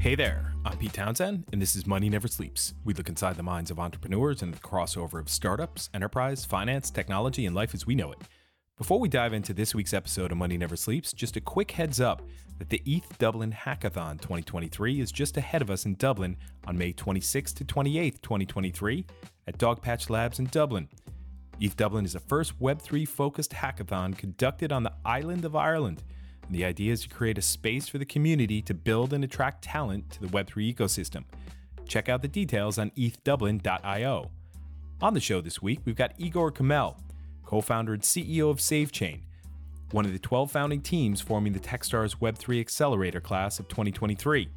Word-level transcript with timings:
Hey 0.00 0.14
there, 0.14 0.54
I'm 0.64 0.78
Pete 0.78 0.92
Townsend, 0.92 1.44
and 1.52 1.60
this 1.60 1.74
is 1.74 1.84
Money 1.84 2.08
Never 2.08 2.28
Sleeps. 2.28 2.72
We 2.84 2.94
look 2.94 3.08
inside 3.08 3.34
the 3.34 3.42
minds 3.42 3.68
of 3.72 3.80
entrepreneurs 3.80 4.42
and 4.42 4.54
the 4.54 4.60
crossover 4.60 5.18
of 5.18 5.28
startups, 5.28 5.90
enterprise, 5.92 6.44
finance, 6.44 6.88
technology, 6.88 7.46
and 7.46 7.54
life 7.54 7.74
as 7.74 7.84
we 7.84 7.96
know 7.96 8.12
it. 8.12 8.18
Before 8.76 9.00
we 9.00 9.08
dive 9.08 9.32
into 9.32 9.52
this 9.52 9.74
week's 9.74 9.92
episode 9.92 10.30
of 10.30 10.38
Money 10.38 10.56
Never 10.56 10.76
Sleeps, 10.76 11.12
just 11.12 11.36
a 11.36 11.40
quick 11.40 11.72
heads 11.72 12.00
up 12.00 12.22
that 12.60 12.70
the 12.70 12.80
ETH 12.86 13.18
Dublin 13.18 13.52
Hackathon 13.52 14.20
2023 14.20 15.00
is 15.00 15.10
just 15.10 15.36
ahead 15.36 15.62
of 15.62 15.70
us 15.70 15.84
in 15.84 15.96
Dublin 15.96 16.36
on 16.68 16.78
May 16.78 16.92
26th 16.92 17.54
to 17.54 17.64
28th, 17.64 18.22
2023, 18.22 19.04
at 19.48 19.58
Dogpatch 19.58 20.10
Labs 20.10 20.38
in 20.38 20.46
Dublin. 20.46 20.88
ETH 21.58 21.76
Dublin 21.76 22.04
is 22.04 22.12
the 22.12 22.20
first 22.20 22.56
Web3 22.60 23.06
focused 23.06 23.50
hackathon 23.50 24.16
conducted 24.16 24.70
on 24.70 24.84
the 24.84 24.94
island 25.04 25.44
of 25.44 25.56
Ireland. 25.56 26.04
And 26.48 26.56
the 26.56 26.64
idea 26.64 26.92
is 26.94 27.02
to 27.02 27.10
create 27.10 27.36
a 27.36 27.42
space 27.42 27.88
for 27.88 27.98
the 27.98 28.06
community 28.06 28.62
to 28.62 28.72
build 28.72 29.12
and 29.12 29.22
attract 29.22 29.62
talent 29.62 30.10
to 30.12 30.20
the 30.22 30.28
Web3 30.28 30.74
ecosystem. 30.74 31.24
Check 31.86 32.08
out 32.08 32.22
the 32.22 32.28
details 32.28 32.78
on 32.78 32.90
ethdublin.io. 32.92 34.30
On 35.02 35.14
the 35.14 35.20
show 35.20 35.42
this 35.42 35.60
week, 35.60 35.80
we've 35.84 35.94
got 35.94 36.14
Igor 36.16 36.50
Khmel, 36.50 36.96
co 37.44 37.60
founder 37.60 37.92
and 37.92 38.02
CEO 38.02 38.50
of 38.50 38.58
SaveChain, 38.58 39.20
one 39.92 40.06
of 40.06 40.12
the 40.12 40.18
12 40.18 40.50
founding 40.50 40.80
teams 40.80 41.20
forming 41.20 41.52
the 41.52 41.60
Techstars 41.60 42.16
Web3 42.16 42.60
Accelerator 42.60 43.20
class 43.20 43.58
of 43.58 43.68
2023. 43.68 44.48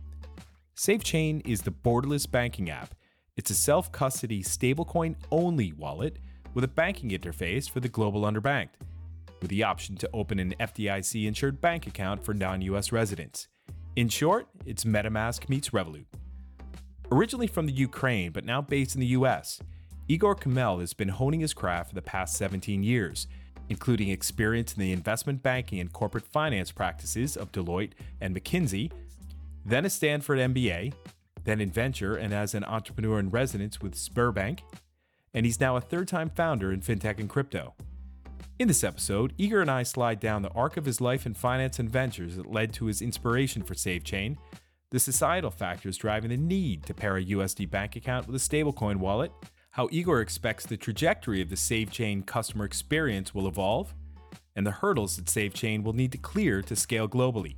SaveChain 0.75 1.45
is 1.45 1.61
the 1.61 1.71
borderless 1.71 2.29
banking 2.29 2.69
app. 2.69 2.95
It's 3.35 3.51
a 3.51 3.55
self 3.55 3.91
custody 3.91 4.41
stablecoin 4.41 5.15
only 5.29 5.73
wallet 5.73 6.19
with 6.53 6.63
a 6.63 6.69
banking 6.69 7.09
interface 7.09 7.69
for 7.69 7.81
the 7.81 7.89
global 7.89 8.21
underbanked, 8.21 8.79
with 9.41 9.49
the 9.49 9.63
option 9.63 9.95
to 9.97 10.09
open 10.13 10.39
an 10.39 10.55
FDIC 10.59 11.27
insured 11.27 11.59
bank 11.59 11.87
account 11.87 12.23
for 12.23 12.33
non 12.33 12.61
US 12.61 12.91
residents. 12.91 13.47
In 13.95 14.07
short, 14.07 14.47
it's 14.65 14.85
MetaMask 14.85 15.49
meets 15.49 15.71
Revolut. 15.71 16.05
Originally 17.11 17.47
from 17.47 17.65
the 17.65 17.73
Ukraine, 17.73 18.31
but 18.31 18.45
now 18.45 18.61
based 18.61 18.95
in 18.95 19.01
the 19.01 19.07
US, 19.07 19.59
Igor 20.07 20.35
Khmel 20.35 20.79
has 20.79 20.93
been 20.93 21.09
honing 21.09 21.41
his 21.41 21.53
craft 21.53 21.89
for 21.89 21.95
the 21.95 22.01
past 22.01 22.35
17 22.35 22.83
years, 22.83 23.27
including 23.69 24.09
experience 24.09 24.73
in 24.73 24.79
the 24.81 24.91
investment 24.91 25.43
banking 25.43 25.79
and 25.79 25.91
corporate 25.91 26.25
finance 26.25 26.71
practices 26.71 27.35
of 27.35 27.51
Deloitte 27.51 27.91
and 28.19 28.35
McKinsey, 28.35 28.91
then 29.65 29.85
a 29.85 29.89
Stanford 29.89 30.39
MBA, 30.39 30.93
then 31.43 31.61
in 31.61 31.71
venture 31.71 32.15
and 32.15 32.33
as 32.33 32.53
an 32.53 32.63
entrepreneur 32.63 33.19
in 33.19 33.29
residence 33.29 33.81
with 33.81 33.95
Sberbank, 33.95 34.59
and 35.33 35.45
he's 35.45 35.59
now 35.59 35.75
a 35.75 35.81
third 35.81 36.07
time 36.07 36.29
founder 36.29 36.71
in 36.71 36.81
fintech 36.81 37.19
and 37.19 37.29
crypto. 37.29 37.73
In 38.61 38.67
this 38.67 38.83
episode, 38.83 39.33
Igor 39.39 39.61
and 39.61 39.71
I 39.71 39.81
slide 39.81 40.19
down 40.19 40.43
the 40.43 40.51
arc 40.51 40.77
of 40.77 40.85
his 40.85 41.01
life 41.01 41.25
in 41.25 41.33
finance 41.33 41.79
and 41.79 41.89
ventures 41.89 42.35
that 42.35 42.45
led 42.45 42.71
to 42.73 42.85
his 42.85 43.01
inspiration 43.01 43.63
for 43.63 43.73
SaveChain, 43.73 44.37
the 44.91 44.99
societal 44.99 45.49
factors 45.49 45.97
driving 45.97 46.29
the 46.29 46.37
need 46.37 46.85
to 46.85 46.93
pair 46.93 47.17
a 47.17 47.25
USD 47.25 47.71
bank 47.71 47.95
account 47.95 48.27
with 48.27 48.35
a 48.35 48.39
stablecoin 48.39 48.97
wallet, 48.97 49.31
how 49.71 49.89
Igor 49.91 50.21
expects 50.21 50.67
the 50.67 50.77
trajectory 50.77 51.41
of 51.41 51.49
the 51.49 51.55
SaveChain 51.55 52.23
customer 52.27 52.63
experience 52.63 53.33
will 53.33 53.47
evolve, 53.47 53.95
and 54.55 54.67
the 54.67 54.69
hurdles 54.69 55.15
that 55.15 55.25
SaveChain 55.25 55.81
will 55.81 55.93
need 55.93 56.11
to 56.11 56.19
clear 56.19 56.61
to 56.61 56.75
scale 56.75 57.09
globally. 57.09 57.55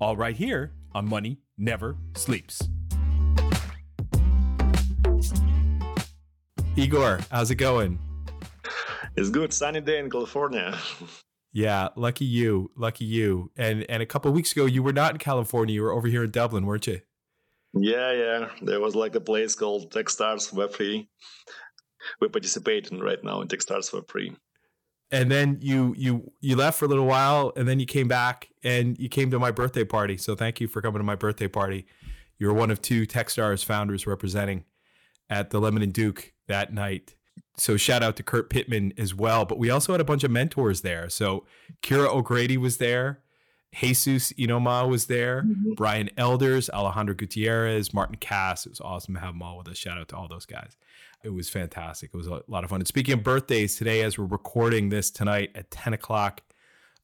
All 0.00 0.16
right 0.16 0.36
here 0.36 0.70
on 0.94 1.08
Money 1.08 1.40
Never 1.58 1.96
Sleeps. 2.14 2.68
Igor, 6.76 7.18
how's 7.32 7.50
it 7.50 7.56
going? 7.56 7.98
It's 9.16 9.30
good. 9.30 9.52
Sunny 9.52 9.80
day 9.80 9.98
in 9.98 10.10
California. 10.10 10.78
Yeah, 11.52 11.88
lucky 11.96 12.26
you, 12.26 12.70
lucky 12.76 13.06
you. 13.06 13.50
And 13.56 13.86
and 13.88 14.02
a 14.02 14.06
couple 14.06 14.30
weeks 14.30 14.52
ago, 14.52 14.66
you 14.66 14.82
were 14.82 14.92
not 14.92 15.12
in 15.12 15.16
California. 15.16 15.74
You 15.74 15.84
were 15.84 15.92
over 15.92 16.06
here 16.06 16.24
in 16.24 16.30
Dublin, 16.30 16.66
weren't 16.66 16.86
you? 16.86 17.00
Yeah, 17.72 18.12
yeah. 18.12 18.48
There 18.60 18.78
was 18.78 18.94
like 18.94 19.14
a 19.14 19.20
place 19.20 19.54
called 19.54 19.90
Techstars 19.90 20.52
Web3. 20.52 21.08
We're 22.20 22.28
participating 22.28 23.00
right 23.00 23.22
now 23.24 23.40
in 23.40 23.48
Techstars 23.48 23.90
Web3. 23.90 24.36
And 25.10 25.30
then 25.30 25.56
you 25.62 25.94
you 25.96 26.30
you 26.42 26.56
left 26.56 26.78
for 26.78 26.84
a 26.84 26.88
little 26.88 27.06
while, 27.06 27.54
and 27.56 27.66
then 27.66 27.80
you 27.80 27.86
came 27.86 28.06
back, 28.06 28.48
and 28.62 28.98
you 28.98 29.08
came 29.08 29.30
to 29.30 29.38
my 29.38 29.50
birthday 29.50 29.84
party. 29.84 30.18
So 30.18 30.34
thank 30.34 30.60
you 30.60 30.68
for 30.68 30.82
coming 30.82 30.98
to 30.98 31.04
my 31.04 31.16
birthday 31.16 31.48
party. 31.48 31.86
You 32.38 32.48
were 32.48 32.54
one 32.54 32.70
of 32.70 32.82
two 32.82 33.06
Techstars 33.06 33.64
founders 33.64 34.06
representing 34.06 34.64
at 35.30 35.48
the 35.48 35.58
Lemon 35.58 35.82
and 35.82 35.92
Duke 35.94 36.34
that 36.48 36.74
night. 36.74 37.14
So 37.58 37.76
shout 37.76 38.02
out 38.02 38.16
to 38.16 38.22
Kurt 38.22 38.50
Pittman 38.50 38.92
as 38.98 39.14
well. 39.14 39.44
But 39.44 39.58
we 39.58 39.70
also 39.70 39.92
had 39.92 40.00
a 40.00 40.04
bunch 40.04 40.24
of 40.24 40.30
mentors 40.30 40.82
there. 40.82 41.08
So 41.08 41.44
Kira 41.82 42.08
O'Grady 42.08 42.56
was 42.56 42.76
there. 42.76 43.20
Jesus 43.74 44.32
Inoma 44.34 44.88
was 44.88 45.06
there. 45.06 45.42
Mm-hmm. 45.42 45.72
Brian 45.74 46.10
Elders, 46.16 46.70
Alejandro 46.70 47.14
Gutierrez, 47.14 47.92
Martin 47.92 48.16
Cass. 48.16 48.66
It 48.66 48.70
was 48.70 48.80
awesome 48.80 49.14
to 49.14 49.20
have 49.20 49.34
them 49.34 49.42
all 49.42 49.58
with 49.58 49.68
us. 49.68 49.76
Shout 49.76 49.98
out 49.98 50.08
to 50.08 50.16
all 50.16 50.28
those 50.28 50.46
guys. 50.46 50.76
It 51.22 51.30
was 51.30 51.48
fantastic. 51.48 52.10
It 52.12 52.16
was 52.16 52.26
a 52.26 52.42
lot 52.46 52.64
of 52.64 52.70
fun. 52.70 52.80
And 52.80 52.88
speaking 52.88 53.14
of 53.14 53.22
birthdays, 53.22 53.76
today, 53.76 54.02
as 54.02 54.16
we're 54.16 54.26
recording 54.26 54.88
this 54.88 55.10
tonight 55.10 55.50
at 55.54 55.70
10 55.70 55.92
o'clock 55.92 56.42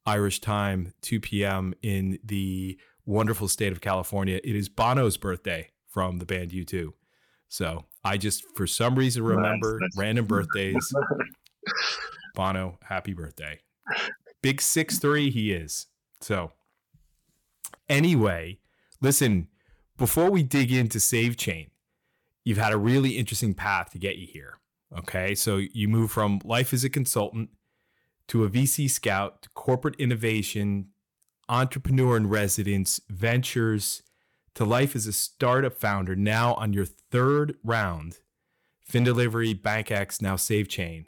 Irish 0.07 0.41
time, 0.41 0.95
2 1.03 1.21
p.m. 1.21 1.75
in 1.83 2.19
the 2.25 2.79
wonderful 3.05 3.49
state 3.49 3.73
of 3.73 3.81
California, 3.81 4.41
it 4.43 4.57
is 4.57 4.69
Bono's 4.69 5.17
birthday 5.17 5.71
from 5.87 6.19
the 6.19 6.27
band 6.27 6.53
U2. 6.53 6.93
So 7.53 7.85
I 8.03 8.17
just, 8.17 8.45
for 8.57 8.67
some 8.67 8.95
reason, 8.95 9.23
remember 9.23 9.79
nice, 9.79 9.91
nice. 9.95 9.99
random 9.99 10.25
birthdays. 10.27 10.95
Bono, 12.35 12.79
happy 12.85 13.13
birthday. 13.13 13.61
Big 14.41 14.63
six 14.63 14.99
three 14.99 15.31
he 15.31 15.53
is. 15.53 15.89
So 16.23 16.53
anyway, 17.91 18.59
listen, 19.03 19.49
before 19.99 20.31
we 20.31 20.43
dig 20.43 20.73
into 20.73 20.99
Save 20.99 21.37
Chain, 21.37 21.71
you've 22.43 22.57
had 22.57 22.73
a 22.73 22.79
really 22.79 23.19
interesting 23.19 23.53
path 23.53 23.91
to 23.91 23.99
get 23.99 24.17
you 24.17 24.27
here. 24.27 24.55
Okay. 24.97 25.35
So 25.35 25.59
you 25.59 25.89
move 25.89 26.11
from 26.11 26.41
life 26.45 26.73
as 26.73 26.85
a 26.85 26.89
consultant 26.89 27.51
to 28.29 28.45
a 28.45 28.49
VC 28.49 28.89
scout 28.89 29.43
to 29.43 29.51
corporate 29.51 29.97
innovation, 29.97 30.87
entrepreneur 31.51 32.17
in 32.17 32.31
residence, 32.31 32.99
ventures, 33.11 34.03
to 34.55 34.65
life 34.65 34.95
as 34.95 35.07
a 35.07 35.13
startup 35.13 35.75
founder 35.75 36.15
now 36.15 36.55
on 36.55 36.73
your 36.73 36.85
third 36.85 37.57
round, 37.65 38.19
FinDelivery, 38.91 39.61
BankX, 39.61 40.21
now 40.21 40.37
SaveChain. 40.37 41.07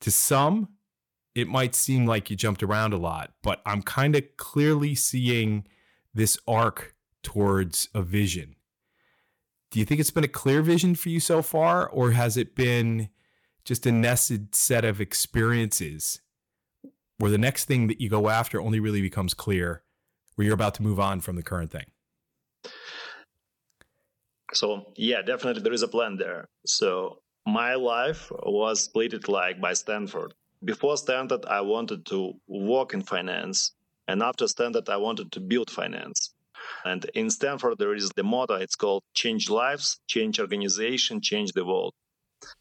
To 0.00 0.10
some, 0.10 0.68
it 1.34 1.46
might 1.46 1.74
seem 1.74 2.06
like 2.06 2.30
you 2.30 2.36
jumped 2.36 2.62
around 2.62 2.92
a 2.92 2.98
lot, 2.98 3.32
but 3.42 3.60
I'm 3.64 3.82
kind 3.82 4.16
of 4.16 4.24
clearly 4.36 4.94
seeing 4.94 5.66
this 6.12 6.38
arc 6.48 6.94
towards 7.22 7.88
a 7.94 8.02
vision. 8.02 8.56
Do 9.70 9.78
you 9.78 9.84
think 9.84 10.00
it's 10.00 10.10
been 10.10 10.24
a 10.24 10.28
clear 10.28 10.62
vision 10.62 10.96
for 10.96 11.10
you 11.10 11.20
so 11.20 11.42
far, 11.42 11.88
or 11.88 12.10
has 12.12 12.36
it 12.36 12.56
been 12.56 13.10
just 13.64 13.86
a 13.86 13.92
nested 13.92 14.54
set 14.54 14.84
of 14.84 15.00
experiences 15.00 16.20
where 17.18 17.30
the 17.30 17.38
next 17.38 17.66
thing 17.66 17.86
that 17.86 18.00
you 18.00 18.08
go 18.08 18.28
after 18.28 18.60
only 18.60 18.80
really 18.80 19.02
becomes 19.02 19.34
clear 19.34 19.82
where 20.34 20.46
you're 20.46 20.54
about 20.54 20.74
to 20.74 20.82
move 20.82 20.98
on 20.98 21.20
from 21.20 21.36
the 21.36 21.42
current 21.42 21.70
thing? 21.70 21.86
So 24.52 24.92
yeah, 24.96 25.22
definitely 25.22 25.62
there 25.62 25.72
is 25.72 25.82
a 25.82 25.88
plan 25.88 26.16
there. 26.16 26.48
So 26.66 27.22
my 27.46 27.74
life 27.74 28.30
was 28.42 28.84
split 28.84 29.28
like 29.28 29.60
by 29.60 29.72
Stanford. 29.74 30.34
Before 30.64 30.96
Stanford, 30.96 31.46
I 31.46 31.60
wanted 31.60 32.04
to 32.06 32.34
work 32.46 32.92
in 32.92 33.02
finance, 33.02 33.72
and 34.08 34.22
after 34.22 34.46
Stanford, 34.46 34.88
I 34.88 34.96
wanted 34.96 35.32
to 35.32 35.40
build 35.40 35.70
finance. 35.70 36.34
And 36.84 37.04
in 37.14 37.30
Stanford, 37.30 37.78
there 37.78 37.94
is 37.94 38.10
the 38.10 38.22
motto. 38.22 38.54
It's 38.54 38.76
called 38.76 39.02
"Change 39.14 39.48
lives, 39.48 40.00
change 40.06 40.38
organization, 40.38 41.20
change 41.20 41.52
the 41.52 41.64
world." 41.64 41.94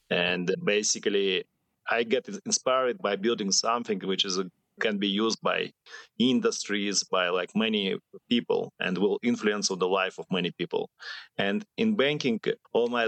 And 0.09 0.55
basically, 0.63 1.45
I 1.89 2.03
get 2.03 2.27
inspired 2.45 2.99
by 2.99 3.15
building 3.15 3.51
something 3.51 3.99
which 3.99 4.25
is 4.25 4.37
a 4.37 4.45
can 4.79 4.97
be 4.97 5.07
used 5.07 5.39
by 5.41 5.71
industries, 6.17 7.03
by 7.03 7.29
like 7.29 7.51
many 7.55 7.97
people, 8.29 8.71
and 8.79 8.97
will 8.97 9.19
influence 9.23 9.71
on 9.71 9.79
the 9.79 9.87
life 9.87 10.17
of 10.19 10.25
many 10.31 10.51
people. 10.57 10.89
And 11.37 11.63
in 11.77 11.95
banking, 11.95 12.39
all 12.73 12.87
my 12.87 13.07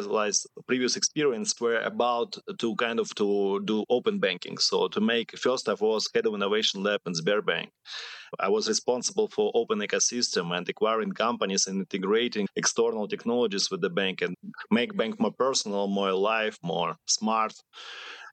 previous 0.68 0.96
experience 0.96 1.60
were 1.60 1.80
about 1.80 2.38
to 2.60 2.76
kind 2.76 3.00
of 3.00 3.14
to 3.16 3.62
do 3.66 3.86
open 3.90 4.20
banking. 4.20 4.58
So 4.58 4.88
to 4.90 5.02
make 5.02 5.38
first 5.38 5.70
I 5.70 5.74
was 5.74 6.10
head 6.14 6.26
of 6.26 6.34
innovation 6.34 6.84
lab 6.84 7.02
in 7.06 7.14
Sberbank. 7.14 7.70
I 8.40 8.50
was 8.50 8.68
responsible 8.68 9.28
for 9.28 9.52
open 9.54 9.80
ecosystem 9.80 10.56
and 10.56 10.68
acquiring 10.70 11.12
companies 11.12 11.68
and 11.68 11.80
integrating 11.80 12.48
external 12.56 13.08
technologies 13.08 13.70
with 13.70 13.82
the 13.82 13.90
bank 13.90 14.22
and 14.22 14.36
make 14.70 14.96
bank 14.96 15.20
more 15.20 15.34
personal, 15.38 15.88
more 15.88 16.10
alive, 16.10 16.58
more 16.64 16.96
smart. 17.08 17.54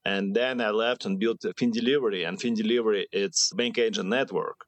And 0.09 0.35
then 0.35 0.63
I 0.63 0.71
left 0.71 1.05
and 1.05 1.21
built 1.21 1.41
FinDelivery. 1.61 2.27
And 2.27 2.41
FinDelivery, 2.41 3.05
it's 3.13 3.53
bank 3.53 3.77
agent 3.77 4.09
network, 4.09 4.59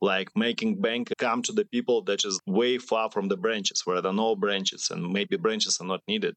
like 0.00 0.28
making 0.36 0.80
bank 0.80 1.12
come 1.18 1.42
to 1.42 1.52
the 1.52 1.64
people 1.64 2.02
that 2.04 2.24
is 2.24 2.40
way 2.46 2.78
far 2.78 3.10
from 3.10 3.26
the 3.26 3.36
branches, 3.36 3.82
where 3.84 4.00
there 4.00 4.12
are 4.12 4.22
no 4.26 4.36
branches 4.36 4.90
and 4.92 5.12
maybe 5.12 5.36
branches 5.36 5.80
are 5.80 5.88
not 5.88 6.02
needed. 6.06 6.34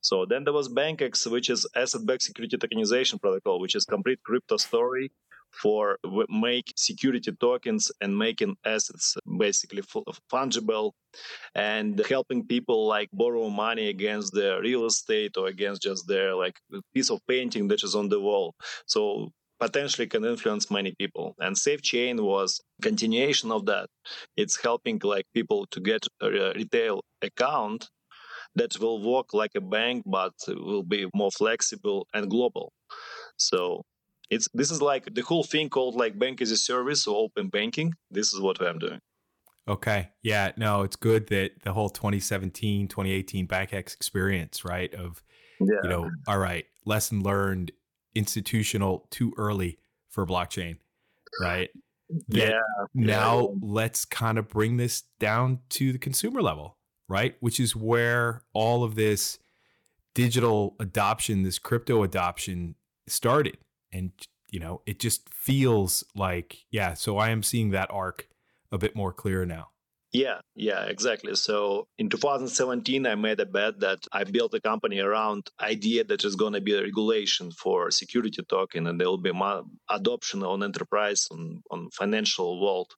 So 0.00 0.26
then 0.28 0.42
there 0.42 0.52
was 0.52 0.68
BankX, 0.68 1.30
which 1.30 1.48
is 1.50 1.68
asset-backed 1.76 2.22
security 2.22 2.56
tokenization 2.56 3.20
protocol, 3.20 3.60
which 3.60 3.76
is 3.76 3.84
complete 3.84 4.20
crypto 4.24 4.56
story 4.56 5.12
for 5.52 5.98
make 6.28 6.72
security 6.76 7.32
tokens 7.32 7.90
and 8.00 8.16
making 8.16 8.56
assets 8.64 9.16
basically 9.38 9.82
fungible 10.32 10.92
and 11.54 12.00
helping 12.08 12.46
people 12.46 12.86
like 12.86 13.08
borrow 13.12 13.48
money 13.48 13.88
against 13.88 14.34
their 14.34 14.60
real 14.60 14.86
estate 14.86 15.36
or 15.36 15.48
against 15.48 15.82
just 15.82 16.06
their 16.06 16.34
like 16.34 16.58
piece 16.94 17.10
of 17.10 17.20
painting 17.26 17.68
that 17.68 17.82
is 17.82 17.94
on 17.94 18.08
the 18.08 18.20
wall. 18.20 18.54
So 18.86 19.30
potentially 19.58 20.06
can 20.06 20.24
influence 20.24 20.70
many 20.70 20.94
people. 20.98 21.34
And 21.40 21.56
SaveChain 21.56 22.20
was 22.20 22.60
continuation 22.80 23.50
of 23.50 23.66
that. 23.66 23.88
It's 24.36 24.60
helping 24.62 25.00
like 25.02 25.26
people 25.34 25.66
to 25.72 25.80
get 25.80 26.06
a 26.20 26.52
retail 26.54 27.02
account 27.22 27.88
that 28.54 28.78
will 28.80 29.02
work 29.02 29.34
like 29.34 29.52
a 29.56 29.60
bank 29.60 30.04
but 30.06 30.32
will 30.48 30.82
be 30.84 31.08
more 31.14 31.30
flexible 31.30 32.06
and 32.14 32.30
global. 32.30 32.72
So 33.36 33.84
it's 34.30 34.48
this 34.54 34.70
is 34.70 34.82
like 34.82 35.14
the 35.14 35.22
whole 35.22 35.44
thing 35.44 35.68
called 35.68 35.94
like 35.94 36.18
bank 36.18 36.40
as 36.40 36.50
a 36.50 36.56
service 36.56 37.06
or 37.06 37.16
open 37.16 37.48
banking. 37.48 37.94
This 38.10 38.32
is 38.32 38.40
what 38.40 38.60
i'm 38.62 38.78
doing. 38.78 39.00
Okay. 39.66 40.10
Yeah 40.22 40.52
no 40.56 40.82
it's 40.82 40.96
good 40.96 41.28
that 41.28 41.62
the 41.62 41.72
whole 41.72 41.88
2017 41.88 42.88
2018 42.88 43.46
BankX 43.46 43.94
experience 43.94 44.64
right 44.64 44.92
of 44.94 45.22
yeah. 45.60 45.76
you 45.82 45.88
know 45.88 46.10
all 46.26 46.38
right 46.38 46.64
lesson 46.84 47.22
learned 47.22 47.72
institutional 48.14 49.06
too 49.10 49.32
early 49.36 49.78
for 50.08 50.26
blockchain 50.26 50.78
right? 51.40 51.70
That 52.28 52.48
yeah 52.48 52.60
now 52.94 53.40
yeah. 53.40 53.54
let's 53.60 54.04
kind 54.04 54.38
of 54.38 54.48
bring 54.48 54.78
this 54.78 55.02
down 55.18 55.60
to 55.70 55.92
the 55.92 55.98
consumer 55.98 56.40
level 56.42 56.76
right? 57.10 57.36
Which 57.40 57.58
is 57.58 57.74
where 57.74 58.42
all 58.52 58.84
of 58.84 58.94
this 58.94 59.38
digital 60.14 60.76
adoption 60.80 61.42
this 61.42 61.58
crypto 61.58 62.02
adoption 62.02 62.74
started 63.06 63.56
and 63.92 64.12
you 64.50 64.60
know 64.60 64.80
it 64.86 64.98
just 64.98 65.28
feels 65.28 66.04
like 66.14 66.64
yeah 66.70 66.94
so 66.94 67.18
i 67.18 67.30
am 67.30 67.42
seeing 67.42 67.70
that 67.70 67.90
arc 67.90 68.28
a 68.70 68.78
bit 68.78 68.94
more 68.94 69.12
clear 69.12 69.44
now. 69.44 69.68
Yeah 70.12 70.40
yeah 70.54 70.84
exactly. 70.84 71.34
So 71.34 71.86
in 71.98 72.08
2017 72.08 73.06
i 73.06 73.14
made 73.14 73.40
a 73.40 73.46
bet 73.46 73.80
that 73.80 73.98
i 74.10 74.24
built 74.24 74.54
a 74.54 74.60
company 74.60 75.00
around 75.00 75.48
idea 75.60 76.04
that 76.04 76.24
is 76.24 76.34
going 76.34 76.54
to 76.54 76.62
be 76.62 76.74
a 76.74 76.82
regulation 76.82 77.50
for 77.50 77.90
security 77.90 78.42
token 78.42 78.86
and 78.86 78.98
there 78.98 79.08
will 79.08 79.18
be 79.18 79.32
adoption 79.90 80.42
on 80.42 80.62
enterprise 80.62 81.28
on, 81.30 81.62
on 81.70 81.90
financial 81.90 82.60
world 82.62 82.94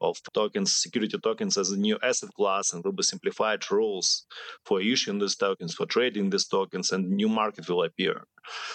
of 0.00 0.20
tokens, 0.32 0.74
security 0.74 1.18
tokens 1.18 1.56
as 1.56 1.70
a 1.70 1.76
new 1.76 1.98
asset 2.02 2.30
class, 2.34 2.72
and 2.72 2.84
will 2.84 2.92
be 2.92 3.02
simplified 3.02 3.70
rules 3.70 4.26
for 4.64 4.80
issuing 4.80 5.18
these 5.18 5.36
tokens, 5.36 5.74
for 5.74 5.86
trading 5.86 6.30
these 6.30 6.46
tokens, 6.46 6.92
and 6.92 7.10
new 7.10 7.28
market 7.28 7.68
will 7.68 7.84
appear. 7.84 8.24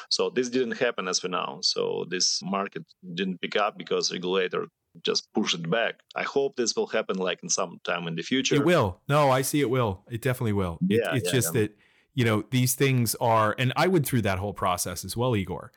So 0.09 0.29
this 0.29 0.49
didn't 0.49 0.77
happen 0.77 1.07
as 1.07 1.19
for 1.19 1.29
now. 1.29 1.59
So 1.61 2.05
this 2.09 2.41
market 2.43 2.83
didn't 3.13 3.41
pick 3.41 3.55
up 3.55 3.77
because 3.77 4.11
regulator 4.11 4.67
just 5.01 5.27
pushed 5.33 5.55
it 5.55 5.69
back. 5.69 5.95
I 6.15 6.23
hope 6.23 6.55
this 6.55 6.75
will 6.75 6.87
happen 6.87 7.17
like 7.17 7.41
in 7.41 7.49
some 7.49 7.79
time 7.83 8.07
in 8.07 8.15
the 8.15 8.21
future. 8.21 8.55
It 8.55 8.65
will. 8.65 8.99
No, 9.07 9.31
I 9.31 9.41
see 9.41 9.61
it 9.61 9.69
will. 9.69 10.03
It 10.09 10.21
definitely 10.21 10.53
will. 10.53 10.77
It, 10.89 11.01
yeah, 11.03 11.15
it's 11.15 11.27
yeah, 11.27 11.31
just 11.31 11.55
yeah. 11.55 11.61
that 11.61 11.77
you 12.13 12.25
know 12.25 12.43
these 12.51 12.75
things 12.75 13.15
are, 13.15 13.55
and 13.57 13.73
I 13.75 13.87
went 13.87 14.05
through 14.05 14.21
that 14.23 14.39
whole 14.39 14.53
process 14.53 15.03
as 15.03 15.17
well, 15.17 15.35
Igor. 15.35 15.71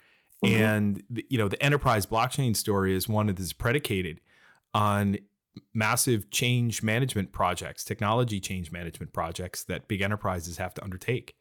Mm-hmm. 0.44 0.62
And 0.62 1.02
you 1.31 1.38
know 1.38 1.48
the 1.48 1.62
enterprise 1.62 2.04
blockchain 2.04 2.54
story 2.54 2.94
is 2.94 3.08
one 3.08 3.26
that 3.26 3.40
is 3.40 3.52
predicated 3.52 4.20
on 4.75 5.16
massive 5.75 6.31
change 6.31 6.82
management 6.82 7.32
projects, 7.32 7.85
technology 7.85 8.41
change 8.41 8.73
management 8.73 9.12
projects 9.12 9.64
that 9.64 9.88
big 9.88 10.00
enterprises 10.00 10.58
have 10.58 10.75
to 10.75 10.85
undertake. 10.85 11.37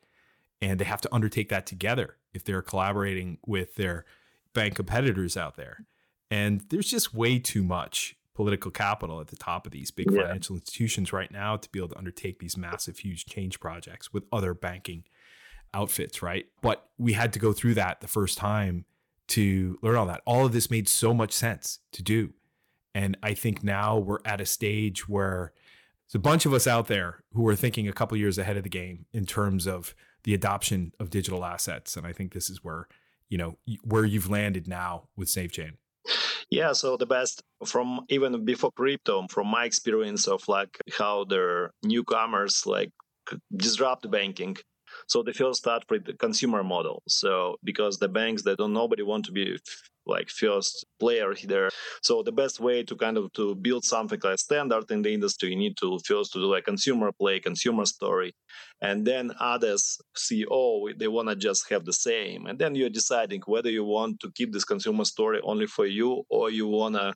And 0.62 0.80
they 0.80 0.86
have 0.86 1.02
to 1.02 1.14
undertake 1.14 1.50
that 1.50 1.66
together 1.66 2.18
if 2.34 2.44
they're 2.44 2.62
collaborating 2.62 3.38
with 3.46 3.76
their 3.76 4.06
bank 4.54 4.76
competitors 4.76 5.36
out 5.36 5.58
there. 5.58 5.86
And 6.32 6.62
there's 6.70 6.90
just 6.90 7.14
way 7.14 7.40
too 7.40 7.64
much 7.64 8.16
political 8.34 8.72
capital 8.72 9.22
at 9.22 9.28
the 9.28 9.36
top 9.36 9.66
of 9.66 9.72
these 9.72 9.92
big 9.92 10.12
Yeah. 10.12 10.24
financial 10.24 10.56
institutions 10.56 11.14
right 11.14 11.32
now 11.32 11.56
to 11.58 11.70
be 11.72 11.80
able 11.80 11.90
to 11.90 11.98
undertake 11.98 12.40
these 12.40 12.58
massive, 12.58 13.00
huge 13.00 13.26
change 13.26 13.60
projects 13.60 14.12
with 14.12 14.26
other 14.32 14.54
banking 14.54 15.04
outfits, 15.74 16.22
right? 16.22 16.46
But 16.62 16.90
we 16.98 17.14
had 17.14 17.32
to 17.34 17.40
go 17.40 17.54
through 17.54 17.76
that 17.76 18.02
the 18.02 18.08
first 18.08 18.38
time 18.38 18.86
to 19.28 19.78
learn 19.82 19.96
all 19.96 20.06
that. 20.06 20.22
All 20.26 20.46
of 20.46 20.52
this 20.54 20.70
made 20.70 20.88
so 20.88 21.14
much 21.14 21.32
sense 21.32 21.80
to 21.92 22.04
do. 22.04 22.34
And 22.96 23.18
I 23.22 23.34
think 23.34 23.62
now 23.62 23.98
we're 23.98 24.20
at 24.24 24.40
a 24.40 24.46
stage 24.46 25.08
where 25.08 25.52
there's 26.08 26.16
a 26.16 26.20
bunch 26.20 26.46
of 26.46 26.54
us 26.54 26.66
out 26.66 26.88
there 26.88 27.24
who 27.34 27.46
are 27.48 27.56
thinking 27.56 27.90
a 27.90 27.94
couple 27.94 28.18
years 28.18 28.38
ahead 28.38 28.56
of 28.56 28.64
the 28.64 28.70
game 28.70 29.06
in 29.12 29.26
terms 29.26 29.68
of 29.68 29.94
the 30.24 30.34
adoption 30.34 30.94
of 30.98 31.10
digital 31.10 31.44
assets. 31.44 31.98
And 31.98 32.08
I 32.08 32.14
think 32.14 32.34
this 32.34 32.50
is 32.50 32.64
where, 32.64 32.88
you 33.28 33.38
know, 33.38 33.58
where 33.84 34.06
you've 34.06 34.30
landed 34.30 34.66
now 34.66 35.10
with 35.18 35.28
SaveChain. 35.28 35.74
Yeah, 36.50 36.72
so 36.72 36.96
the 36.96 37.06
best 37.06 37.44
from 37.66 38.06
even 38.08 38.46
before 38.46 38.72
crypto, 38.72 39.28
from 39.28 39.48
my 39.48 39.66
experience 39.66 40.28
of 40.28 40.48
like 40.48 40.78
how 40.98 41.26
the 41.26 41.72
newcomers 41.84 42.66
like 42.66 42.92
disrupt 43.56 44.10
banking. 44.10 44.56
So 45.08 45.24
they 45.24 45.34
first 45.34 45.60
start 45.60 45.84
with 45.90 46.06
the 46.06 46.14
consumer 46.14 46.64
model. 46.64 47.04
So 47.08 47.58
because 47.64 47.98
the 47.98 48.10
banks 48.10 48.44
they 48.44 48.56
don't 48.56 48.74
nobody 48.74 49.04
want 49.04 49.26
to 49.26 49.32
be 49.32 49.58
like 50.06 50.30
first 50.30 50.86
player 51.00 51.34
there. 51.46 51.70
So 52.02 52.24
the 52.24 52.32
best 52.32 52.60
way 52.60 52.84
to 52.84 52.96
kind 52.96 53.18
of 53.18 53.32
to 53.34 53.56
build 53.56 53.84
something 53.84 54.20
like 54.24 54.40
standard 54.40 54.90
in 54.92 55.02
the 55.02 55.14
industry, 55.14 55.50
you 55.50 55.56
need 55.56 55.78
to 55.78 56.00
first 56.06 56.34
to 56.34 56.40
do 56.40 56.46
like 56.46 56.66
consumer 56.66 57.12
play, 57.12 57.40
consumer 57.40 57.86
story, 57.86 58.34
and 58.82 59.06
then 59.06 59.32
others 59.40 59.98
see 60.16 60.46
oh 60.50 60.90
they 60.98 61.08
want 61.08 61.30
to 61.30 61.36
just 61.36 61.70
have 61.70 61.86
the 61.86 61.94
same, 61.94 62.46
and 62.46 62.60
then 62.60 62.76
you're 62.76 62.90
deciding 62.90 63.42
whether 63.46 63.70
you 63.70 63.84
want 63.84 64.20
to 64.20 64.32
keep 64.32 64.54
this 64.54 64.66
consumer 64.66 65.06
story 65.06 65.40
only 65.44 65.68
for 65.68 65.86
you 65.86 66.24
or 66.30 66.50
you 66.50 66.68
want 66.68 66.96
to 66.96 67.14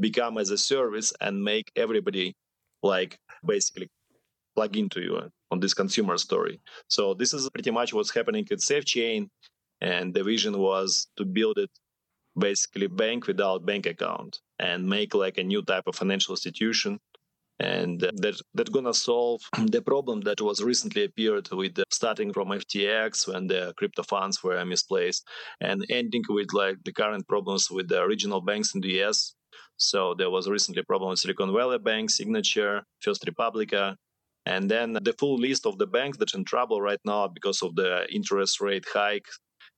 become 0.00 0.38
as 0.38 0.50
a 0.50 0.58
service 0.58 1.12
and 1.20 1.44
make 1.44 1.70
everybody 1.76 2.34
like 2.82 3.18
basically 3.46 3.88
plug 4.54 4.76
into 4.76 5.00
you 5.00 5.16
uh, 5.16 5.28
on 5.50 5.60
this 5.60 5.74
consumer 5.74 6.16
story. 6.18 6.60
So 6.88 7.14
this 7.14 7.32
is 7.34 7.48
pretty 7.50 7.70
much 7.70 7.92
what's 7.92 8.14
happening 8.14 8.46
at 8.50 8.58
SaveChain, 8.58 9.28
and 9.80 10.14
the 10.14 10.24
vision 10.24 10.58
was 10.58 11.08
to 11.16 11.24
build 11.24 11.58
it 11.58 11.70
basically 12.38 12.86
bank 12.86 13.26
without 13.26 13.66
bank 13.66 13.86
account 13.86 14.40
and 14.58 14.88
make 14.88 15.14
like 15.14 15.38
a 15.38 15.44
new 15.44 15.62
type 15.62 15.84
of 15.86 15.94
financial 15.94 16.32
institution 16.32 16.98
and 17.62 18.02
uh, 18.02 18.10
that 18.14 18.40
that's 18.54 18.70
gonna 18.70 18.94
solve 18.94 19.40
the 19.66 19.82
problem 19.82 20.20
that 20.22 20.40
was 20.40 20.62
recently 20.62 21.04
appeared 21.04 21.48
with 21.52 21.74
the, 21.74 21.84
starting 21.90 22.32
from 22.32 22.48
FTX 22.48 23.28
when 23.28 23.46
the 23.46 23.72
crypto 23.76 24.02
funds 24.02 24.42
were 24.42 24.64
misplaced 24.64 25.26
and 25.60 25.84
ending 25.90 26.24
with 26.28 26.52
like 26.52 26.76
the 26.84 26.92
current 26.92 27.26
problems 27.28 27.70
with 27.70 27.88
the 27.88 28.04
regional 28.06 28.40
banks 28.40 28.74
in 28.74 28.80
the 28.80 29.02
US. 29.02 29.34
So 29.76 30.14
there 30.14 30.30
was 30.30 30.48
recently 30.48 30.80
a 30.80 30.84
problem 30.84 31.10
with 31.10 31.18
Silicon 31.18 31.52
Valley 31.52 31.78
Bank, 31.78 32.10
Signature, 32.10 32.82
First 33.00 33.24
Republica, 33.26 33.96
and 34.46 34.70
then 34.70 34.94
the 34.94 35.14
full 35.18 35.36
list 35.36 35.66
of 35.66 35.78
the 35.78 35.86
banks 35.86 36.18
that's 36.18 36.34
in 36.34 36.44
trouble 36.44 36.80
right 36.80 37.00
now 37.04 37.28
because 37.28 37.62
of 37.62 37.74
the 37.76 38.06
interest 38.12 38.60
rate 38.60 38.86
hike. 38.92 39.26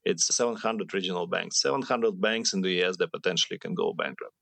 It's 0.05 0.35
700 0.37 0.93
regional 0.93 1.27
banks, 1.27 1.63
700 1.63 2.21
banks 2.21 2.53
in 2.53 2.61
the 2.61 2.83
US 2.83 2.97
that 2.99 3.13
potentially 3.13 3.59
can 3.59 3.75
go 3.75 3.93
bankrupt. 3.95 4.35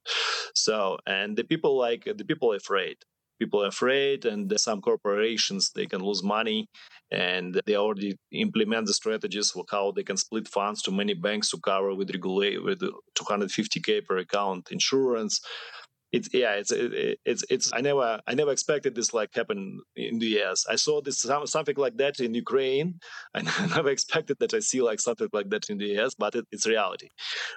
So, 0.55 0.99
and 1.07 1.37
the 1.37 1.45
people 1.45 1.79
like 1.79 2.05
the 2.05 2.25
people 2.25 2.52
are 2.52 2.57
afraid. 2.57 2.97
People 3.38 3.64
are 3.64 3.69
afraid, 3.69 4.25
and 4.25 4.52
some 4.61 4.81
corporations 4.81 5.71
they 5.75 5.87
can 5.87 6.00
lose 6.00 6.23
money, 6.23 6.69
and 7.11 7.61
they 7.67 7.76
already 7.76 8.17
implement 8.31 8.87
the 8.87 8.95
strategies 8.95 9.50
for 9.50 9.64
how 9.69 9.91
they 9.91 10.05
can 10.05 10.17
split 10.17 10.47
funds 10.47 10.83
to 10.83 10.93
many 10.93 11.14
banks 11.14 11.50
to 11.50 11.59
cover 11.59 11.95
with 11.95 12.11
regulate 12.11 12.62
with 12.62 12.81
250k 13.19 14.05
per 14.05 14.19
account 14.19 14.69
insurance 14.71 15.41
it's 16.12 16.28
yeah 16.33 16.52
it's 16.52 16.71
it, 16.71 17.19
it's 17.25 17.45
it's 17.50 17.73
i 17.73 17.81
never 17.81 18.21
i 18.26 18.35
never 18.35 18.52
expected 18.52 18.95
this 18.95 19.14
like 19.14 19.35
happen 19.35 19.81
in 19.97 20.19
the 20.19 20.26
us 20.42 20.66
i 20.71 20.76
saw 20.76 21.00
this 21.00 21.26
something 21.47 21.76
like 21.76 21.97
that 21.97 22.21
in 22.21 22.35
ukraine 22.35 23.00
i 23.35 23.42
never 23.75 23.90
expected 23.90 24.37
that 24.38 24.52
i 24.54 24.59
see 24.59 24.83
like 24.83 25.00
something 25.00 25.28
like 25.33 25.49
that 25.50 25.69
in 25.71 25.78
the 25.78 25.99
us 25.99 26.14
but 26.14 26.35
it, 26.35 26.47
it's 26.52 26.66
reality 26.66 27.09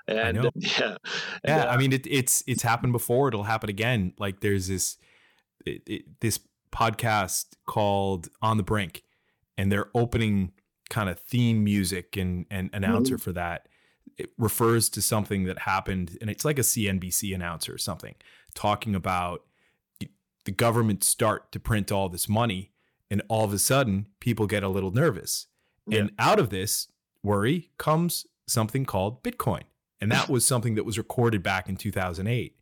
and 0.07 0.37
know. 0.37 0.51
yeah 0.55 0.95
Yeah, 1.43 1.57
And, 1.57 1.61
uh, 1.61 1.71
I 1.71 1.77
mean 1.77 1.93
it, 1.93 2.07
it's 2.07 2.43
it's 2.47 2.63
happened 2.63 2.93
before. 2.93 3.27
It'll 3.27 3.43
happen 3.43 3.69
again. 3.69 4.13
Like 4.19 4.41
there's 4.41 4.67
this 4.67 4.97
this 6.21 6.39
podcast 6.71 7.45
called 7.65 8.29
On 8.41 8.57
the 8.57 8.63
Brink, 8.63 9.03
and 9.57 9.71
their 9.71 9.87
opening 9.93 10.51
kind 10.89 11.09
of 11.09 11.19
theme 11.19 11.63
music 11.63 12.17
and 12.17 12.45
and 12.49 12.69
announcer 12.73 13.17
for 13.17 13.31
that 13.33 13.67
it 14.17 14.29
refers 14.37 14.87
to 14.89 15.01
something 15.01 15.43
that 15.45 15.59
happened, 15.59 16.17
and 16.21 16.29
it's 16.29 16.45
like 16.45 16.57
a 16.57 16.63
CNBC 16.63 17.35
announcer 17.35 17.73
or 17.73 17.77
something 17.77 18.15
talking 18.55 18.95
about 18.95 19.43
the 20.45 20.51
government 20.51 21.03
start 21.03 21.51
to 21.51 21.59
print 21.59 21.91
all 21.91 22.09
this 22.09 22.29
money, 22.29 22.71
and 23.11 23.21
all 23.27 23.43
of 23.43 23.53
a 23.53 23.59
sudden 23.59 24.07
people 24.19 24.47
get 24.47 24.63
a 24.63 24.69
little 24.69 24.91
nervous, 24.91 25.47
and 25.91 26.11
out 26.17 26.39
of 26.39 26.49
this 26.49 26.87
worry 27.23 27.71
comes 27.77 28.25
something 28.47 28.85
called 28.85 29.23
Bitcoin. 29.23 29.63
And 30.01 30.11
that 30.11 30.29
was 30.29 30.45
something 30.45 30.75
that 30.75 30.83
was 30.83 30.97
recorded 30.97 31.41
back 31.41 31.69
in 31.69 31.77
2008. 31.77 32.55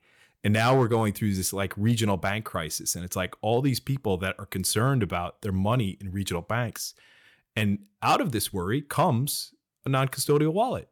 And 0.43 0.53
now 0.53 0.77
we're 0.77 0.87
going 0.87 1.13
through 1.13 1.33
this 1.33 1.53
like 1.53 1.73
regional 1.77 2.17
bank 2.17 2.45
crisis. 2.45 2.95
And 2.95 3.03
it's 3.03 3.15
like 3.15 3.33
all 3.41 3.61
these 3.61 3.79
people 3.79 4.17
that 4.17 4.35
are 4.37 4.45
concerned 4.45 5.01
about 5.01 5.41
their 5.41 5.51
money 5.51 5.97
in 5.99 6.11
regional 6.11 6.41
banks. 6.41 6.93
And 7.55 7.79
out 8.01 8.21
of 8.21 8.31
this 8.31 8.51
worry 8.51 8.81
comes 8.81 9.53
a 9.85 9.89
non 9.89 10.07
custodial 10.09 10.53
wallet, 10.53 10.89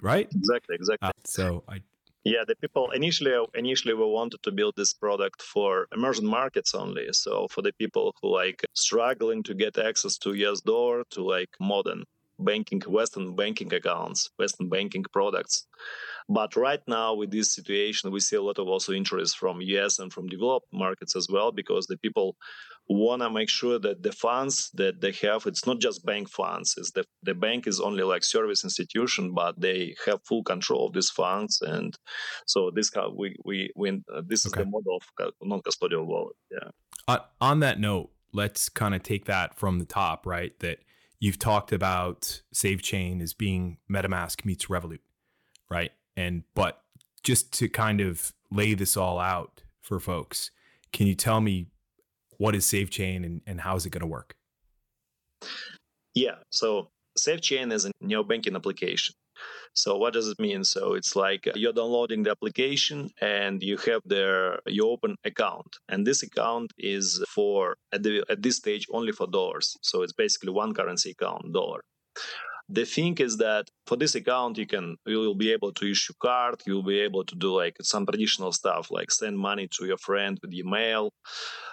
right? 0.00 0.28
exactly 0.34 0.74
exactly 0.74 1.08
Uh, 1.08 1.12
so 1.24 1.64
I, 1.68 1.82
Yeah, 2.24 2.44
the 2.46 2.54
people 2.56 2.90
initially 2.90 3.34
initially 3.54 3.94
we 3.94 4.04
wanted 4.04 4.42
to 4.42 4.52
build 4.52 4.74
this 4.76 4.92
product 4.92 5.40
for 5.40 5.88
emerging 5.94 6.26
markets 6.26 6.74
only. 6.74 7.08
So 7.12 7.46
for 7.50 7.62
the 7.62 7.72
people 7.72 8.14
who 8.20 8.28
like 8.34 8.62
struggling 8.74 9.42
to 9.44 9.54
get 9.54 9.78
access 9.78 10.18
to 10.18 10.34
US 10.34 10.60
dollar 10.60 11.04
to 11.12 11.22
like 11.24 11.48
modern 11.58 12.04
banking 12.38 12.80
Western 12.86 13.34
banking 13.36 13.72
accounts, 13.72 14.28
Western 14.38 14.68
banking 14.68 15.04
products. 15.12 15.66
But 16.28 16.56
right 16.56 16.82
now, 16.86 17.14
with 17.14 17.30
this 17.30 17.54
situation, 17.54 18.10
we 18.10 18.20
see 18.20 18.36
a 18.36 18.42
lot 18.42 18.58
of 18.58 18.68
also 18.68 18.92
interest 18.92 19.38
from 19.38 19.60
US 19.60 19.98
and 19.98 20.12
from 20.12 20.28
developed 20.28 20.72
markets 20.72 21.16
as 21.16 21.28
well, 21.28 21.52
because 21.52 21.86
the 21.86 21.98
people 21.98 22.36
want 22.96 23.22
to 23.22 23.30
make 23.30 23.48
sure 23.48 23.78
that 23.78 24.02
the 24.02 24.12
funds 24.12 24.70
that 24.74 25.00
they 25.00 25.12
have, 25.22 25.46
it's 25.46 25.66
not 25.66 25.78
just 25.78 26.04
bank 26.04 26.28
funds. 26.28 26.74
It's 26.76 26.90
the, 26.90 27.04
the 27.22 27.34
bank 27.34 27.66
is 27.66 27.80
only 27.80 28.02
like 28.02 28.24
service 28.24 28.64
institution, 28.64 29.32
but 29.32 29.60
they 29.60 29.94
have 30.06 30.20
full 30.26 30.42
control 30.42 30.88
of 30.88 30.92
these 30.92 31.10
funds. 31.10 31.60
And 31.62 31.96
so 32.46 32.70
this 32.74 32.90
we, 33.16 33.36
we, 33.44 33.70
we 33.76 33.90
uh, 33.90 34.22
this 34.26 34.44
okay. 34.44 34.60
is 34.60 34.64
the 34.64 34.70
model 34.70 35.00
of 35.20 35.32
non-custodial 35.40 36.04
wallet. 36.04 36.36
Yeah. 36.50 36.70
Uh, 37.06 37.18
on 37.40 37.60
that 37.60 37.78
note, 37.78 38.10
let's 38.32 38.68
kind 38.68 38.94
of 38.94 39.02
take 39.02 39.26
that 39.26 39.56
from 39.56 39.78
the 39.78 39.84
top, 39.84 40.26
right? 40.26 40.58
That 40.58 40.78
you've 41.20 41.38
talked 41.38 41.72
about 41.72 42.42
SaveChain 42.54 43.22
as 43.22 43.34
being 43.34 43.78
MetaMask 43.90 44.44
meets 44.44 44.66
Revolut, 44.66 45.00
right? 45.70 45.92
And 46.16 46.42
but 46.54 46.82
just 47.22 47.52
to 47.54 47.68
kind 47.68 48.00
of 48.00 48.32
lay 48.50 48.74
this 48.74 48.96
all 48.96 49.20
out 49.20 49.62
for 49.80 50.00
folks, 50.00 50.50
can 50.92 51.06
you 51.06 51.14
tell 51.14 51.40
me 51.40 51.68
what 52.40 52.54
is 52.54 52.64
SaveChain 52.64 53.18
and, 53.26 53.42
and 53.46 53.60
how 53.60 53.76
is 53.76 53.84
it 53.84 53.90
going 53.90 54.00
to 54.00 54.06
work? 54.06 54.34
Yeah, 56.14 56.36
so 56.50 56.88
SaveChain 57.18 57.70
is 57.70 57.84
a 57.84 57.90
neo 58.00 58.22
banking 58.22 58.56
application. 58.56 59.14
So 59.74 59.98
what 59.98 60.14
does 60.14 60.26
it 60.26 60.40
mean? 60.40 60.64
So 60.64 60.94
it's 60.94 61.14
like 61.14 61.46
uh, 61.46 61.52
you're 61.54 61.74
downloading 61.74 62.22
the 62.22 62.30
application 62.30 63.10
and 63.20 63.62
you 63.62 63.76
have 63.88 64.00
there 64.06 64.58
you 64.66 64.88
open 64.88 65.16
account, 65.24 65.70
and 65.90 66.06
this 66.06 66.22
account 66.22 66.72
is 66.78 67.22
for 67.28 67.76
at 67.92 68.02
the 68.02 68.24
at 68.28 68.42
this 68.42 68.56
stage 68.56 68.86
only 68.90 69.12
for 69.12 69.26
dollars. 69.26 69.76
So 69.82 70.02
it's 70.02 70.12
basically 70.12 70.50
one 70.50 70.72
currency 70.74 71.10
account, 71.10 71.52
dollar. 71.52 71.80
The 72.72 72.84
thing 72.84 73.16
is 73.18 73.36
that 73.38 73.68
for 73.86 73.96
this 73.96 74.14
account, 74.14 74.56
you 74.56 74.64
can 74.64 74.96
you 75.04 75.18
will 75.18 75.34
be 75.34 75.50
able 75.50 75.72
to 75.72 75.90
issue 75.90 76.12
card. 76.22 76.62
You'll 76.66 76.84
be 76.84 77.00
able 77.00 77.24
to 77.24 77.34
do 77.34 77.56
like 77.56 77.76
some 77.82 78.06
traditional 78.06 78.52
stuff 78.52 78.92
like 78.92 79.10
send 79.10 79.36
money 79.36 79.66
to 79.72 79.86
your 79.86 79.98
friend 79.98 80.38
with 80.40 80.54
email. 80.54 81.12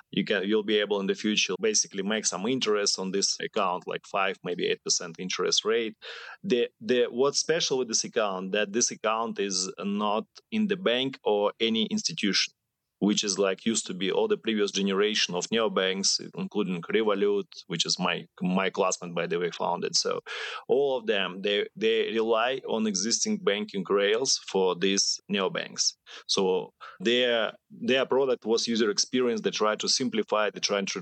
You 0.10 0.26
can 0.26 0.44
you'll 0.48 0.64
be 0.64 0.80
able 0.80 1.00
in 1.00 1.06
the 1.06 1.14
future 1.14 1.54
basically 1.62 2.02
make 2.02 2.26
some 2.26 2.48
interest 2.48 2.98
on 2.98 3.12
this 3.12 3.38
account, 3.40 3.84
like 3.86 4.08
five 4.08 4.38
maybe 4.44 4.66
eight 4.66 4.84
percent 4.84 5.18
interest 5.20 5.66
rate. 5.66 5.96
The 6.44 6.70
the 6.82 7.06
what's 7.12 7.40
special 7.40 7.78
with 7.78 7.90
this 7.90 8.04
account 8.04 8.54
that 8.54 8.74
this 8.74 8.90
account 8.90 9.40
is 9.40 9.72
not 9.80 10.26
in 10.52 10.66
the 10.66 10.78
bank 10.78 11.20
or 11.24 11.54
any 11.60 11.86
institution 11.86 12.57
which 13.00 13.24
is 13.24 13.38
like 13.38 13.66
used 13.66 13.86
to 13.88 13.94
be 13.94 14.12
all 14.12 14.28
the 14.28 14.38
previous 14.38 14.72
generation 14.72 15.36
of 15.36 15.48
neobanks, 15.48 16.20
including 16.36 16.82
Revolut, 16.82 17.48
which 17.68 17.86
is 17.86 18.00
my 18.00 18.26
my 18.42 18.70
classmate 18.70 19.14
by 19.14 19.28
the 19.28 19.40
way 19.40 19.52
founded. 19.52 19.96
So 19.96 20.22
all 20.68 20.98
of 20.98 21.06
them 21.08 21.42
they 21.42 21.68
they 21.76 22.12
rely 22.12 22.62
on 22.68 22.88
existing 22.88 23.38
banking 23.38 23.86
rails 23.90 24.40
for 24.48 24.76
these 24.76 25.20
neobanks. 25.32 25.94
So 26.28 26.74
their 27.00 27.54
their 27.70 28.06
product 28.06 28.46
was 28.46 28.68
user 28.68 28.90
experience. 28.90 29.42
They 29.42 29.52
try 29.52 29.76
to 29.76 29.88
simplify. 29.88 30.50
They 30.50 30.60
try 30.60 30.82
to 30.82 31.02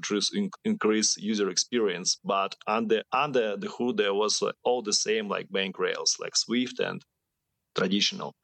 increase 0.64 1.18
user 1.18 1.50
experience. 1.50 2.20
But 2.24 2.56
under 2.68 3.04
under 3.12 3.58
the 3.58 3.68
hood, 3.68 3.98
there 3.98 4.14
was 4.14 4.44
all 4.64 4.82
the 4.82 4.94
same 4.94 5.28
like 5.30 5.52
bank 5.52 5.80
rails, 5.80 6.18
like 6.20 6.36
Swift 6.36 6.80
and 6.80 7.02
traditional. 7.76 8.36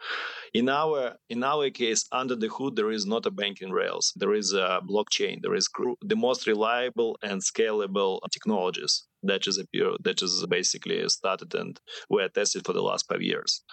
In 0.54 0.68
our 0.68 1.16
in 1.30 1.44
our 1.44 1.70
case, 1.70 2.06
under 2.12 2.36
the 2.36 2.50
hood, 2.50 2.76
there 2.76 2.92
is 2.92 3.06
not 3.06 3.26
a 3.26 3.32
banking 3.32 3.72
rails. 3.72 4.12
There 4.18 4.34
is 4.34 4.52
a 4.54 4.82
blockchain. 4.86 5.42
There 5.42 5.56
is 5.56 5.70
the 6.02 6.16
most 6.16 6.46
reliable 6.46 7.18
and 7.24 7.42
scalable 7.42 8.20
technologies 8.32 9.08
that 9.24 9.48
is 9.48 9.58
appear 9.58 9.92
that 10.04 10.22
is 10.22 10.46
basically 10.50 11.08
started 11.10 11.54
and 11.54 11.80
were 12.10 12.28
tested 12.30 12.66
for 12.66 12.74
the 12.74 12.82
last 12.82 13.06
five 13.08 13.22
years. 13.22 13.64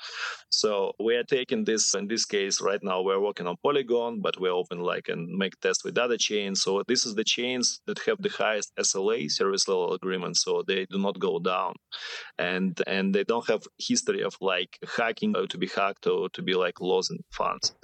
So 0.50 0.92
we 0.98 1.16
are 1.16 1.24
taking 1.24 1.64
this 1.64 1.94
in 1.94 2.06
this 2.06 2.24
case 2.24 2.60
right 2.60 2.82
now 2.82 3.02
we're 3.02 3.20
working 3.20 3.46
on 3.46 3.56
Polygon, 3.62 4.20
but 4.20 4.38
we're 4.40 4.52
open 4.52 4.80
like 4.80 5.08
and 5.08 5.28
make 5.36 5.58
tests 5.60 5.84
with 5.84 5.98
other 5.98 6.16
chains. 6.18 6.62
So 6.62 6.82
this 6.86 7.06
is 7.06 7.14
the 7.14 7.24
chains 7.24 7.80
that 7.86 7.98
have 8.00 8.20
the 8.20 8.30
highest 8.30 8.72
SLA 8.78 9.30
service 9.30 9.68
level 9.68 9.94
agreement, 9.94 10.36
so 10.36 10.62
they 10.66 10.86
do 10.90 10.98
not 10.98 11.18
go 11.18 11.38
down, 11.38 11.74
and 12.38 12.80
and 12.86 13.14
they 13.14 13.24
don't 13.24 13.48
have 13.48 13.62
history 13.78 14.22
of 14.22 14.34
like 14.40 14.78
hacking 14.96 15.36
or 15.36 15.46
to 15.46 15.58
be 15.58 15.68
hacked 15.68 16.06
or 16.06 16.28
to 16.30 16.42
be 16.42 16.54
like 16.54 16.67
losing 16.80 17.22
funds. 17.30 17.74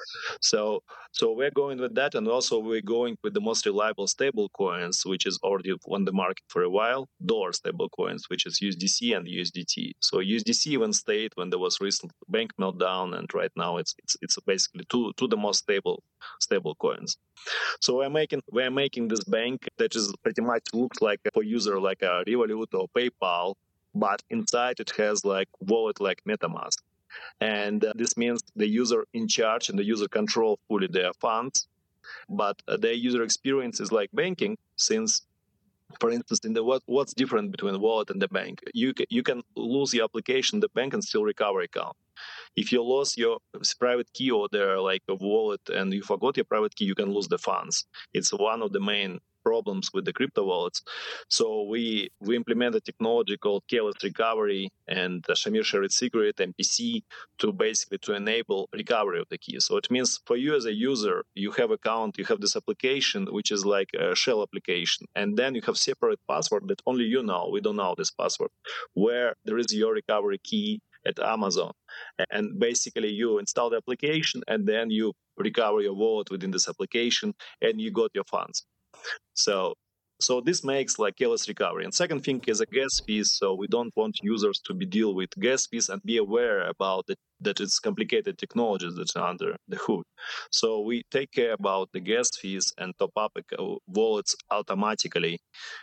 So 0.41 0.83
so 1.13 1.33
we're 1.33 1.53
going 1.53 1.79
with 1.79 1.95
that, 1.95 2.17
and 2.17 2.27
also 2.27 2.59
we're 2.59 2.83
going 2.83 3.17
with 3.23 3.35
the 3.35 3.41
most 3.41 3.65
reliable 3.67 4.09
stable 4.09 4.49
coins, 4.49 5.03
which 5.07 5.27
is 5.27 5.39
already 5.45 5.73
on 5.89 6.05
the 6.05 6.13
market 6.13 6.45
for 6.49 6.63
a 6.63 6.71
while, 6.71 7.09
dollar 7.25 7.53
stable 7.53 7.89
coins, 7.89 8.25
which 8.29 8.47
is 8.47 8.59
USDC 8.61 9.17
and 9.17 9.27
USDT. 9.27 9.93
So 10.01 10.19
USDC 10.19 10.67
even 10.69 10.93
stayed 10.93 11.31
when 11.37 11.51
there 11.51 11.61
was 11.61 11.81
recent 11.81 12.11
bank 12.29 12.51
meltdown, 12.61 13.17
and 13.17 13.33
right 13.33 13.53
now 13.57 13.77
it's 13.77 13.95
it's 14.03 14.17
it's 14.23 14.39
basically 14.41 14.85
two 14.89 15.13
two 15.17 15.29
the 15.29 15.37
most 15.37 15.61
stable 15.61 16.03
stable 16.41 16.75
coins. 16.75 17.17
So 17.81 17.99
we're 17.99 18.11
making 18.11 18.43
we're 18.51 18.71
making 18.71 19.09
this 19.09 19.25
bank 19.25 19.69
that 19.79 19.95
is 19.95 20.13
pretty 20.23 20.43
much 20.43 20.63
looks 20.73 21.01
like 21.01 21.21
for 21.33 21.43
user 21.43 21.81
like 21.81 22.03
a 22.03 22.25
Revolut 22.27 22.75
or 22.75 22.89
PayPal, 22.97 23.55
but 23.95 24.21
inside 24.31 24.81
it 24.81 24.93
has 24.97 25.25
like 25.25 25.49
wallet 25.61 26.01
like 26.01 26.21
MetaMask. 26.29 26.79
And 27.41 27.85
uh, 27.85 27.93
this 27.97 28.17
means 28.17 28.43
the 28.57 28.67
user 28.67 29.05
in 29.13 29.29
charge 29.29 29.69
and 29.69 29.79
the 29.79 29.85
user 29.85 30.09
control 30.09 30.59
fully 30.69 30.89
their 30.89 31.13
funds. 31.15 31.69
But 32.29 32.63
uh, 32.69 32.77
their 32.77 32.93
user 32.93 33.23
experience 33.23 33.81
is 33.81 33.91
like 33.93 34.11
banking 34.13 34.59
since 34.77 35.23
for 36.01 36.11
instance, 36.11 36.41
in 36.45 36.55
the 36.55 36.65
what, 36.65 36.83
what's 36.87 37.15
different 37.15 37.51
between 37.51 37.81
wallet 37.81 38.11
and 38.11 38.21
the 38.21 38.29
bank? 38.29 38.61
You 38.73 38.95
can, 38.95 39.07
you 39.11 39.23
can 39.23 39.43
lose 39.57 39.95
your 39.95 40.05
application, 40.05 40.61
the 40.61 40.69
bank, 40.71 40.95
and 40.95 41.05
still 41.05 41.25
recover 41.25 41.61
account. 41.61 41.97
If 42.57 42.73
you 42.73 42.83
lost 42.83 43.19
your 43.19 43.39
private 43.79 44.13
key 44.13 44.31
or 44.31 44.49
like 44.81 45.03
a 45.09 45.15
wallet 45.15 45.61
and 45.69 45.93
you 45.93 46.03
forgot 46.03 46.37
your 46.37 46.45
private 46.45 46.75
key, 46.75 46.85
you 46.85 46.95
can 46.95 47.13
lose 47.13 47.29
the 47.29 47.39
funds. 47.39 47.87
It's 48.13 48.33
one 48.33 48.63
of 48.63 48.73
the 48.73 48.81
main 48.81 49.21
problems 49.45 49.91
with 49.95 50.05
the 50.05 50.13
crypto 50.13 50.45
wallets. 50.45 50.83
So 51.29 51.45
we 51.73 51.85
we 52.21 52.37
implement 52.37 52.75
a 52.75 52.81
technology 52.81 53.37
called 53.37 53.63
keyless 53.69 54.03
recovery 54.03 54.71
and 54.89 55.23
Shamir 55.41 55.65
shared 55.65 55.93
secret 55.93 56.37
MPC 56.37 57.03
to 57.41 57.53
basically 57.53 57.99
to 57.99 58.15
enable 58.15 58.69
recovery 58.73 59.21
of 59.21 59.29
the 59.31 59.39
key. 59.39 59.59
So 59.61 59.77
it 59.77 59.91
means 59.91 60.21
for 60.27 60.37
you 60.37 60.55
as 60.57 60.67
a 60.67 60.73
user, 60.73 61.25
you 61.35 61.51
have 61.53 61.71
account, 61.71 62.19
you 62.19 62.25
have 62.25 62.41
this 62.41 62.57
application 62.57 63.21
which 63.37 63.51
is 63.51 63.65
like 63.65 63.91
a 63.95 64.15
shell 64.15 64.43
application, 64.43 65.07
and 65.15 65.37
then 65.37 65.55
you 65.55 65.63
have 65.69 65.79
separate 65.79 66.21
password 66.29 66.65
that 66.69 66.83
only 66.87 67.05
you 67.05 67.23
know. 67.23 67.43
We 67.53 67.61
don't 67.61 67.77
know 67.77 67.95
this 67.97 68.11
password, 68.11 68.53
where 68.95 69.35
there 69.45 69.59
is 69.59 69.73
your 69.73 69.93
recovery 69.93 70.39
key 70.39 70.81
at 71.07 71.19
Amazon. 71.19 71.73
And 72.31 72.59
basically, 72.59 73.11
you 73.11 73.39
install 73.39 73.71
the 73.71 73.77
application 73.77 74.43
and 74.49 74.67
then 74.67 74.91
you 74.91 75.13
recover 75.37 75.81
your 75.81 75.95
wallet 75.95 76.31
within 76.31 76.51
this 76.51 76.69
application 76.69 77.35
and 77.61 77.81
you 77.81 77.91
got 77.91 78.11
your 78.15 78.25
funds. 78.25 78.65
So 79.35 79.75
so 80.21 80.41
this 80.41 80.65
makes 80.65 80.99
like 80.99 81.17
keyless 81.17 81.49
recovery. 81.49 81.85
And 81.85 81.93
second 81.93 82.21
thing 82.25 82.41
is 82.47 82.61
a 82.61 82.67
gas 82.67 83.01
fees. 83.05 83.33
So 83.33 83.55
we 83.55 83.67
don't 83.67 83.93
want 83.97 84.21
users 84.23 84.61
to 84.67 84.73
be 84.75 84.87
deal 84.87 85.15
with 85.15 85.31
gas 85.41 85.67
fees 85.67 85.89
and 85.89 86.01
be 86.03 86.17
aware 86.19 86.69
about 86.69 87.05
it, 87.09 87.19
that 87.41 87.61
it's 87.61 87.79
complicated 87.81 88.39
technologies 88.39 88.95
that's 88.97 89.17
under 89.17 89.57
the 89.69 89.77
hood. 89.77 90.05
So 90.51 90.81
we 90.81 91.03
take 91.11 91.33
care 91.33 91.53
about 91.53 91.91
the 91.93 92.01
gas 92.01 92.31
fees 92.41 92.73
and 92.79 92.95
top 92.99 93.11
up 93.17 93.33
uh, 93.37 93.75
wallets 93.89 94.37
automatically 94.51 95.41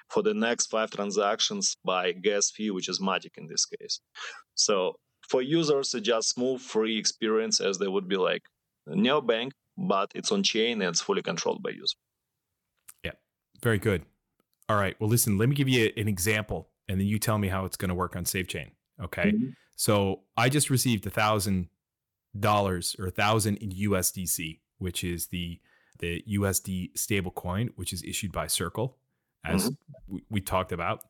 for 0.10 0.24
the 0.24 0.34
next 0.34 0.68
five 0.68 0.92
transactions 0.92 1.76
by 1.84 2.14
gas 2.14 2.52
fee, 2.52 2.72
which 2.72 2.90
is 2.90 3.02
magic 3.02 3.34
in 3.38 3.48
this 3.48 3.66
case. 3.66 4.00
So 4.56 4.96
for 5.28 5.42
users, 5.42 5.94
it's 5.94 6.08
just 6.08 6.30
smooth, 6.30 6.62
free 6.62 6.98
experience 6.98 7.60
as 7.60 7.78
they 7.78 7.88
would 7.88 8.08
be 8.08 8.18
like 8.18 8.44
neobank, 8.88 9.52
but 9.78 10.12
it's 10.16 10.32
on 10.32 10.44
chain 10.44 10.82
and 10.82 10.90
it's 10.90 11.02
fully 11.02 11.22
controlled 11.22 11.62
by 11.62 11.72
user. 11.72 11.98
Very 13.62 13.78
good. 13.78 14.06
All 14.70 14.78
right. 14.78 14.96
Well, 15.00 15.10
listen, 15.10 15.38
let 15.38 15.50
me 15.50 15.56
give 15.56 15.70
you 15.70 15.92
an 15.98 16.08
example 16.08 16.70
and 16.88 17.00
then 17.00 17.08
you 17.08 17.20
tell 17.20 17.38
me 17.38 17.48
how 17.48 17.66
it's 17.66 17.78
going 17.78 17.90
to 17.90 17.96
work 17.96 18.16
on 18.16 18.26
SaveChain. 18.26 18.72
Okay. 19.02 19.32
Mm-hmm. 19.32 19.50
So 19.76 20.22
I 20.38 20.50
just 20.50 20.70
received 20.70 21.06
a 21.08 21.10
thousand 21.10 21.70
dollars 22.40 22.96
or 23.00 23.08
a 23.08 23.12
thousand 23.12 23.58
in 23.58 23.72
USDC, 23.72 24.60
which 24.78 25.04
is 25.04 25.28
the 25.28 25.60
the 26.00 26.24
USD 26.28 26.94
stablecoin, 26.94 27.70
which 27.76 27.94
is 27.94 28.04
issued 28.04 28.32
by 28.32 28.48
Circle, 28.48 28.98
as 29.46 29.66
mm-hmm. 29.66 30.16
we, 30.16 30.24
we 30.30 30.42
talked 30.42 30.72
about. 30.72 31.04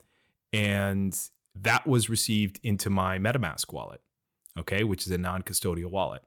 And 0.52 1.18
that 1.56 1.88
was 1.88 2.10
received 2.10 2.60
into 2.62 2.90
my 2.90 3.18
MetaMask 3.18 3.72
wallet, 3.72 4.02
okay, 4.60 4.84
which 4.84 5.06
is 5.06 5.12
a 5.12 5.18
non 5.18 5.44
custodial 5.44 5.90
wallet. 5.90 6.24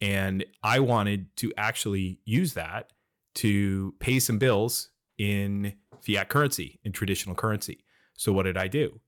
And 0.00 0.44
I 0.62 0.80
wanted 0.80 1.36
to 1.36 1.52
actually 1.56 2.20
use 2.24 2.54
that 2.54 2.92
to 3.36 3.94
pay 4.00 4.18
some 4.18 4.38
bills 4.38 4.88
in 5.20 5.74
fiat 6.00 6.30
currency, 6.30 6.80
in 6.82 6.92
traditional 6.92 7.36
currency. 7.36 7.84
So 8.16 8.32
what 8.32 8.44
did 8.44 8.56
I 8.56 8.68
do? 8.68 9.00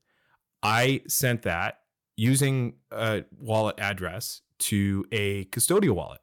I 0.61 1.01
sent 1.07 1.41
that 1.41 1.79
using 2.15 2.75
a 2.91 3.23
wallet 3.35 3.79
address 3.79 4.41
to 4.59 5.03
a 5.11 5.45
custodial 5.45 5.95
wallet. 5.95 6.21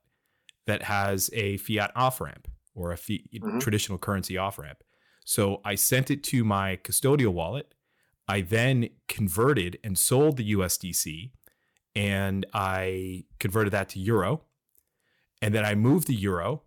that 0.66 0.85
has 0.85 1.30
a 1.32 1.56
fiat 1.56 1.90
off 1.97 2.20
ramp 2.20 2.47
or 2.76 2.92
a 2.92 2.97
fi- 2.97 3.25
mm-hmm. 3.35 3.59
traditional 3.59 3.99
currency 3.99 4.38
off 4.38 4.56
ramp. 4.56 4.85
So 5.25 5.61
I 5.64 5.75
sent 5.75 6.12
it 6.12 6.23
to 6.25 6.44
my 6.44 6.76
custodial 6.76 7.32
wallet. 7.32 7.75
I 8.28 8.42
then 8.42 8.90
converted 9.09 9.78
and 9.82 9.99
sold 9.99 10.37
the 10.37 10.52
USDC 10.54 11.32
and 11.97 12.47
I 12.54 13.25
converted 13.40 13.73
that 13.73 13.88
to 13.90 13.99
euro. 13.99 14.42
And 15.42 15.52
then 15.52 15.64
I 15.64 15.75
moved 15.75 16.06
the 16.06 16.14
euro 16.14 16.62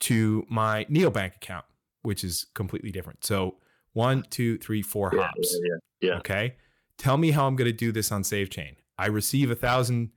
to 0.00 0.46
my 0.48 0.86
neobank 0.86 1.36
account, 1.36 1.66
which 2.04 2.22
is 2.22 2.46
completely 2.54 2.92
different. 2.92 3.24
So 3.24 3.56
one, 3.92 4.24
two, 4.30 4.58
three, 4.58 4.82
four 4.82 5.10
yeah, 5.12 5.22
hops. 5.22 5.58
Yeah, 5.62 5.68
yeah, 6.00 6.10
yeah. 6.10 6.18
Okay. 6.18 6.56
Tell 6.98 7.16
me 7.16 7.32
how 7.32 7.46
I'm 7.46 7.56
going 7.56 7.70
to 7.70 7.76
do 7.76 7.90
this 7.90 8.12
on 8.12 8.22
SaveChain. 8.22 8.76
I 8.98 9.06
receive 9.06 9.50
a 9.50 9.56
thousand 9.56 10.10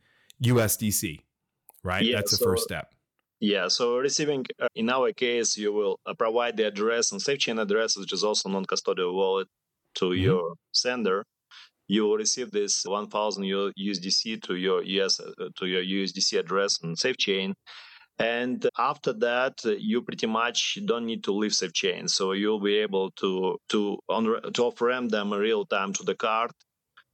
USDC, 0.44 1.22
right? 1.84 2.04
Yeah, 2.04 2.18
That's 2.18 2.32
the 2.32 2.38
so, 2.38 2.46
first 2.46 2.64
step. 2.64 2.94
Yeah. 3.40 3.68
So 3.68 3.98
receiving, 3.98 4.46
uh, 4.62 4.68
in 4.76 4.90
our 4.90 5.12
case, 5.14 5.58
you 5.58 5.74
will 5.74 6.00
uh, 6.06 6.14
provide 6.14 6.58
the 6.58 6.68
address 6.68 7.12
and 7.12 7.22
SaveChain 7.22 7.60
address, 7.60 7.98
which 7.98 8.14
is 8.14 8.24
also 8.24 8.50
non-custodial 8.50 9.14
wallet, 9.14 9.48
to 9.96 10.06
mm-hmm. 10.06 10.24
your 10.24 10.54
sender. 10.72 11.24
You 11.88 12.04
will 12.04 12.18
receive 12.18 12.52
this 12.52 12.84
1,000 12.86 13.44
USDC 13.44 14.42
to 14.44 14.56
your 14.56 14.84
US 14.84 15.20
uh, 15.20 15.32
to 15.56 15.66
your 15.66 15.84
USDC 15.84 16.38
address 16.38 16.80
on 16.84 16.96
SaveChain, 16.96 17.54
and 18.20 18.68
after 18.78 19.14
that, 19.14 19.64
you 19.64 20.02
pretty 20.02 20.28
much 20.28 20.80
don't 20.86 21.06
need 21.06 21.24
to 21.26 21.32
leave 21.32 21.52
SaveChain, 21.52 22.10
So 22.10 22.32
you'll 22.32 22.60
be 22.60 22.78
able 22.78 23.12
to 23.12 23.60
to 23.70 24.00
on, 24.10 24.42
to 24.54 24.64
offer 24.64 25.00
them 25.08 25.34
real 25.34 25.66
time 25.66 25.94
to 25.94 26.04
the 26.04 26.16
card. 26.16 26.52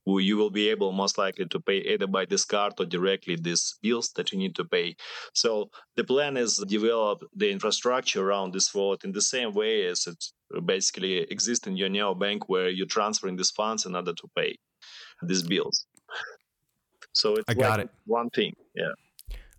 You 0.05 0.35
will 0.35 0.49
be 0.49 0.69
able 0.69 0.91
most 0.91 1.17
likely 1.17 1.45
to 1.45 1.59
pay 1.61 1.77
either 1.77 2.07
by 2.07 2.25
this 2.25 2.43
card 2.43 2.73
or 2.77 2.85
directly 2.85 3.37
these 3.37 3.75
bills 3.81 4.11
that 4.15 4.33
you 4.33 4.37
need 4.37 4.53
to 4.55 4.65
pay. 4.65 4.95
So 5.33 5.69
the 5.95 6.03
plan 6.03 6.35
is 6.35 6.57
develop 6.67 7.23
the 7.33 7.49
infrastructure 7.49 8.21
around 8.21 8.53
this 8.53 8.73
wallet 8.73 9.05
in 9.05 9.13
the 9.13 9.21
same 9.21 9.53
way 9.53 9.85
as 9.85 10.05
it 10.05 10.21
basically 10.65 11.19
exists 11.19 11.67
in 11.67 11.77
your 11.77 11.89
neo 11.89 12.13
bank, 12.13 12.49
where 12.49 12.69
you're 12.69 12.85
transferring 12.85 13.37
these 13.37 13.51
funds 13.51 13.85
in 13.85 13.95
order 13.95 14.13
to 14.13 14.27
pay 14.35 14.57
these 15.21 15.43
bills. 15.43 15.85
So 17.13 17.35
it's 17.35 17.45
I 17.47 17.53
got 17.53 17.79
like 17.79 17.85
it. 17.85 17.89
one 18.05 18.29
thing, 18.29 18.53
yeah. 18.75 18.91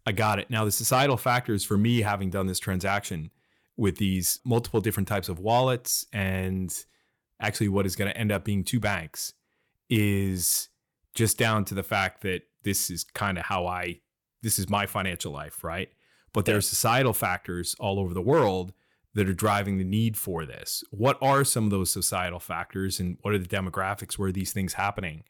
I 0.06 0.12
got 0.12 0.38
it. 0.38 0.50
Now, 0.50 0.64
the 0.64 0.72
societal 0.72 1.16
factors 1.16 1.64
for 1.64 1.78
me 1.78 2.02
having 2.02 2.30
done 2.30 2.46
this 2.46 2.58
transaction 2.58 3.30
with 3.76 3.96
these 3.96 4.40
multiple 4.44 4.80
different 4.80 5.08
types 5.08 5.28
of 5.28 5.38
wallets 5.38 6.06
and 6.12 6.72
actually 7.40 7.68
what 7.68 7.86
is 7.86 7.96
going 7.96 8.10
to 8.10 8.16
end 8.16 8.30
up 8.30 8.44
being 8.44 8.62
two 8.62 8.80
banks 8.80 9.32
is 9.88 10.68
just 11.14 11.38
down 11.38 11.64
to 11.64 11.74
the 11.74 11.82
fact 11.82 12.22
that 12.22 12.42
this 12.62 12.90
is 12.90 13.04
kind 13.04 13.38
of 13.38 13.44
how 13.44 13.66
I, 13.66 14.00
this 14.42 14.58
is 14.58 14.68
my 14.68 14.86
financial 14.86 15.32
life, 15.32 15.64
right? 15.64 15.88
But 16.32 16.44
there 16.44 16.56
are 16.56 16.62
societal 16.62 17.12
factors 17.12 17.74
all 17.78 17.98
over 17.98 18.14
the 18.14 18.22
world 18.22 18.72
that 19.14 19.28
are 19.28 19.34
driving 19.34 19.78
the 19.78 19.84
need 19.84 20.16
for 20.16 20.44
this. 20.44 20.82
What 20.90 21.18
are 21.22 21.44
some 21.44 21.64
of 21.64 21.70
those 21.70 21.90
societal 21.90 22.40
factors 22.40 22.98
and 22.98 23.16
what 23.22 23.34
are 23.34 23.38
the 23.38 23.48
demographics 23.48 24.18
where 24.18 24.32
these 24.32 24.52
things 24.52 24.74
happening 24.74 25.22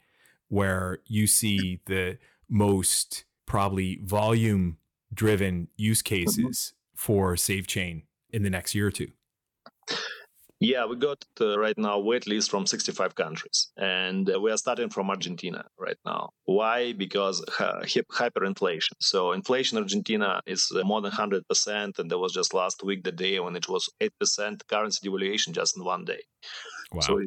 where 0.49 0.99
you 1.07 1.27
see 1.27 1.81
the 1.87 2.19
most 2.49 3.25
probably 3.47 4.01
volume 4.03 4.79
driven 5.13 5.69
use 5.77 6.03
mm-hmm. 6.03 6.15
cases 6.15 6.75
for 6.95 7.35
SaveChain 7.35 8.03
in 8.31 8.43
the 8.43 8.51
next 8.51 8.75
year 8.75 8.87
or 8.89 8.91
two? 8.91 9.09
Yeah, 10.61 10.87
we 10.87 10.97
got 10.97 11.23
uh, 11.41 11.59
right 11.59 11.77
now 11.77 11.99
wait 11.99 12.27
list 12.27 12.51
from 12.51 12.67
65 12.67 13.15
countries, 13.17 13.69
and 13.77 14.31
uh, 14.31 14.41
we 14.41 14.51
are 14.51 14.57
starting 14.57 14.89
from 14.89 15.11
Argentina 15.11 15.65
right 15.79 15.99
now. 16.07 16.31
Why? 16.45 16.93
Because 16.93 17.45
uh, 17.59 17.83
hyperinflation. 17.85 18.93
So 19.01 19.33
inflation 19.33 19.77
in 19.77 19.85
Argentina 19.85 20.41
is 20.47 20.73
uh, 20.75 20.83
more 20.85 21.03
than 21.03 21.11
100%, 21.11 21.99
and 21.99 22.11
there 22.11 22.19
was 22.19 22.33
just 22.33 22.55
last 22.55 22.83
week 22.83 23.03
the 23.03 23.13
day 23.13 23.41
when 23.41 23.57
it 23.57 23.69
was 23.69 23.91
8% 24.01 24.61
currency 24.69 25.07
devaluation 25.07 25.53
just 25.53 25.77
in 25.77 25.85
one 25.85 26.05
day. 26.05 26.23
Wow. 26.93 27.01
So 27.01 27.21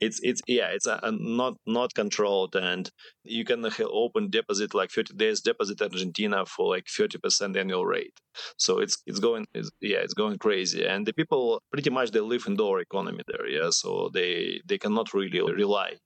it's 0.00 0.20
it's 0.22 0.42
yeah 0.46 0.68
it's 0.68 0.86
a, 0.86 0.98
a 1.02 1.12
not 1.12 1.54
not 1.66 1.94
controlled 1.94 2.56
and 2.56 2.90
you 3.24 3.44
can 3.44 3.64
uh, 3.64 3.70
open 3.90 4.30
deposit 4.30 4.74
like 4.74 4.90
30 4.90 5.14
days 5.14 5.40
deposit 5.40 5.80
argentina 5.80 6.44
for 6.46 6.68
like 6.68 6.86
30% 6.86 7.56
annual 7.56 7.86
rate. 7.86 8.18
So 8.58 8.78
it's 8.78 8.98
it's 9.06 9.20
going 9.20 9.46
it's, 9.54 9.70
yeah 9.80 9.98
it's 9.98 10.14
going 10.14 10.38
crazy. 10.38 10.84
And 10.84 11.06
the 11.06 11.12
people 11.12 11.62
pretty 11.72 11.90
much 11.90 12.10
they 12.10 12.20
live 12.20 12.44
in 12.46 12.56
dollar 12.56 12.80
economy 12.80 13.22
there 13.26 13.48
yeah 13.48 13.70
so 13.70 14.10
they 14.12 14.60
they 14.66 14.78
cannot 14.78 15.14
really 15.14 15.40
rely 15.40 15.96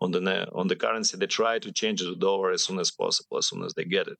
on 0.00 0.12
the 0.12 0.48
on 0.52 0.68
the 0.68 0.76
currency. 0.76 1.16
They 1.16 1.26
try 1.26 1.58
to 1.58 1.72
change 1.72 2.00
the 2.00 2.16
dollar 2.16 2.50
as 2.52 2.64
soon 2.64 2.78
as 2.78 2.90
possible 2.90 3.38
as 3.38 3.48
soon 3.48 3.64
as 3.64 3.74
they 3.74 3.84
get 3.84 4.06
it. 4.08 4.18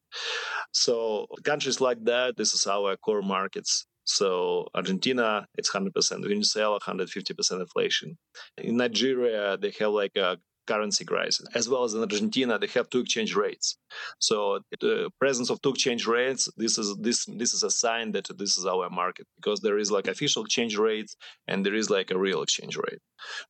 So 0.72 1.26
countries 1.44 1.80
like 1.80 2.04
that 2.04 2.36
this 2.36 2.54
is 2.54 2.66
our 2.66 2.96
core 2.96 3.22
markets 3.22 3.86
so 4.06 4.68
Argentina, 4.74 5.46
it's 5.58 5.70
100%. 5.70 6.22
Venezuela, 6.22 6.78
150% 6.80 7.60
inflation. 7.60 8.16
In 8.56 8.76
Nigeria, 8.76 9.56
they 9.56 9.72
have 9.80 9.90
like 9.90 10.16
a 10.16 10.38
currency 10.66 11.04
crisis, 11.04 11.46
as 11.54 11.68
well 11.68 11.84
as 11.84 11.94
in 11.94 12.00
Argentina, 12.00 12.58
they 12.58 12.66
have 12.68 12.88
two 12.88 13.00
exchange 13.00 13.34
rates. 13.34 13.78
So 14.18 14.60
the 14.80 15.10
presence 15.18 15.50
of 15.50 15.60
two 15.62 15.70
exchange 15.70 16.06
rates, 16.06 16.48
this 16.56 16.78
is 16.78 16.96
this 16.98 17.24
this 17.26 17.52
is 17.52 17.62
a 17.62 17.70
sign 17.70 18.12
that 18.12 18.28
this 18.38 18.56
is 18.58 18.66
our 18.66 18.90
market 18.90 19.26
because 19.36 19.60
there 19.60 19.78
is 19.78 19.90
like 19.90 20.06
official 20.06 20.44
exchange 20.44 20.76
rate 20.76 21.10
and 21.48 21.64
there 21.64 21.74
is 21.74 21.90
like 21.90 22.10
a 22.10 22.18
real 22.18 22.42
exchange 22.42 22.76
rate. 22.76 23.00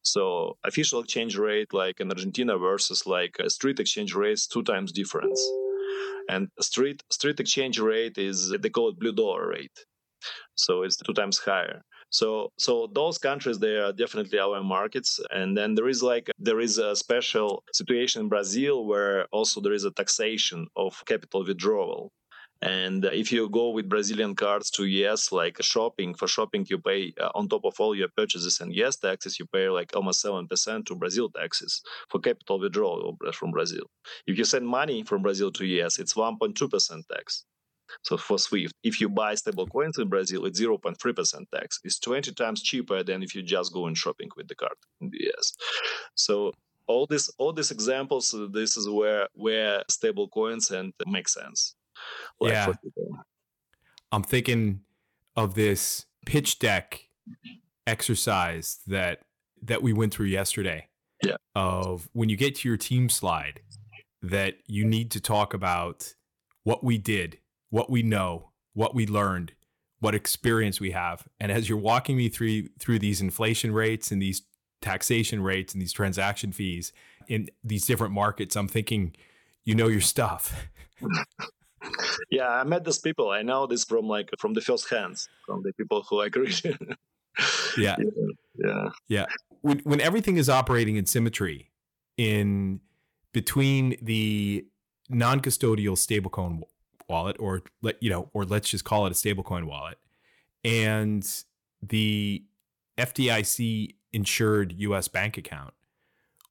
So 0.03 0.57
official 0.65 1.01
exchange 1.01 1.37
rate 1.37 1.73
like 1.73 2.01
in 2.01 2.11
Argentina 2.11 2.57
versus 2.59 3.07
like 3.07 3.37
a 3.41 3.51
street 3.51 3.81
exchange 3.81 4.15
rates 4.15 4.47
two 4.47 4.63
times 4.63 4.93
difference. 4.93 5.41
And 6.29 6.49
street 6.61 7.03
street 7.11 7.41
exchange 7.41 7.79
rate 7.79 8.19
is 8.19 8.51
they 8.63 8.71
call 8.71 8.89
it 8.91 8.99
blue 8.99 9.13
dollar 9.13 9.49
rate 9.49 9.79
so 10.55 10.83
it's 10.83 10.97
two 10.97 11.13
times 11.13 11.39
higher 11.39 11.83
so 12.11 12.51
so 12.59 12.89
those 12.93 13.19
countries 13.19 13.59
they 13.59 13.77
are 13.77 13.93
definitely 13.93 14.39
our 14.39 14.63
markets 14.63 15.21
and 15.31 15.57
then 15.57 15.75
there 15.75 15.89
is 15.89 16.03
like 16.03 16.31
there 16.39 16.61
is 16.61 16.79
a 16.79 16.95
special 16.95 17.63
situation 17.73 18.23
in 18.23 18.29
brazil 18.29 18.87
where 18.87 19.27
also 19.33 19.61
there 19.61 19.73
is 19.73 19.85
a 19.85 19.91
taxation 19.93 20.67
of 20.77 21.03
capital 21.07 21.45
withdrawal 21.45 22.13
and 22.63 23.05
if 23.05 23.31
you 23.33 23.51
go 23.51 23.71
with 23.71 23.89
Brazilian 23.89 24.35
cards 24.35 24.71
to 24.73 24.87
US, 24.87 25.31
like 25.31 25.63
shopping, 25.63 26.15
for 26.15 26.27
shopping, 26.27 26.67
you 26.71 26.79
pay 26.79 27.13
uh, 27.21 27.29
on 27.35 27.49
top 27.49 27.65
of 27.65 27.79
all 27.79 27.95
your 27.95 28.09
purchases 28.09 28.61
and 28.61 28.75
US 28.77 28.97
taxes, 28.97 29.39
you 29.39 29.47
pay 29.47 29.69
like 29.69 29.95
almost 29.95 30.25
7% 30.25 30.87
to 30.87 30.95
Brazil 30.95 31.29
taxes 31.29 31.83
for 32.09 32.19
capital 32.19 32.59
withdrawal 32.59 33.19
from 33.33 33.51
Brazil. 33.51 33.85
If 34.27 34.39
you 34.39 34.45
send 34.45 34.67
money 34.67 35.03
from 35.03 35.23
Brazil 35.23 35.53
to 35.53 35.67
US, 35.67 35.99
it's 35.99 36.15
1.2% 36.15 37.07
tax. 37.09 37.45
So 38.03 38.17
for 38.17 38.39
Swift, 38.39 38.75
if 38.83 39.01
you 39.01 39.09
buy 39.09 39.35
stable 39.35 39.67
coins 39.67 39.99
in 39.99 40.09
Brazil, 40.09 40.45
it's 40.47 40.61
0.3% 40.61 41.45
tax. 41.55 41.81
It's 41.85 41.99
20 41.99 42.33
times 42.33 42.63
cheaper 42.63 43.03
than 43.03 43.23
if 43.23 43.35
you 43.35 43.43
just 43.43 43.73
go 43.73 43.87
and 43.87 43.97
shopping 43.97 44.29
with 44.37 44.49
the 44.49 44.55
card 44.55 44.75
in 45.01 45.11
the 45.11 45.31
US. 45.31 45.53
So 46.15 46.53
all 46.87 47.07
this 47.07 47.31
all 47.39 47.53
these 47.53 47.71
examples, 47.71 48.35
this 48.53 48.77
is 48.77 48.89
where 48.89 49.29
where 49.35 49.83
stable 49.91 50.29
coins 50.29 50.71
and 50.71 50.93
make 51.07 51.29
sense. 51.29 51.75
Like 52.41 52.53
yeah. 52.53 52.73
I'm 54.13 54.23
thinking 54.23 54.81
of 55.35 55.55
this 55.55 56.07
pitch 56.25 56.59
deck 56.59 57.09
exercise 57.87 58.79
that 58.87 59.21
that 59.63 59.83
we 59.83 59.93
went 59.93 60.13
through 60.15 60.27
yesterday. 60.27 60.89
Yeah. 61.25 61.37
Of 61.55 62.09
when 62.13 62.29
you 62.29 62.37
get 62.37 62.57
to 62.57 62.69
your 62.69 62.77
team 62.77 63.09
slide 63.09 63.61
that 64.23 64.57
you 64.67 64.85
need 64.85 65.11
to 65.13 65.21
talk 65.21 65.55
about 65.55 66.15
what 66.65 66.85
we 66.85 66.99
did 66.99 67.39
what 67.71 67.91
we 67.91 68.03
know, 68.03 68.51
what 68.75 68.95
we 68.95 69.07
learned, 69.07 69.53
what 70.01 70.15
experience 70.15 70.81
we 70.81 70.91
have. 70.93 71.27
And 71.41 71.51
as 71.51 71.69
you're 71.69 71.79
walking 71.79 72.17
me 72.17 72.29
through 72.29 72.69
through 72.79 72.99
these 72.99 73.21
inflation 73.21 73.73
rates 73.73 74.11
and 74.11 74.21
these 74.21 74.43
taxation 74.81 75.43
rates 75.43 75.73
and 75.73 75.81
these 75.81 75.93
transaction 75.93 76.53
fees 76.53 76.93
in 77.29 77.49
these 77.65 77.87
different 77.87 78.13
markets, 78.13 78.57
I'm 78.57 78.69
thinking, 78.69 79.15
you 79.65 79.75
know 79.75 79.89
your 79.89 80.01
stuff. 80.01 80.69
yeah, 82.31 82.49
I 82.49 82.65
met 82.65 82.85
these 82.85 82.99
people. 82.99 83.31
I 83.31 83.43
know 83.43 83.67
this 83.67 83.85
from 83.85 84.07
like 84.07 84.31
from 84.39 84.55
the 84.55 84.61
first 84.61 84.89
hands, 84.91 85.29
from 85.45 85.63
the 85.63 85.73
people 85.73 86.05
who 86.09 86.21
agree. 86.21 86.55
yeah. 87.79 87.97
Yeah. 88.55 88.89
Yeah. 89.09 89.27
When 89.63 89.81
when 89.81 90.01
everything 90.01 90.37
is 90.37 90.49
operating 90.49 90.97
in 90.97 91.07
symmetry 91.07 91.71
in 92.17 92.81
between 93.33 93.97
the 94.01 94.65
non-custodial 95.11 95.97
stablecoin 95.97 96.63
wallet 97.09 97.37
or 97.39 97.63
let 97.83 98.03
you 98.03 98.11
know 98.11 98.31
or 98.33 98.45
let's 98.45 98.69
just 98.69 98.85
call 98.85 99.07
it 99.07 99.11
a 99.11 99.15
stablecoin 99.15 99.65
wallet. 99.65 99.99
And 100.65 101.27
the 101.83 102.45
FDIC 102.99 103.95
insured 104.13 104.75
US 104.79 105.09
bank 105.09 105.37
account 105.37 105.75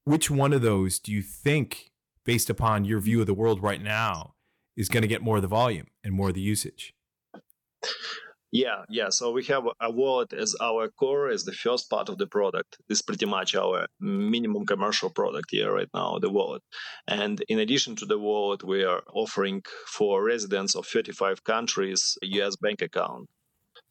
which 0.06 0.30
one 0.30 0.52
of 0.52 0.62
those 0.62 1.00
do 1.00 1.12
you 1.12 1.20
think 1.20 1.90
based 2.24 2.48
upon 2.48 2.84
your 2.84 3.00
view 3.00 3.20
of 3.20 3.26
the 3.26 3.34
world 3.34 3.60
right 3.60 3.82
now 3.82 4.34
is 4.76 4.88
going 4.88 5.02
to 5.02 5.08
get 5.08 5.20
more 5.20 5.36
of 5.36 5.42
the 5.42 5.48
volume 5.48 5.88
and 6.04 6.14
more 6.14 6.28
of 6.28 6.34
the 6.34 6.40
usage 6.40 6.94
Yeah, 8.52 8.84
yeah. 8.88 9.08
So 9.10 9.32
we 9.32 9.44
have 9.44 9.64
a 9.80 9.90
wallet 9.90 10.32
as 10.32 10.54
our 10.60 10.88
core, 10.88 11.28
as 11.28 11.44
the 11.44 11.52
first 11.52 11.90
part 11.90 12.08
of 12.08 12.18
the 12.18 12.26
product. 12.26 12.76
This 12.88 12.98
is 12.98 13.02
pretty 13.02 13.26
much 13.26 13.54
our 13.54 13.86
minimum 14.00 14.64
commercial 14.66 15.10
product 15.10 15.50
here 15.50 15.72
right 15.72 15.88
now, 15.92 16.18
the 16.18 16.30
wallet. 16.30 16.62
And 17.08 17.42
in 17.48 17.58
addition 17.58 17.96
to 17.96 18.06
the 18.06 18.18
wallet, 18.18 18.62
we 18.62 18.84
are 18.84 19.02
offering 19.12 19.62
for 19.88 20.22
residents 20.24 20.76
of 20.76 20.86
35 20.86 21.42
countries 21.44 22.16
a 22.22 22.26
US 22.40 22.56
bank 22.56 22.82
account. 22.82 23.26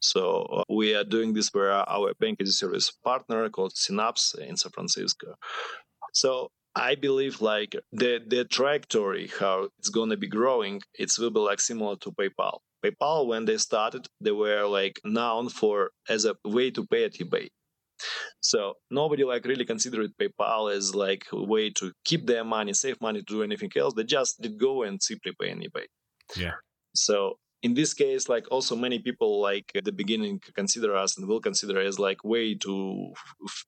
So 0.00 0.42
uh, 0.42 0.62
we 0.68 0.94
are 0.94 1.04
doing 1.04 1.32
this 1.34 1.48
for 1.50 1.70
our 1.70 2.12
bank 2.18 2.40
a 2.40 2.46
service 2.46 2.90
partner 3.04 3.48
called 3.50 3.76
Synapse 3.76 4.34
in 4.34 4.56
San 4.56 4.72
Francisco. 4.72 5.34
So 6.12 6.48
I 6.74 6.94
believe 6.94 7.40
like 7.40 7.74
the 7.92 8.20
the 8.26 8.44
trajectory 8.44 9.30
how 9.40 9.68
it's 9.78 9.88
gonna 9.88 10.16
be 10.16 10.28
growing, 10.28 10.82
it 10.94 11.10
will 11.18 11.30
be 11.30 11.40
like 11.40 11.60
similar 11.60 11.96
to 11.96 12.12
PayPal. 12.12 12.58
PayPal 12.86 13.26
when 13.26 13.44
they 13.44 13.56
started, 13.56 14.06
they 14.20 14.32
were 14.32 14.66
like 14.66 15.00
known 15.04 15.48
for 15.48 15.90
as 16.08 16.24
a 16.24 16.34
way 16.44 16.70
to 16.70 16.86
pay 16.86 17.04
at 17.04 17.14
eBay. 17.14 17.48
So 18.40 18.74
nobody 18.90 19.24
like 19.24 19.44
really 19.44 19.64
considered 19.64 20.10
PayPal 20.20 20.74
as 20.74 20.94
like 20.94 21.24
a 21.32 21.42
way 21.42 21.70
to 21.70 21.92
keep 22.04 22.26
their 22.26 22.44
money, 22.44 22.72
save 22.72 23.00
money, 23.00 23.20
to 23.20 23.24
do 23.24 23.42
anything 23.42 23.70
else. 23.76 23.94
They 23.94 24.04
just 24.04 24.40
did 24.40 24.58
go 24.58 24.82
and 24.82 25.02
simply 25.02 25.32
pay 25.40 25.50
on 25.50 25.58
eBay. 25.58 25.86
Yeah. 26.36 26.52
So 26.94 27.38
in 27.62 27.74
this 27.74 27.94
case 27.94 28.28
like 28.28 28.46
also 28.50 28.76
many 28.76 28.98
people 28.98 29.40
like 29.40 29.72
at 29.74 29.84
the 29.84 29.92
beginning 29.92 30.40
consider 30.54 30.94
us 30.96 31.16
and 31.16 31.26
will 31.26 31.40
consider 31.40 31.80
as 31.80 31.98
like 31.98 32.22
way 32.24 32.54
too 32.54 33.12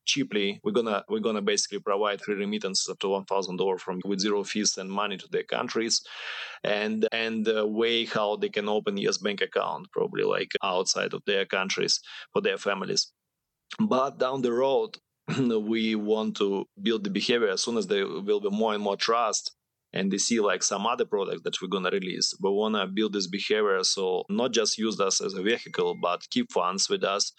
cheaply. 0.05 0.61
We're 0.63 0.73
gonna 0.73 1.05
we're 1.09 1.21
gonna 1.21 1.43
basically 1.43 1.81
provide 1.81 2.21
free 2.21 2.35
remittances 2.35 2.89
up 2.89 2.99
to 3.01 3.09
one 3.09 3.25
thousand 3.25 3.57
dollars 3.57 3.83
from 3.83 4.01
with 4.05 4.21
zero 4.21 4.45
fees 4.45 4.77
and 4.77 4.91
money 4.91 5.17
to 5.17 5.29
their 5.31 5.45
countries 5.45 6.03
and 6.65 7.07
and 7.13 7.45
the 7.45 7.67
way 7.67 8.05
how 8.05 8.37
they 8.37 8.49
can 8.49 8.69
open 8.69 8.99
us 8.99 9.19
bank 9.19 9.41
account 9.41 9.89
probably 9.93 10.25
like 10.25 10.53
outside 10.63 11.15
of 11.15 11.23
their 11.27 11.47
countries 11.47 12.01
for 12.33 12.43
their 12.43 12.59
families. 12.59 13.13
But 13.81 14.19
down 14.19 14.43
the 14.43 14.53
road 14.53 14.97
we 15.39 15.95
want 15.95 16.37
to 16.39 16.67
build 16.81 17.05
the 17.05 17.11
behavior. 17.11 17.49
As 17.49 17.63
soon 17.63 17.77
as 17.77 17.87
there 17.87 18.07
will 18.07 18.41
be 18.41 18.51
more 18.51 18.75
and 18.75 18.83
more 18.83 18.97
trust 18.97 19.53
and 19.93 20.13
they 20.13 20.19
see 20.19 20.41
like 20.41 20.63
some 20.63 20.87
other 20.87 21.05
product 21.05 21.45
that 21.45 21.61
we're 21.61 21.69
gonna 21.69 21.91
release. 21.91 22.35
We 22.41 22.51
wanna 22.51 22.87
build 22.87 23.13
this 23.13 23.27
behavior 23.27 23.83
so 23.85 24.25
not 24.29 24.53
just 24.53 24.79
use 24.79 25.01
us 25.01 25.21
as 25.21 25.35
a 25.35 25.43
vehicle, 25.43 25.97
but 26.01 26.29
keep 26.31 26.53
funds 26.53 26.89
with 26.89 27.05
us 27.05 27.33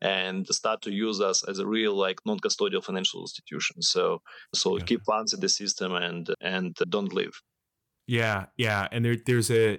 and 0.00 0.46
start 0.48 0.82
to 0.82 0.92
use 0.92 1.20
us 1.20 1.42
as 1.44 1.58
a 1.58 1.66
real 1.66 1.94
like 1.94 2.20
non-custodial 2.26 2.84
financial 2.84 3.22
institution. 3.22 3.82
So 3.82 4.22
so 4.54 4.78
keep 4.78 5.04
funds 5.04 5.32
in 5.32 5.40
the 5.40 5.48
system 5.48 5.94
and 5.94 6.28
and 6.40 6.74
don't 6.88 7.12
leave. 7.12 7.40
Yeah, 8.06 8.46
yeah, 8.56 8.88
and 8.92 9.04
there 9.04 9.16
there's 9.16 9.50
a 9.50 9.78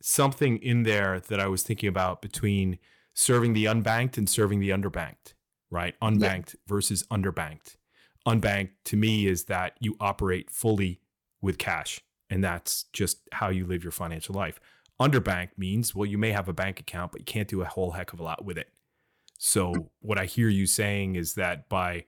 something 0.00 0.58
in 0.58 0.84
there 0.84 1.20
that 1.20 1.40
I 1.40 1.48
was 1.48 1.62
thinking 1.62 1.88
about 1.88 2.22
between 2.22 2.78
serving 3.14 3.52
the 3.52 3.66
unbanked 3.66 4.16
and 4.16 4.28
serving 4.28 4.60
the 4.60 4.70
underbanked, 4.70 5.34
right? 5.70 5.94
Unbanked 6.00 6.54
yeah. 6.54 6.60
versus 6.66 7.02
underbanked. 7.10 7.76
Unbanked 8.26 8.70
to 8.86 8.96
me 8.96 9.26
is 9.26 9.44
that 9.46 9.72
you 9.80 9.96
operate 10.00 10.50
fully 10.50 11.00
with 11.40 11.58
cash. 11.58 12.00
And 12.30 12.44
that's 12.44 12.84
just 12.92 13.20
how 13.32 13.48
you 13.48 13.66
live 13.66 13.82
your 13.82 13.92
financial 13.92 14.34
life. 14.34 14.60
Underbanked 15.00 15.56
means, 15.56 15.94
well, 15.94 16.06
you 16.06 16.18
may 16.18 16.32
have 16.32 16.48
a 16.48 16.52
bank 16.52 16.80
account, 16.80 17.12
but 17.12 17.20
you 17.20 17.24
can't 17.24 17.48
do 17.48 17.62
a 17.62 17.64
whole 17.64 17.92
heck 17.92 18.12
of 18.12 18.20
a 18.20 18.22
lot 18.22 18.44
with 18.44 18.58
it. 18.58 18.68
So, 19.38 19.72
what 20.00 20.18
I 20.18 20.24
hear 20.24 20.48
you 20.48 20.66
saying 20.66 21.14
is 21.14 21.34
that 21.34 21.68
by 21.68 22.04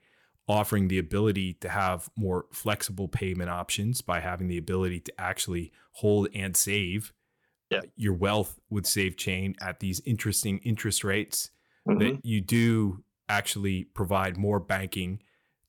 offering 0.47 0.89
the 0.89 0.99
ability 0.99 1.53
to 1.53 1.69
have 1.69 2.09
more 2.17 2.45
flexible 2.51 3.07
payment 3.07 3.49
options, 3.49 4.01
by 4.01 4.19
having 4.19 4.49
the 4.49 4.57
ability 4.57 4.99
to 4.99 5.13
actually 5.17 5.71
hold 5.93 6.27
and 6.35 6.57
save 6.57 7.13
yeah. 7.69 7.79
your 7.95 8.13
wealth 8.13 8.59
with 8.69 8.83
SaveChain 8.83 9.55
at 9.61 9.79
these 9.79 10.01
interesting 10.05 10.57
interest 10.59 11.05
rates, 11.05 11.51
mm-hmm. 11.87 11.99
that 11.99 12.25
you 12.25 12.41
do 12.41 13.03
actually 13.29 13.85
provide 13.85 14.35
more 14.35 14.59
banking 14.59 15.21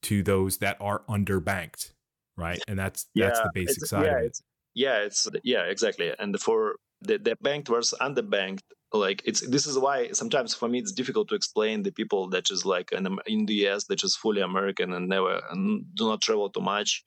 to 0.03 0.25
those 0.25 0.57
that 0.59 0.77
are 0.81 1.05
underbanked 1.09 1.92
right? 2.37 2.61
And 2.68 2.79
that's 2.79 3.07
yeah, 3.14 3.27
that's 3.27 3.40
the 3.40 3.51
basic 3.55 3.87
side 3.87 4.05
yeah, 4.05 4.16
of 4.16 4.23
it. 4.23 4.27
It's, 4.27 4.42
yeah, 4.75 4.99
it's 4.99 5.29
yeah, 5.45 5.62
exactly. 5.64 6.12
And 6.18 6.38
for 6.40 6.77
the, 7.01 7.18
the 7.18 7.37
banked 7.40 7.68
versus 7.68 7.99
underbanked, 8.01 8.61
like 8.92 9.23
it's 9.25 9.47
this 9.49 9.66
is 9.66 9.79
why 9.79 10.11
sometimes 10.12 10.55
for 10.55 10.68
me 10.68 10.79
it's 10.79 10.92
difficult 10.92 11.29
to 11.29 11.35
explain 11.35 11.83
the 11.83 11.92
people 11.92 12.29
that 12.29 12.51
is 12.51 12.66
like 12.66 12.92
in, 12.92 13.07
in 13.27 13.47
the 13.47 13.66
US 13.66 13.85
that 13.85 14.05
is 14.05 14.16
fully 14.16 14.42
American 14.42 14.92
and 14.92 15.09
never 15.09 15.40
and 15.51 15.85
do 15.97 16.09
not 16.09 16.21
travel 16.21 16.51
too 16.51 16.61
much 16.61 17.03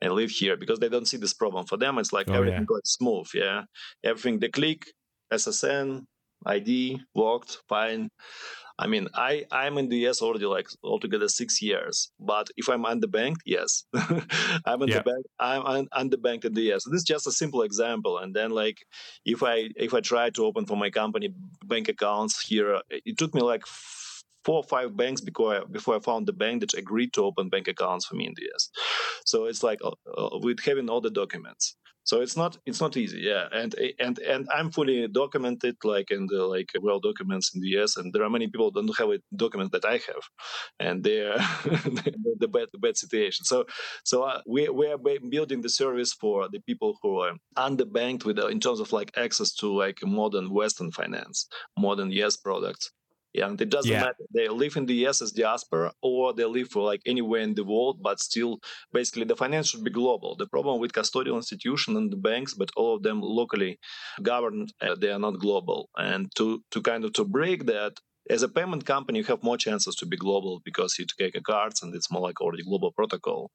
and 0.00 0.12
live 0.12 0.30
here 0.30 0.56
because 0.56 0.78
they 0.78 0.88
don't 0.88 1.06
see 1.06 1.18
this 1.18 1.34
problem. 1.34 1.66
For 1.66 1.76
them, 1.76 1.98
it's 1.98 2.12
like 2.12 2.30
oh, 2.30 2.34
everything 2.34 2.60
yeah. 2.60 2.66
goes 2.66 2.80
smooth. 2.84 3.28
Yeah, 3.34 3.62
everything 4.04 4.38
they 4.38 4.48
click, 4.48 4.86
SSN, 5.32 6.04
ID, 6.44 7.00
walked, 7.14 7.58
fine. 7.68 8.08
I 8.78 8.86
mean, 8.86 9.08
I 9.14 9.44
I'm 9.50 9.78
in 9.78 9.88
the 9.88 10.06
US 10.06 10.20
already 10.20 10.46
like 10.46 10.68
altogether 10.82 11.28
six 11.28 11.62
years. 11.62 12.10
But 12.20 12.48
if 12.56 12.68
I'm 12.68 12.84
underbanked, 12.84 13.40
yes, 13.46 13.84
I'm 14.66 14.82
in 14.82 14.88
yeah. 14.88 14.98
the 14.98 15.02
bank. 15.04 15.26
I'm 15.40 15.62
un- 15.62 15.88
underbanked 15.96 16.44
in 16.44 16.54
the 16.54 16.72
US. 16.72 16.84
This 16.84 16.98
is 16.98 17.04
just 17.04 17.26
a 17.26 17.32
simple 17.32 17.62
example. 17.62 18.18
And 18.18 18.34
then 18.34 18.50
like 18.50 18.78
if 19.24 19.42
I 19.42 19.70
if 19.76 19.94
I 19.94 20.00
try 20.00 20.30
to 20.30 20.44
open 20.44 20.66
for 20.66 20.76
my 20.76 20.90
company 20.90 21.30
bank 21.64 21.88
accounts 21.88 22.40
here, 22.46 22.80
it 22.90 23.16
took 23.16 23.34
me 23.34 23.40
like 23.40 23.64
four 24.44 24.58
or 24.58 24.64
five 24.64 24.96
banks 24.96 25.20
before 25.20 25.56
I, 25.56 25.64
before 25.64 25.96
I 25.96 25.98
found 25.98 26.26
the 26.26 26.32
bank 26.32 26.60
that 26.60 26.74
agreed 26.74 27.12
to 27.14 27.24
open 27.24 27.48
bank 27.48 27.66
accounts 27.68 28.06
for 28.06 28.14
me 28.14 28.26
in 28.26 28.34
the 28.36 28.48
US. 28.52 28.70
So 29.24 29.46
it's 29.46 29.62
like 29.62 29.80
uh, 29.82 29.90
uh, 30.16 30.38
with 30.40 30.60
having 30.64 30.88
all 30.88 31.00
the 31.00 31.10
documents 31.10 31.76
so 32.06 32.20
it's 32.20 32.36
not 32.36 32.56
it's 32.66 32.80
not 32.80 32.96
easy 32.96 33.20
yeah. 33.20 33.44
And 33.52 33.74
and 33.98 34.18
and 34.20 34.48
i'm 34.54 34.70
fully 34.70 35.08
documented 35.08 35.76
like 35.84 36.10
in 36.10 36.26
the 36.30 36.42
like 36.54 36.70
well 36.80 37.00
documents 37.00 37.54
in 37.54 37.60
the 37.60 37.70
us 37.82 37.96
and 37.96 38.12
there 38.12 38.22
are 38.22 38.30
many 38.30 38.46
people 38.46 38.70
don't 38.70 38.98
have 38.98 39.10
a 39.10 39.18
document 39.34 39.72
that 39.72 39.84
i 39.84 39.96
have. 40.08 40.24
And 40.80 41.04
they're 41.04 41.36
the 42.42 42.48
bad 42.50 42.68
the 42.72 42.78
bad 42.78 42.96
situation. 42.96 43.44
So 43.44 43.66
so 44.04 44.22
uh, 44.22 44.40
we 44.46 44.68
we 44.68 44.86
are 44.88 44.98
building 44.98 45.60
the 45.62 45.68
service 45.68 46.12
for 46.12 46.48
the 46.48 46.60
people 46.60 46.98
who 47.02 47.20
are 47.20 47.34
underbanked 47.56 48.24
with 48.24 48.38
uh, 48.38 48.46
in 48.46 48.60
terms 48.60 48.80
of 48.80 48.92
like 48.92 49.10
access 49.16 49.52
to 49.60 49.66
like 49.74 49.98
modern 50.04 50.50
western 50.50 50.90
finance 50.92 51.48
modern 51.76 52.10
yes 52.12 52.36
products 52.36 52.92
and 53.40 53.60
it 53.60 53.70
doesn't 53.70 53.90
yeah. 53.90 54.00
matter 54.00 54.24
they 54.34 54.48
live 54.48 54.76
in 54.76 54.86
the 54.86 55.06
US 55.06 55.22
as 55.22 55.32
diaspora 55.32 55.92
or 56.02 56.32
they 56.32 56.44
live 56.44 56.68
for 56.68 56.82
like 56.82 57.02
anywhere 57.06 57.40
in 57.40 57.54
the 57.54 57.64
world, 57.64 58.02
but 58.02 58.20
still 58.20 58.58
basically 58.92 59.24
the 59.24 59.36
finance 59.36 59.68
should 59.68 59.84
be 59.84 59.90
global. 59.90 60.36
The 60.36 60.46
problem 60.46 60.80
with 60.80 60.92
custodial 60.92 61.36
institution 61.36 61.96
and 61.96 62.10
the 62.12 62.16
banks, 62.16 62.54
but 62.54 62.70
all 62.76 62.96
of 62.96 63.02
them 63.02 63.20
locally 63.20 63.78
governed, 64.22 64.72
uh, 64.80 64.94
they 64.94 65.10
are 65.10 65.18
not 65.18 65.38
global. 65.38 65.88
And 65.96 66.34
to 66.36 66.62
to 66.72 66.80
kind 66.82 67.04
of 67.04 67.12
to 67.14 67.24
break 67.24 67.66
that, 67.66 67.92
as 68.30 68.42
a 68.42 68.48
payment 68.48 68.84
company, 68.84 69.18
you 69.18 69.24
have 69.24 69.42
more 69.42 69.56
chances 69.56 69.94
to 69.96 70.06
be 70.06 70.16
global 70.16 70.60
because 70.64 70.98
you 70.98 71.06
take 71.06 71.36
a 71.36 71.40
cards 71.40 71.82
and 71.82 71.94
it's 71.94 72.10
more 72.10 72.22
like 72.22 72.40
already 72.40 72.62
global 72.62 72.92
protocol. 72.92 73.50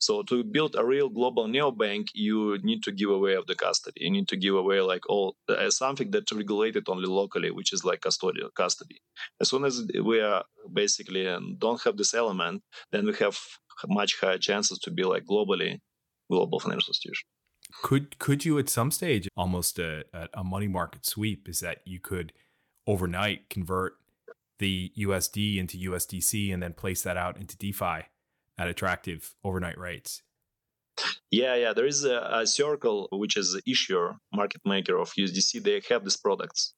So 0.00 0.22
to 0.24 0.44
build 0.44 0.74
a 0.76 0.84
real 0.84 1.08
global 1.08 1.46
neobank, 1.46 2.08
you 2.14 2.58
need 2.62 2.82
to 2.84 2.92
give 2.92 3.10
away 3.10 3.34
of 3.34 3.46
the 3.46 3.54
custody. 3.54 4.00
You 4.04 4.10
need 4.10 4.28
to 4.28 4.36
give 4.36 4.54
away 4.54 4.80
like 4.80 5.08
all 5.08 5.36
uh, 5.48 5.70
something 5.70 6.10
that's 6.10 6.32
regulated 6.32 6.88
only 6.88 7.06
locally, 7.06 7.50
which 7.50 7.72
is 7.72 7.84
like 7.84 8.00
custodial 8.00 8.52
custody. 8.54 9.00
As 9.40 9.50
soon 9.50 9.64
as 9.64 9.82
we 10.04 10.20
are 10.20 10.44
basically 10.72 11.26
and 11.26 11.58
don't 11.58 11.82
have 11.82 11.96
this 11.96 12.14
element, 12.14 12.62
then 12.92 13.06
we 13.06 13.14
have 13.16 13.38
much 13.86 14.18
higher 14.20 14.38
chances 14.38 14.78
to 14.80 14.90
be 14.90 15.04
like 15.04 15.24
globally 15.24 15.78
global 16.30 16.60
financial 16.60 16.90
institution. 16.90 17.26
Could 17.82 18.18
could 18.18 18.44
you 18.44 18.58
at 18.58 18.68
some 18.68 18.90
stage 18.90 19.28
almost 19.36 19.78
a, 19.78 20.04
a 20.32 20.42
money 20.42 20.68
market 20.68 21.04
sweep 21.04 21.48
is 21.48 21.60
that 21.60 21.78
you 21.84 22.00
could 22.00 22.32
overnight 22.86 23.50
convert 23.50 23.98
the 24.58 24.92
USD 24.98 25.58
into 25.58 25.78
USDC 25.90 26.52
and 26.52 26.62
then 26.62 26.72
place 26.72 27.02
that 27.02 27.16
out 27.16 27.36
into 27.36 27.56
DeFi 27.56 28.06
at 28.56 28.68
attractive 28.68 29.34
overnight 29.44 29.78
rates. 29.78 30.22
Yeah, 31.30 31.54
yeah. 31.54 31.72
There 31.72 31.86
is 31.86 32.04
a, 32.04 32.28
a 32.32 32.46
Circle, 32.46 33.08
which 33.12 33.36
is 33.36 33.52
the 33.52 33.62
issuer, 33.70 34.16
market 34.32 34.62
maker 34.64 34.98
of 34.98 35.12
USDC. 35.12 35.62
They 35.62 35.80
have 35.90 36.04
these 36.04 36.16
products. 36.16 36.74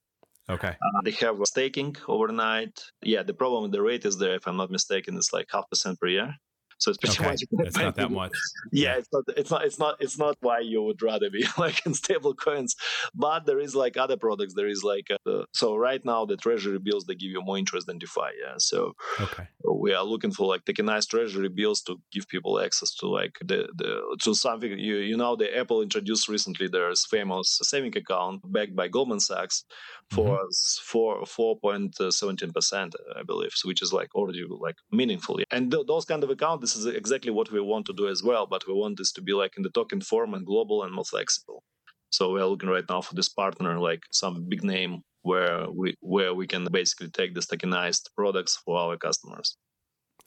Okay. 0.49 0.69
Uh, 0.69 1.01
they 1.05 1.13
have 1.13 1.37
staking 1.45 1.97
overnight. 2.09 2.83
Yeah, 3.03 3.23
the 3.23 3.35
problem 3.35 3.63
with 3.63 3.73
the 3.73 3.83
rate 3.83 4.05
is 4.05 4.19
there, 4.19 4.35
if 4.35 4.47
I'm 4.47 4.57
not 4.57 4.71
mistaken, 4.71 5.17
it's 5.17 5.33
like 5.33 5.47
half 5.51 5.71
percent 5.71 6.01
per 6.01 6.09
year. 6.09 6.35
So 6.81 6.91
it's 6.91 6.99
pretty 6.99 7.19
okay. 7.19 7.31
much. 7.31 7.43
It's 7.67 7.77
not 7.77 7.97
that 7.97 8.11
much. 8.23 8.33
Yeah, 8.73 8.93
yeah, 8.93 8.99
it's 8.99 9.09
not. 9.13 9.25
It's 9.37 9.51
not. 9.51 9.65
It's 9.65 9.79
not. 9.79 9.97
It's 10.01 10.19
not 10.19 10.37
why 10.41 10.61
you 10.61 10.83
would 10.83 11.03
rather 11.03 11.31
be 11.31 11.45
like 11.59 11.85
in 11.87 11.95
stable 11.95 12.35
coins. 12.35 12.75
But 13.15 13.47
there 13.47 13.61
is 13.61 13.75
like 13.75 13.97
other 13.97 14.17
products. 14.17 14.55
There 14.55 14.69
is 14.69 14.83
like 14.83 15.09
uh, 15.11 15.45
so 15.53 15.77
right 15.77 16.03
now 16.05 16.25
the 16.25 16.37
treasury 16.37 16.79
bills 16.79 17.05
they 17.05 17.15
give 17.15 17.31
you 17.31 17.43
more 17.43 17.59
interest 17.59 17.87
than 17.87 17.99
DeFi. 17.99 18.31
Yeah. 18.43 18.55
So 18.59 18.95
okay. 19.21 19.49
we 19.71 19.93
are 19.93 20.05
looking 20.05 20.33
for 20.33 20.47
like 20.47 20.63
nice 20.79 21.07
treasury 21.07 21.49
bills 21.49 21.83
to 21.83 22.01
give 22.13 22.27
people 22.29 22.61
access 22.61 22.95
to 22.97 23.07
like 23.09 23.37
the 23.41 23.69
the 23.77 24.17
to 24.23 24.35
something. 24.35 24.79
You 24.79 24.97
you 24.97 25.17
know 25.17 25.37
the 25.37 25.57
Apple 25.57 25.83
introduced 25.83 26.29
recently 26.29 26.69
there's 26.69 27.07
famous 27.07 27.59
saving 27.63 27.97
account 27.97 28.41
backed 28.53 28.75
by 28.75 28.89
Goldman 28.89 29.21
Sachs 29.21 29.65
for 30.11 30.39
mm-hmm. 30.39 30.83
four 30.83 31.27
four 31.27 31.59
point 31.59 31.97
seventeen 32.11 32.53
percent, 32.53 32.95
I 33.17 33.23
believe, 33.23 33.53
which 33.65 33.83
is 33.83 33.93
like 33.93 34.15
already 34.15 34.45
like 34.49 34.77
meaningfully. 34.91 35.45
And 35.51 35.71
th- 35.71 35.87
those 35.87 36.05
kind 36.05 36.25
of 36.25 36.31
accounts 36.31 36.70
this 36.75 36.85
is 36.85 36.95
exactly 36.95 37.31
what 37.31 37.51
we 37.51 37.61
want 37.61 37.87
to 37.87 37.93
do 37.93 38.09
as 38.09 38.23
well, 38.23 38.47
but 38.47 38.67
we 38.67 38.75
want 38.75 38.99
this 38.99 39.13
to 39.13 39.23
be 39.23 39.33
like 39.33 39.57
in 39.57 39.63
the 39.63 39.71
token 39.71 40.01
form 40.01 40.35
and 40.35 40.47
global 40.47 40.83
and 40.83 40.93
more 40.95 41.05
flexible. 41.05 41.63
So 42.11 42.33
we 42.33 42.41
are 42.41 42.47
looking 42.47 42.69
right 42.69 42.85
now 42.89 43.01
for 43.01 43.15
this 43.15 43.29
partner, 43.29 43.79
like 43.79 44.03
some 44.11 44.47
big 44.49 44.65
name 44.65 45.03
where 45.23 45.71
we 45.71 45.97
where 46.01 46.35
we 46.35 46.47
can 46.47 46.67
basically 46.71 47.09
take 47.11 47.35
the 47.35 47.41
tokenized 47.41 48.09
products 48.17 48.57
for 48.57 48.79
our 48.79 48.97
customers. 48.97 49.57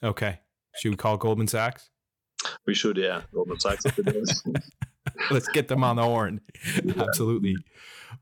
Okay. 0.02 0.40
Should 0.76 0.90
we 0.90 0.96
call 0.96 1.16
Goldman 1.16 1.48
Sachs? 1.48 1.90
We 2.66 2.74
should, 2.74 2.96
yeah. 2.96 3.22
Goldman 3.32 3.60
Sachs. 3.60 3.84
Let's 5.30 5.48
get 5.48 5.68
them 5.68 5.84
on 5.84 5.96
the 5.96 6.02
horn. 6.02 6.40
Yeah. 6.82 7.02
Absolutely. 7.02 7.56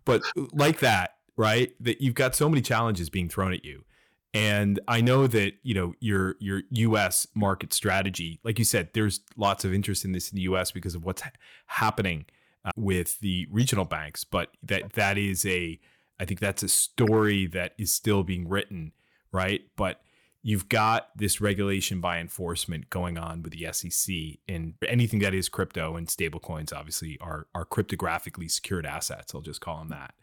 But 0.04 0.22
like 0.52 0.80
that, 0.80 1.16
right? 1.36 1.72
That 1.80 2.00
you've 2.00 2.14
got 2.14 2.34
so 2.34 2.48
many 2.48 2.62
challenges 2.62 3.10
being 3.10 3.28
thrown 3.28 3.52
at 3.52 3.64
you. 3.64 3.84
And 4.34 4.80
I 4.88 5.02
know 5.02 5.26
that, 5.26 5.54
you 5.62 5.74
know, 5.74 5.94
your 6.00 6.36
your 6.40 6.62
US 6.70 7.26
market 7.34 7.72
strategy, 7.72 8.40
like 8.44 8.58
you 8.58 8.64
said, 8.64 8.90
there's 8.94 9.20
lots 9.36 9.64
of 9.64 9.74
interest 9.74 10.04
in 10.04 10.12
this 10.12 10.30
in 10.30 10.36
the 10.36 10.42
US 10.42 10.70
because 10.70 10.94
of 10.94 11.04
what's 11.04 11.22
ha- 11.22 11.32
happening 11.66 12.24
uh, 12.64 12.70
with 12.76 13.20
the 13.20 13.46
regional 13.50 13.84
banks, 13.84 14.24
but 14.24 14.48
that 14.62 14.94
that 14.94 15.18
is 15.18 15.44
a 15.44 15.78
I 16.18 16.24
think 16.24 16.40
that's 16.40 16.62
a 16.62 16.68
story 16.68 17.46
that 17.48 17.72
is 17.78 17.92
still 17.92 18.22
being 18.22 18.48
written, 18.48 18.92
right? 19.32 19.62
But 19.76 20.00
you've 20.42 20.68
got 20.68 21.08
this 21.16 21.40
regulation 21.40 22.00
by 22.00 22.18
enforcement 22.18 22.88
going 22.90 23.18
on 23.18 23.42
with 23.42 23.52
the 23.52 23.70
SEC 23.72 24.14
and 24.48 24.74
anything 24.88 25.20
that 25.20 25.34
is 25.34 25.48
crypto 25.48 25.96
and 25.96 26.08
stablecoins 26.08 26.72
obviously 26.72 27.18
are 27.20 27.48
are 27.54 27.66
cryptographically 27.66 28.50
secured 28.50 28.86
assets. 28.86 29.34
I'll 29.34 29.42
just 29.42 29.60
call 29.60 29.78
them 29.78 29.88
that. 29.88 30.14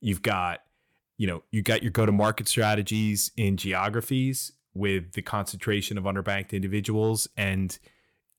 You've 0.00 0.22
got 0.22 0.60
you 1.20 1.26
know, 1.26 1.42
you 1.50 1.60
got 1.60 1.82
your 1.82 1.90
go 1.90 2.06
to 2.06 2.12
market 2.12 2.48
strategies 2.48 3.30
in 3.36 3.58
geographies 3.58 4.52
with 4.72 5.12
the 5.12 5.20
concentration 5.20 5.98
of 5.98 6.04
underbanked 6.04 6.52
individuals 6.52 7.28
and 7.36 7.78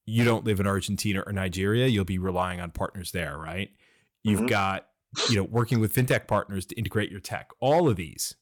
you 0.08 0.24
don't 0.24 0.46
live 0.46 0.60
in 0.60 0.66
Argentina 0.66 1.22
or 1.28 1.32
Nigeria, 1.32 1.86
you'll 1.86 2.06
be 2.06 2.18
relying 2.18 2.60
on 2.60 2.72
partners 2.72 3.12
there, 3.12 3.38
right? 3.38 3.70
You've 4.24 4.40
mm-hmm. 4.40 4.48
got 4.48 4.88
you 5.30 5.36
know 5.36 5.44
working 5.44 5.80
with 5.80 5.94
fintech 5.94 6.26
partners 6.26 6.66
to 6.66 6.76
integrate 6.76 7.12
your 7.12 7.20
tech. 7.20 7.52
All 7.60 7.88
of 7.88 7.98
these 7.98 8.34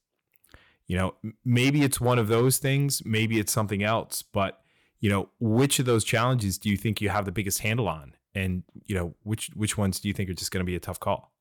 you 0.88 0.98
know, 0.98 1.14
maybe 1.46 1.84
it's 1.84 2.02
one 2.02 2.18
of 2.18 2.30
those 2.30 2.58
things, 2.58 3.04
maybe 3.06 3.40
it's 3.40 3.52
something 3.52 3.84
else, 3.84 4.24
but 4.24 4.62
you 5.00 5.10
know, 5.10 5.30
which 5.40 5.80
of 5.80 5.86
those 5.86 6.04
challenges 6.04 6.58
do 6.58 6.70
you 6.70 6.78
think 6.78 7.00
you 7.00 7.10
have 7.10 7.26
the 7.26 7.32
biggest 7.32 7.60
handle 7.60 7.88
on? 7.88 8.14
And 8.34 8.64
you 8.86 8.96
know, 8.96 9.16
which 9.24 9.52
which 9.54 9.78
ones 9.78 10.00
do 10.00 10.08
you 10.08 10.14
think 10.14 10.30
are 10.30 10.34
just 10.34 10.52
going 10.52 10.62
to 10.62 10.66
be 10.66 10.76
a 10.76 10.80
tough 10.80 11.00
call? 11.00 11.32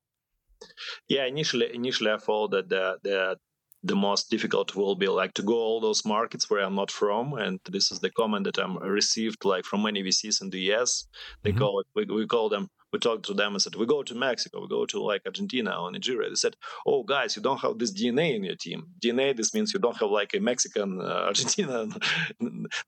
Yeah, 1.09 1.27
initially 1.27 1.75
initially 1.75 2.11
I 2.11 2.19
thought 2.19 2.51
that 2.51 2.69
the 2.69 2.99
the 3.03 3.37
the 3.85 3.97
most 3.97 4.29
difficult 4.29 4.75
will 4.75 4.97
be 4.97 5.07
like 5.07 5.35
to 5.35 5.43
go 5.43 5.55
all 5.55 5.81
those 5.81 6.05
markets 6.05 6.51
where 6.51 6.65
I'm 6.65 6.75
not 6.75 6.91
from. 6.91 7.35
And 7.35 7.61
this 7.71 7.93
is 7.93 8.01
the 8.01 8.11
comment 8.11 8.45
that 8.45 8.59
I'm 8.59 8.77
received 8.79 9.45
like 9.45 9.65
from 9.65 9.83
many 9.83 10.03
VCs 10.03 10.43
in 10.43 10.51
the 10.51 10.73
US. 10.73 11.07
They 11.43 11.51
mm-hmm. 11.51 11.61
call 11.61 11.81
it 11.81 11.87
we, 11.95 12.05
we 12.05 12.27
call 12.27 12.49
them 12.49 12.69
we 12.93 12.99
talked 12.99 13.27
to 13.27 13.35
them 13.35 13.53
and 13.53 13.63
said, 13.63 13.75
we 13.75 13.87
go 13.87 14.03
to 14.03 14.15
Mexico, 14.15 14.63
we 14.63 14.69
go 14.69 14.87
to 14.87 15.03
like 15.03 15.23
Argentina 15.27 15.81
or 15.81 15.91
Nigeria. 15.91 16.29
They 16.29 16.35
said, 16.35 16.57
oh, 16.87 17.03
guys, 17.03 17.37
you 17.37 17.43
don't 17.43 17.61
have 17.61 17.79
this 17.79 17.93
DNA 17.93 18.35
in 18.35 18.45
your 18.45 18.57
team. 18.57 18.87
DNA, 19.03 19.37
this 19.37 19.55
means 19.55 19.73
you 19.75 19.81
don't 19.81 19.97
have 19.97 20.11
like 20.11 20.35
a 20.35 20.41
Mexican, 20.41 21.01
uh, 21.01 21.27
Argentinian, 21.31 21.93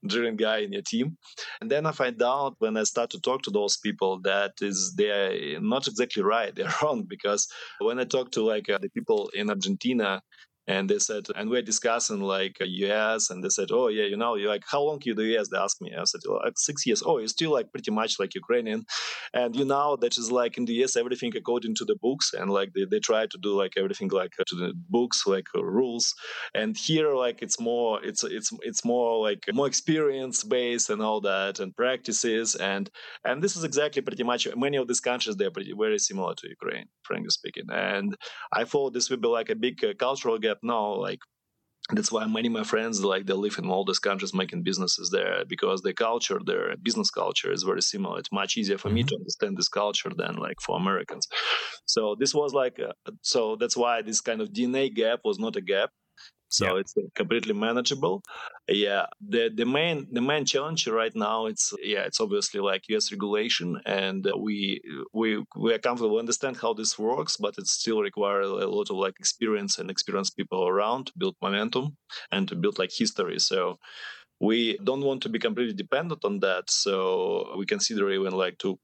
Nigerian 0.01 0.35
guy 0.35 0.57
in 0.59 0.73
your 0.73 0.81
team. 0.81 1.17
And 1.61 1.69
then 1.69 1.85
I 1.85 1.91
find 1.91 2.21
out 2.21 2.55
when 2.59 2.77
I 2.77 2.83
start 2.83 3.09
to 3.11 3.21
talk 3.21 3.43
to 3.43 3.51
those 3.51 3.77
people 3.77 4.19
that 4.21 4.53
is 4.61 4.93
they're 4.95 5.59
not 5.59 5.87
exactly 5.87 6.23
right. 6.23 6.53
They're 6.61 6.73
wrong 6.81 7.03
because 7.03 7.47
when 7.79 7.99
I 7.99 8.03
talk 8.03 8.31
to 8.31 8.43
like 8.43 8.69
uh, 8.69 8.77
the 8.79 8.89
people 8.89 9.29
in 9.33 9.49
Argentina, 9.49 10.21
and 10.71 10.89
they 10.89 10.99
said 10.99 11.25
and 11.35 11.49
we're 11.49 11.69
discussing 11.73 12.21
like 12.21 12.57
us 12.61 13.29
and 13.29 13.43
they 13.43 13.49
said 13.57 13.69
oh 13.71 13.87
yeah 13.97 14.07
you 14.11 14.17
know 14.21 14.35
you're 14.35 14.53
like 14.55 14.63
how 14.73 14.81
long 14.81 14.99
you 15.03 15.13
do 15.13 15.25
us 15.39 15.49
they 15.49 15.57
asked 15.57 15.81
me. 15.81 15.91
I 16.01 16.03
said 16.05 16.21
like 16.45 16.57
six 16.57 16.85
years. 16.85 17.03
Oh 17.05 17.17
you're 17.17 17.27
still 17.39 17.51
like 17.51 17.71
pretty 17.71 17.91
much 17.91 18.19
like 18.19 18.33
ukrainian. 18.35 18.81
And 19.33 19.55
you 19.59 19.65
know 19.65 19.97
that 20.01 20.17
is 20.17 20.31
like 20.31 20.57
in 20.57 20.65
the 20.65 20.75
us 20.83 20.95
everything 20.95 21.33
according 21.35 21.75
to 21.75 21.85
the 21.85 21.97
books 22.05 22.33
and 22.33 22.49
like 22.57 22.69
they, 22.73 22.85
they 22.91 22.99
try 22.99 23.23
to 23.27 23.37
do 23.45 23.51
like 23.63 23.73
everything 23.77 24.09
like 24.21 24.33
to 24.49 24.55
the 24.55 24.73
books 24.97 25.27
like 25.27 25.47
uh, 25.55 25.63
rules. 25.63 26.13
And 26.55 26.77
here 26.77 27.13
like 27.15 27.41
it's 27.41 27.59
more 27.59 28.03
it's 28.09 28.23
it's 28.23 28.49
it's 28.69 28.83
more 28.85 29.09
like 29.27 29.41
more 29.53 29.67
experience 29.67 30.43
based 30.43 30.89
and 30.89 31.01
all 31.01 31.21
that 31.21 31.59
and 31.59 31.75
practices 31.75 32.55
and 32.55 32.89
and 33.25 33.41
this 33.43 33.55
is 33.57 33.63
exactly 33.63 34.01
pretty 34.01 34.23
much 34.23 34.47
many 34.55 34.77
of 34.77 34.87
these 34.87 35.03
countries 35.09 35.35
they're 35.35 35.51
pretty 35.57 35.73
very 35.77 35.99
similar 35.99 36.33
to 36.35 36.47
ukraine 36.47 36.87
frankly 37.03 37.29
speaking. 37.29 37.67
And 37.71 38.15
i 38.53 38.63
thought 38.63 38.93
this 38.93 39.09
would 39.09 39.21
be 39.21 39.27
like 39.39 39.49
a 39.49 39.55
big 39.55 39.83
uh, 39.83 39.93
cultural 40.05 40.37
gap 40.37 40.59
now 40.63 40.95
like 40.95 41.19
that's 41.93 42.11
why 42.11 42.25
many 42.25 42.47
of 42.47 42.53
my 42.53 42.63
friends 42.63 43.03
like 43.03 43.25
they 43.25 43.33
live 43.33 43.57
in 43.57 43.69
all 43.69 43.83
these 43.83 43.99
countries 43.99 44.33
making 44.33 44.63
businesses 44.63 45.09
there 45.09 45.43
because 45.47 45.81
the 45.81 45.93
culture 45.93 46.39
their 46.45 46.75
business 46.81 47.09
culture 47.09 47.51
is 47.51 47.63
very 47.63 47.81
similar. 47.81 48.19
It's 48.19 48.31
much 48.31 48.55
easier 48.57 48.77
for 48.77 48.87
mm-hmm. 48.87 48.95
me 48.95 49.03
to 49.03 49.15
understand 49.15 49.57
this 49.57 49.67
culture 49.67 50.11
than 50.15 50.35
like 50.35 50.59
for 50.61 50.77
americans. 50.77 51.27
So 51.85 52.15
this 52.17 52.33
was 52.33 52.53
like 52.53 52.79
a, 52.79 52.93
so 53.21 53.55
that's 53.59 53.75
why 53.75 54.01
this 54.01 54.21
kind 54.21 54.41
of 54.41 54.49
dna 54.49 54.93
gap 54.93 55.21
was 55.25 55.39
not 55.39 55.55
a 55.55 55.61
gap 55.61 55.89
so 56.51 56.65
yeah. 56.65 56.79
it's 56.81 56.95
uh, 56.97 57.01
completely 57.15 57.53
manageable. 57.53 58.21
Yeah 58.67 59.07
the 59.19 59.49
the 59.53 59.65
main 59.65 60.07
the 60.11 60.21
main 60.21 60.45
challenge 60.45 60.87
right 60.87 61.15
now 61.15 61.47
it's 61.47 61.73
yeah 61.81 62.03
it's 62.03 62.21
obviously 62.21 62.59
like 62.59 62.83
us 62.89 63.11
regulation 63.11 63.79
and 63.85 64.25
uh, 64.25 64.37
we 64.37 64.81
we 65.13 65.43
we 65.57 65.73
are 65.73 65.79
comfortable 65.79 66.19
understand 66.19 66.57
how 66.57 66.73
this 66.73 66.97
works 66.97 67.37
but 67.37 67.57
it 67.57 67.67
still 67.67 68.01
requires 68.01 68.47
a 68.47 68.67
lot 68.67 68.89
of 68.89 68.97
like 68.97 69.15
experience 69.19 69.79
and 69.79 69.89
experienced 69.89 70.37
people 70.37 70.67
around 70.67 71.07
to 71.07 71.13
build 71.17 71.35
momentum 71.41 71.97
and 72.31 72.47
to 72.47 72.55
build 72.55 72.79
like 72.79 72.91
history. 72.91 73.39
So 73.39 73.79
we 74.39 74.77
don't 74.83 75.01
want 75.03 75.23
to 75.23 75.29
be 75.29 75.39
completely 75.39 75.73
dependent 75.73 76.25
on 76.25 76.39
that. 76.39 76.69
So 76.69 77.53
we 77.57 77.65
consider 77.65 78.09
even 78.11 78.33
like 78.33 78.57
to 78.59 78.79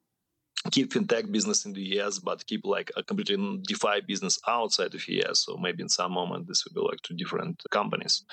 keep 0.72 0.92
fintech 0.92 1.32
business 1.32 1.66
in 1.66 1.74
the 1.74 2.00
US, 2.00 2.20
but 2.20 2.46
keep 2.46 2.62
like 2.64 2.92
a 2.96 3.04
completely 3.04 3.60
DeFi 3.68 4.02
business 4.08 4.40
outside 4.48 4.94
of 4.96 5.08
US. 5.08 5.46
So 5.46 5.58
maybe 5.58 5.84
in 5.84 5.90
some 5.90 6.14
moment 6.14 6.48
this 6.48 6.64
will 6.66 6.82
be 6.82 6.88
like 6.88 7.02
two 7.02 7.16
different 7.16 7.62
companies. 7.72 8.24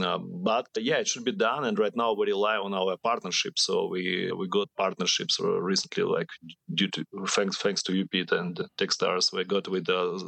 Uh, 0.00 0.18
but 0.18 0.66
yeah, 0.76 0.96
it 0.96 1.08
should 1.08 1.24
be 1.24 1.32
done. 1.32 1.64
And 1.64 1.78
right 1.78 1.96
now 1.96 2.12
we 2.12 2.26
rely 2.26 2.56
on 2.56 2.74
our 2.74 2.96
partnerships. 2.96 3.62
So 3.64 3.88
we 3.88 4.32
we 4.32 4.48
got 4.48 4.68
partnerships 4.76 5.38
recently, 5.40 6.04
like 6.04 6.28
due 6.74 6.88
to 6.88 7.04
thanks 7.28 7.56
thanks 7.58 7.82
to 7.84 7.92
Upit 7.92 8.32
and 8.32 8.60
Techstars, 8.78 9.32
we 9.32 9.44
got 9.44 9.68
with 9.68 9.88
uh, 9.88 10.18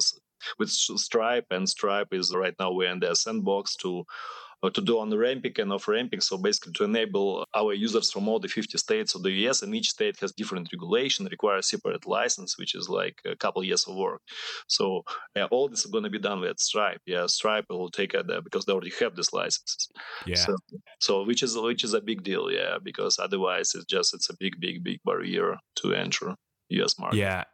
with 0.59 0.71
Stripe, 0.71 1.47
and 1.51 1.69
Stripe 1.69 2.09
is 2.13 2.35
right 2.35 2.55
now 2.59 2.73
we're 2.73 2.91
in 2.91 3.01
their 3.01 3.15
sandbox 3.15 3.77
to 3.77 4.05
Uh, 4.63 4.69
to 4.69 4.83
do 4.83 4.99
on 4.99 5.17
ramping 5.17 5.55
and 5.59 5.73
off 5.73 5.89
ramping. 5.89 6.21
So 6.21 6.37
basically 6.37 6.73
to 6.75 6.85
enable 6.85 7.47
our 7.55 7.73
users 7.73 8.11
from 8.11 8.29
all 8.29 8.39
the 8.39 8.49
50 8.49 8.77
states 8.77 9.15
of 9.15 9.23
the 9.23 9.31
US 9.47 9.63
and 9.63 9.75
each 9.75 9.89
state 9.89 10.21
has 10.21 10.33
different 10.33 10.69
regulation, 10.71 11.27
requires 11.31 11.71
separate 11.71 12.07
license, 12.07 12.59
which 12.59 12.75
is 12.75 12.87
like 12.91 13.19
a 13.25 13.35
couple 13.35 13.65
years 13.65 13.87
of 13.89 13.97
work. 13.97 14.21
So 14.67 15.03
yeah, 15.35 15.47
all 15.51 15.71
this 15.71 15.81
is 15.81 15.91
going 15.91 16.05
to 16.05 16.11
be 16.11 16.19
done 16.19 16.41
with 16.41 16.59
Stripe. 16.59 17.01
Yeah, 17.07 17.27
Stripe 17.27 17.65
will 17.71 17.91
take 17.91 18.13
it 18.13 18.27
there 18.27 18.43
because 18.43 18.67
they 18.67 18.73
already 18.75 18.93
have 19.01 19.17
these 19.17 19.33
licenses. 19.33 19.89
Yeah. 20.27 20.37
So, 20.37 20.57
so 20.99 21.25
which 21.25 21.43
is 21.43 21.57
which 21.57 21.83
is 21.83 21.95
a 21.95 22.01
big 22.03 22.23
deal. 22.23 22.51
Yeah, 22.51 22.77
because 22.83 23.19
otherwise 23.19 23.75
it's 23.75 23.87
just 23.87 24.13
it's 24.13 24.29
a 24.29 24.37
big 24.39 24.61
big 24.61 24.85
big 24.85 25.01
barrier 25.07 25.57
to 25.77 25.95
enter 25.95 26.35
US 26.69 26.99
market. 26.99 27.17
Yeah. 27.17 27.45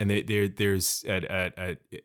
And 0.00 0.10
there, 0.10 0.22
there 0.22 0.48
there's 0.48 1.04
a, 1.06 1.52
a, 1.58 1.76
a 1.92 2.00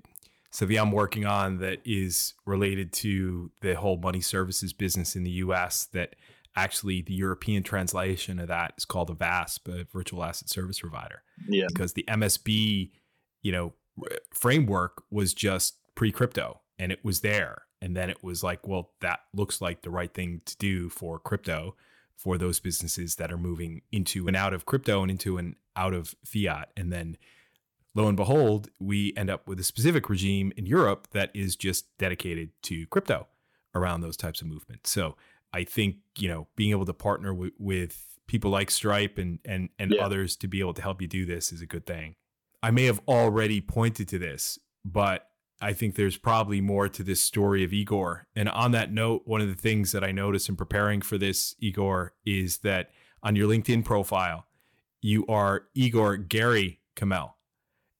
so 0.51 0.65
the 0.65 0.77
I'm 0.77 0.91
working 0.91 1.25
on 1.25 1.59
that 1.59 1.79
is 1.85 2.33
related 2.45 2.91
to 2.93 3.51
the 3.61 3.75
whole 3.75 3.97
money 3.97 4.21
services 4.21 4.73
business 4.73 5.15
in 5.15 5.23
the 5.23 5.31
US 5.31 5.85
that 5.93 6.15
actually 6.55 7.01
the 7.01 7.13
European 7.13 7.63
translation 7.63 8.39
of 8.39 8.47
that 8.47 8.73
is 8.77 8.85
called 8.85 9.09
a 9.09 9.13
VASP, 9.13 9.67
a 9.67 9.83
virtual 9.85 10.23
asset 10.23 10.49
service 10.49 10.79
provider. 10.79 11.21
Yeah. 11.47 11.67
Because 11.67 11.93
the 11.93 12.03
MSB, 12.07 12.91
you 13.41 13.51
know, 13.51 13.73
framework 14.33 15.03
was 15.11 15.33
just 15.33 15.75
pre-crypto 15.95 16.61
and 16.77 16.91
it 16.91 17.03
was 17.03 17.21
there. 17.21 17.63
And 17.81 17.95
then 17.95 18.09
it 18.09 18.23
was 18.23 18.43
like, 18.43 18.67
well, 18.67 18.91
that 19.01 19.21
looks 19.33 19.61
like 19.61 19.83
the 19.83 19.89
right 19.89 20.13
thing 20.13 20.41
to 20.45 20.57
do 20.57 20.89
for 20.89 21.19
crypto 21.19 21.75
for 22.15 22.37
those 22.37 22.59
businesses 22.59 23.15
that 23.15 23.31
are 23.31 23.37
moving 23.37 23.81
into 23.91 24.27
and 24.27 24.35
out 24.35 24.53
of 24.53 24.65
crypto 24.65 25.01
and 25.01 25.11
into 25.11 25.37
and 25.37 25.55
out 25.77 25.93
of 25.93 26.13
fiat. 26.25 26.71
And 26.75 26.91
then 26.91 27.17
lo 27.95 28.07
and 28.07 28.17
behold, 28.17 28.69
we 28.79 29.13
end 29.17 29.29
up 29.29 29.47
with 29.47 29.59
a 29.59 29.63
specific 29.63 30.09
regime 30.09 30.51
in 30.55 30.65
Europe 30.65 31.07
that 31.11 31.31
is 31.33 31.55
just 31.55 31.85
dedicated 31.97 32.51
to 32.63 32.85
crypto 32.87 33.27
around 33.75 34.01
those 34.01 34.17
types 34.17 34.41
of 34.41 34.47
movements. 34.47 34.91
So 34.91 35.15
I 35.53 35.63
think 35.63 35.97
you 36.17 36.27
know 36.27 36.47
being 36.55 36.71
able 36.71 36.85
to 36.85 36.93
partner 36.93 37.33
with, 37.33 37.53
with 37.57 38.19
people 38.27 38.51
like 38.51 38.71
Stripe 38.71 39.17
and 39.17 39.39
and 39.45 39.69
and 39.79 39.91
yeah. 39.91 40.03
others 40.03 40.35
to 40.37 40.47
be 40.47 40.59
able 40.59 40.73
to 40.73 40.81
help 40.81 41.01
you 41.01 41.07
do 41.07 41.25
this 41.25 41.51
is 41.51 41.61
a 41.61 41.65
good 41.65 41.85
thing. 41.85 42.15
I 42.61 42.71
may 42.71 42.85
have 42.85 43.01
already 43.07 43.61
pointed 43.61 44.07
to 44.09 44.19
this, 44.19 44.59
but 44.83 45.27
I 45.61 45.73
think 45.73 45.95
there's 45.95 46.17
probably 46.17 46.61
more 46.61 46.87
to 46.87 47.03
this 47.03 47.21
story 47.21 47.63
of 47.63 47.73
Igor. 47.73 48.27
And 48.35 48.47
on 48.49 48.71
that 48.71 48.93
note, 48.93 49.23
one 49.25 49.41
of 49.41 49.47
the 49.47 49.55
things 49.55 49.91
that 49.91 50.03
I 50.03 50.11
noticed 50.11 50.47
in 50.47 50.55
preparing 50.55 51.01
for 51.01 51.17
this, 51.17 51.55
Igor, 51.59 52.13
is 52.25 52.59
that 52.59 52.91
on 53.23 53.35
your 53.35 53.47
LinkedIn 53.47 53.83
profile, 53.83 54.45
you 55.01 55.25
are 55.27 55.63
Igor 55.73 56.17
Gary 56.17 56.79
Khmel. 56.95 57.31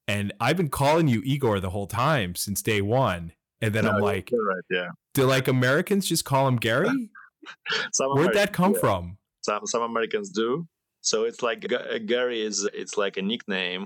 And 0.10 0.34
I've 0.40 0.58
been 0.58 0.70
calling 0.70 1.08
you 1.08 1.22
Igor 1.24 1.60
the 1.60 1.70
whole 1.70 1.86
time 1.86 2.34
since 2.34 2.64
day 2.64 2.82
one. 2.82 3.32
And 3.62 3.76
then 3.76 3.86
no, 3.86 3.92
I'm 3.92 4.02
like, 4.02 4.32
right, 4.34 4.64
yeah. 4.72 4.88
Do 5.14 5.26
like 5.26 5.48
Americans 5.48 6.08
just 6.08 6.26
call 6.26 6.48
him 6.48 6.56
Gary? 6.56 6.90
Where'd 8.00 8.34
that 8.34 8.52
come 8.52 8.74
yeah. 8.74 8.80
from? 8.80 9.18
Some 9.42 9.68
some 9.68 9.84
Americans 9.84 10.32
do. 10.32 10.68
So 11.02 11.26
it's 11.26 11.44
like 11.44 11.68
Gary 12.08 12.42
is 12.42 12.68
it's 12.74 12.98
like 12.98 13.18
a 13.18 13.22
nickname 13.22 13.86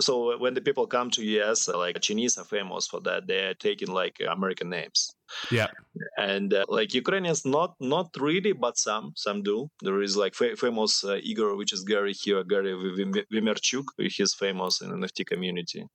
so 0.00 0.38
when 0.38 0.54
the 0.54 0.60
people 0.60 0.86
come 0.86 1.10
to 1.10 1.24
US, 1.40 1.68
like 1.68 2.00
Chinese 2.00 2.38
are 2.38 2.44
famous 2.44 2.86
for 2.86 3.00
that. 3.00 3.26
They're 3.26 3.54
taking 3.54 3.88
like 3.88 4.20
American 4.28 4.70
names. 4.70 5.14
Yeah. 5.50 5.68
And 6.18 6.52
uh, 6.52 6.64
like 6.68 6.94
Ukrainians, 6.94 7.44
not 7.44 7.74
not 7.80 8.08
really, 8.18 8.52
but 8.52 8.76
some 8.78 9.12
some 9.16 9.42
do. 9.42 9.70
There 9.82 10.02
is 10.02 10.16
like 10.16 10.34
fa- 10.34 10.56
famous 10.56 11.04
uh, 11.04 11.18
Igor, 11.22 11.56
which 11.56 11.72
is 11.72 11.82
Gary 11.82 12.12
here, 12.12 12.44
Gary 12.44 12.74
Vaynerchuk. 13.32 13.84
He's 13.98 14.34
famous 14.34 14.80
in 14.80 14.90
the 14.90 14.96
NFT 14.96 15.26
community. 15.26 15.86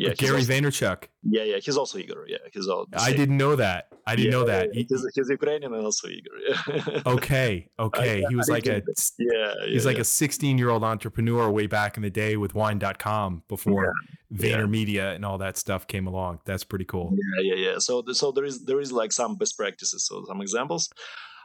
Yeah, 0.00 0.14
Gary 0.14 0.36
also, 0.36 0.52
Vaynerchuk. 0.52 1.04
Yeah, 1.24 1.42
yeah, 1.42 1.56
he's 1.58 1.76
also 1.76 1.98
Igor. 1.98 2.24
Yeah, 2.26 2.38
he's 2.54 2.68
all. 2.68 2.86
I 2.94 3.12
didn't 3.12 3.36
know 3.36 3.54
that. 3.56 3.88
I 4.06 4.16
didn't 4.16 4.32
yeah, 4.32 4.38
know 4.38 4.44
that. 4.46 4.70
He's, 4.72 5.04
he's, 5.14 5.28
Ukrainian 5.28 5.74
and 5.74 5.84
also 5.84 6.08
Igor. 6.08 6.36
Yeah. 6.48 7.02
okay, 7.06 7.68
okay. 7.78 8.24
I, 8.24 8.28
he 8.30 8.34
was 8.34 8.48
I 8.48 8.54
like 8.54 8.66
a 8.66 8.82
yeah, 9.18 9.52
he's 9.66 9.84
like 9.84 9.98
a 9.98 10.04
16 10.04 10.56
year 10.56 10.70
old 10.70 10.84
entrepreneur 10.84 11.50
way 11.50 11.66
back 11.66 11.98
in 11.98 12.02
the 12.02 12.08
day 12.08 12.38
with 12.38 12.54
Wine.com 12.54 13.42
before 13.46 13.92
VaynerMedia 14.32 15.14
and 15.14 15.22
all 15.22 15.36
that 15.36 15.58
stuff 15.58 15.86
came 15.86 16.06
along. 16.06 16.40
That's 16.46 16.64
pretty 16.64 16.86
cool. 16.86 17.12
Yeah, 17.12 17.54
yeah, 17.54 17.66
yeah. 17.66 17.78
So, 17.78 18.02
so 18.12 18.32
there 18.32 18.46
is 18.46 18.64
there 18.64 18.80
is 18.80 18.92
like 18.92 19.12
some 19.12 19.36
best 19.36 19.58
practices. 19.58 20.06
So 20.06 20.24
some 20.26 20.40
examples. 20.40 20.88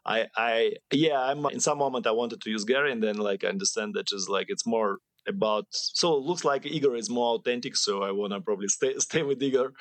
I, 0.05 0.27
I, 0.37 0.73
yeah, 0.93 1.19
I'm 1.19 1.45
in 1.47 1.59
some 1.59 1.79
moment 1.79 2.07
I 2.07 2.11
wanted 2.11 2.39
to 2.41 2.49
use 2.49 2.63
Gary, 2.63 2.93
and 2.93 3.03
then 3.03 3.17
like 3.17 3.43
I 3.43 3.49
understand 3.49 3.95
that 3.95 4.07
just 4.07 4.29
like 4.29 4.45
it's 4.49 4.65
more 4.65 4.99
about 5.27 5.65
so 5.69 6.15
it 6.15 6.23
looks 6.23 6.43
like 6.45 6.65
Igor 6.65 6.95
is 6.95 7.09
more 7.09 7.35
authentic, 7.35 7.75
so 7.75 8.03
I 8.03 8.11
wanna 8.11 8.41
probably 8.41 8.67
stay 8.67 8.95
stay 8.99 9.23
with 9.23 9.41
Igor 9.41 9.73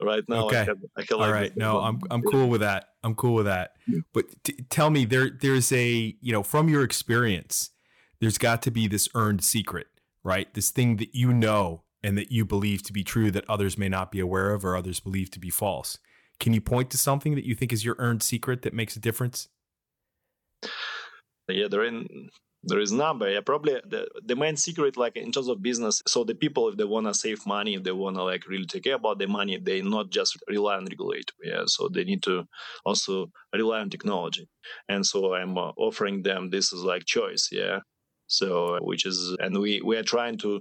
right 0.00 0.24
now. 0.28 0.46
Okay. 0.46 0.60
I 0.60 0.64
have, 0.64 0.78
I 0.96 1.02
have 1.08 1.20
All 1.20 1.32
right. 1.32 1.56
No, 1.56 1.80
I'm 1.80 2.00
I'm 2.10 2.22
cool 2.22 2.48
with 2.48 2.60
that. 2.60 2.88
I'm 3.02 3.14
cool 3.14 3.34
with 3.34 3.46
that. 3.46 3.76
But 4.12 4.26
t- 4.44 4.64
tell 4.68 4.90
me, 4.90 5.04
there 5.04 5.30
there's 5.30 5.72
a 5.72 6.16
you 6.20 6.32
know 6.32 6.42
from 6.42 6.68
your 6.68 6.82
experience, 6.82 7.70
there's 8.20 8.38
got 8.38 8.62
to 8.62 8.70
be 8.70 8.86
this 8.88 9.08
earned 9.14 9.42
secret, 9.44 9.86
right? 10.22 10.52
This 10.54 10.70
thing 10.70 10.96
that 10.96 11.14
you 11.14 11.32
know 11.32 11.84
and 12.02 12.16
that 12.16 12.32
you 12.32 12.44
believe 12.44 12.82
to 12.84 12.92
be 12.92 13.04
true 13.04 13.30
that 13.30 13.48
others 13.48 13.76
may 13.76 13.88
not 13.88 14.10
be 14.10 14.20
aware 14.20 14.52
of 14.52 14.64
or 14.64 14.76
others 14.76 15.00
believe 15.00 15.30
to 15.30 15.38
be 15.38 15.50
false. 15.50 15.98
Can 16.38 16.54
you 16.54 16.60
point 16.60 16.90
to 16.90 16.98
something 16.98 17.34
that 17.34 17.44
you 17.44 17.54
think 17.54 17.72
is 17.72 17.84
your 17.84 17.96
earned 17.98 18.22
secret 18.22 18.62
that 18.62 18.72
makes 18.72 18.96
a 18.96 19.00
difference? 19.00 19.48
Yeah, 21.48 21.68
there 21.68 21.84
in 21.84 22.30
there 22.62 22.80
is 22.80 22.92
number. 22.92 23.30
Yeah 23.30 23.40
probably 23.40 23.74
the, 23.86 24.06
the 24.24 24.36
main 24.36 24.56
secret 24.56 24.96
like 24.96 25.16
in 25.16 25.32
terms 25.32 25.48
of 25.48 25.62
business 25.62 26.02
so 26.06 26.24
the 26.24 26.34
people 26.34 26.68
if 26.68 26.76
they 26.76 26.84
want 26.84 27.06
to 27.06 27.14
save 27.14 27.46
money 27.46 27.74
if 27.74 27.82
they 27.82 27.92
want 27.92 28.16
to 28.16 28.22
like 28.22 28.46
really 28.46 28.66
take 28.66 28.84
care 28.84 28.96
about 28.96 29.18
their 29.18 29.28
money 29.28 29.58
they 29.58 29.80
not 29.80 30.10
just 30.10 30.36
rely 30.48 30.76
on 30.76 30.84
regulator. 30.84 31.34
Yeah 31.42 31.62
so 31.66 31.88
they 31.88 32.04
need 32.04 32.22
to 32.24 32.44
also 32.84 33.30
rely 33.54 33.80
on 33.80 33.90
technology. 33.90 34.48
And 34.88 35.04
so 35.04 35.34
i'm 35.34 35.56
uh, 35.56 35.72
offering 35.76 36.22
them 36.22 36.50
this 36.50 36.72
is 36.72 36.82
like 36.82 37.04
choice. 37.04 37.48
Yeah 37.50 37.80
so 38.26 38.78
which 38.82 39.06
is 39.06 39.36
and 39.40 39.58
we 39.58 39.80
we 39.82 39.96
are 39.96 40.02
trying 40.02 40.38
to 40.38 40.60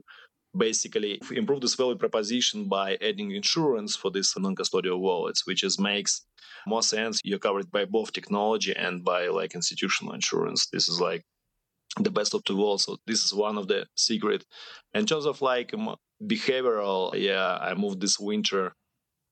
basically 0.58 1.22
improve 1.32 1.62
this 1.62 1.76
value 1.76 1.96
proposition 1.96 2.68
by 2.68 2.98
adding 3.02 3.32
insurance 3.32 3.96
for 3.96 4.10
these 4.10 4.34
non-custodial 4.36 5.00
wallets 5.00 5.46
which 5.46 5.64
is 5.64 5.80
makes 5.80 6.26
more 6.68 6.84
sense. 6.84 7.20
You're 7.24 7.40
covered 7.40 7.72
by 7.72 7.86
both 7.86 8.12
technology 8.12 8.76
and 8.76 9.04
by 9.04 9.28
like 9.28 9.56
institutional 9.56 10.14
insurance. 10.14 10.68
This 10.72 10.90
is 10.90 11.00
like 11.00 11.24
the 11.98 12.12
best 12.12 12.34
of 12.34 12.44
the 12.46 12.56
world. 12.56 12.82
So 12.82 12.98
this 13.08 13.24
is 13.24 13.34
one 13.34 13.58
of 13.58 13.68
the 13.68 13.88
secret. 13.96 14.46
In 14.94 15.06
terms 15.06 15.26
of 15.26 15.42
like 15.42 15.74
behavioral, 16.24 17.14
yeah, 17.16 17.58
I 17.62 17.74
moved 17.74 18.02
this 18.02 18.20
winter 18.20 18.74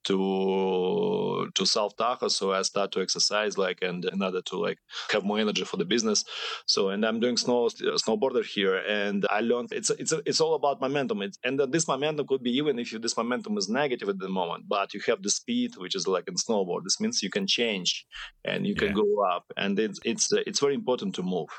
to 0.07 1.49
to 1.53 1.65
South 1.65 1.97
Tahoe, 1.97 2.29
so 2.29 2.53
I 2.53 2.61
start 2.61 2.91
to 2.93 3.01
exercise 3.01 3.57
like 3.57 3.79
and 3.81 4.05
in 4.05 4.23
order 4.23 4.41
to 4.41 4.57
like 4.57 4.79
have 5.11 5.25
more 5.25 5.37
energy 5.37 5.65
for 5.65 5.75
the 5.75 5.85
business. 5.85 6.23
So 6.65 6.89
and 6.89 7.05
I'm 7.05 7.19
doing 7.19 7.35
snow 7.35 7.67
snowboarder 7.67 8.45
here, 8.45 8.77
and 8.77 9.25
I 9.29 9.41
learned 9.41 9.73
it's 9.73 9.89
it's 9.89 10.13
it's 10.25 10.39
all 10.39 10.55
about 10.55 10.79
momentum. 10.79 11.21
It's, 11.23 11.37
and 11.43 11.59
this 11.59 11.87
momentum 11.87 12.25
could 12.25 12.41
be 12.41 12.51
even 12.51 12.79
if 12.79 12.93
you, 12.93 12.99
this 12.99 13.17
momentum 13.17 13.57
is 13.57 13.67
negative 13.67 14.07
at 14.07 14.19
the 14.19 14.29
moment, 14.29 14.65
but 14.67 14.93
you 14.93 15.01
have 15.07 15.21
the 15.23 15.29
speed, 15.29 15.75
which 15.77 15.95
is 15.95 16.07
like 16.07 16.27
in 16.27 16.35
snowboard. 16.35 16.83
This 16.83 17.01
means 17.01 17.21
you 17.21 17.29
can 17.29 17.45
change 17.45 18.05
and 18.45 18.65
you 18.65 18.75
can 18.75 18.89
yeah. 18.89 19.03
go 19.03 19.25
up, 19.35 19.45
and 19.57 19.77
it's 19.77 19.99
it's 20.05 20.31
it's 20.31 20.61
very 20.61 20.75
important 20.75 21.15
to 21.15 21.23
move. 21.23 21.49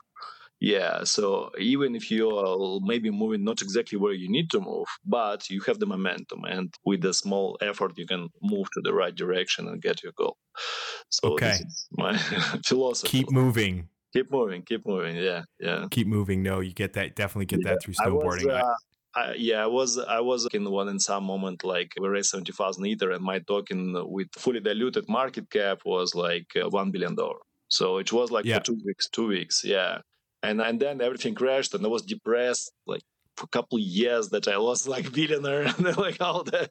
Yeah, 0.60 1.04
so 1.04 1.50
even 1.58 1.94
if 1.94 2.10
you 2.10 2.30
are 2.30 2.80
maybe 2.82 3.10
moving 3.10 3.44
not 3.44 3.62
exactly 3.62 3.96
where 3.96 4.12
you 4.12 4.28
need 4.28 4.50
to 4.50 4.60
move, 4.60 4.88
but 5.04 5.48
you 5.48 5.60
have 5.66 5.78
the 5.78 5.86
momentum, 5.86 6.42
and 6.44 6.74
with 6.84 7.04
a 7.04 7.14
small 7.14 7.56
effort, 7.60 7.92
you 7.96 8.06
can 8.06 8.28
move 8.42 8.68
to 8.72 8.80
the 8.82 8.92
right 8.92 9.14
direction 9.14 9.68
and 9.68 9.80
get 9.80 10.02
your 10.02 10.12
goal. 10.16 10.36
So 11.10 11.34
okay. 11.34 11.58
my 11.92 12.16
philosophy. 12.66 13.18
Keep 13.18 13.30
moving. 13.30 13.88
Keep 14.12 14.32
moving. 14.32 14.62
Keep 14.62 14.84
moving. 14.84 15.14
Yeah, 15.16 15.42
yeah. 15.60 15.86
Keep 15.92 16.08
moving. 16.08 16.42
No, 16.42 16.58
you 16.58 16.72
get 16.72 16.94
that. 16.94 17.14
Definitely 17.14 17.46
get 17.46 17.60
yeah. 17.64 17.74
that 17.74 17.82
through 17.82 17.94
snowboarding. 17.94 18.50
I 18.50 18.62
was, 18.62 18.76
uh, 19.14 19.20
I, 19.20 19.34
yeah, 19.34 19.62
I 19.62 19.66
was 19.66 19.96
I 19.98 20.20
was 20.20 20.48
in 20.52 20.68
one 20.68 20.88
in 20.88 20.98
some 20.98 21.22
moment 21.22 21.62
like 21.62 21.92
we 22.00 22.08
raised 22.08 22.30
seventy 22.30 22.50
thousand 22.50 22.84
ether, 22.84 23.12
and 23.12 23.22
my 23.22 23.38
token 23.38 23.94
with 24.10 24.28
fully 24.32 24.58
diluted 24.58 25.08
market 25.08 25.50
cap 25.50 25.82
was 25.84 26.16
like 26.16 26.48
uh, 26.56 26.68
one 26.68 26.90
billion 26.90 27.14
dollar. 27.14 27.38
So 27.68 27.98
it 27.98 28.12
was 28.12 28.32
like 28.32 28.44
yeah. 28.44 28.58
for 28.58 28.64
two 28.64 28.80
weeks. 28.84 29.08
Two 29.08 29.28
weeks, 29.28 29.62
yeah 29.64 30.00
and 30.42 30.60
and 30.60 30.80
then 30.80 31.00
everything 31.00 31.34
crashed 31.34 31.74
and 31.74 31.84
i 31.84 31.88
was 31.88 32.02
depressed 32.02 32.72
like 32.86 33.02
for 33.36 33.44
a 33.44 33.48
couple 33.48 33.78
of 33.78 33.84
years 33.84 34.30
that 34.30 34.48
i 34.48 34.58
was 34.58 34.88
like 34.88 35.12
billionaire 35.18 35.62
and 35.62 35.96
like 35.96 36.20
all 36.20 36.42
that 36.42 36.70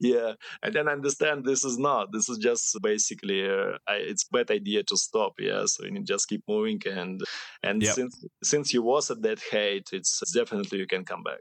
yeah 0.00 0.32
and 0.62 0.74
then 0.74 0.88
I 0.88 0.92
understand 0.92 1.44
this 1.44 1.62
is 1.64 1.78
not 1.78 2.10
this 2.12 2.28
is 2.28 2.38
just 2.38 2.74
basically 2.82 3.46
uh, 3.46 3.76
I, 3.86 3.96
it's 3.96 4.24
bad 4.24 4.50
idea 4.50 4.82
to 4.84 4.96
stop 4.96 5.34
yeah 5.38 5.66
so 5.66 5.84
you 5.84 6.02
just 6.02 6.28
keep 6.28 6.42
moving 6.48 6.80
and 6.86 7.20
and 7.62 7.82
yep. 7.82 7.94
since 7.94 8.24
since 8.42 8.72
you 8.72 8.82
was 8.82 9.10
at 9.10 9.22
that 9.22 9.40
height 9.52 9.90
it's 9.92 10.20
definitely 10.32 10.78
you 10.78 10.86
can 10.86 11.04
come 11.04 11.22
back 11.22 11.40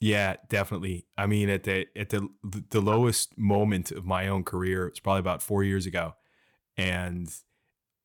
yeah, 0.00 0.36
definitely. 0.48 1.06
I 1.16 1.26
mean, 1.26 1.48
at 1.48 1.62
the 1.64 1.86
at 1.96 2.10
the 2.10 2.28
the 2.70 2.80
lowest 2.80 3.36
moment 3.38 3.90
of 3.90 4.04
my 4.04 4.28
own 4.28 4.44
career, 4.44 4.86
it's 4.86 5.00
probably 5.00 5.20
about 5.20 5.42
four 5.42 5.64
years 5.64 5.86
ago, 5.86 6.14
and 6.76 7.28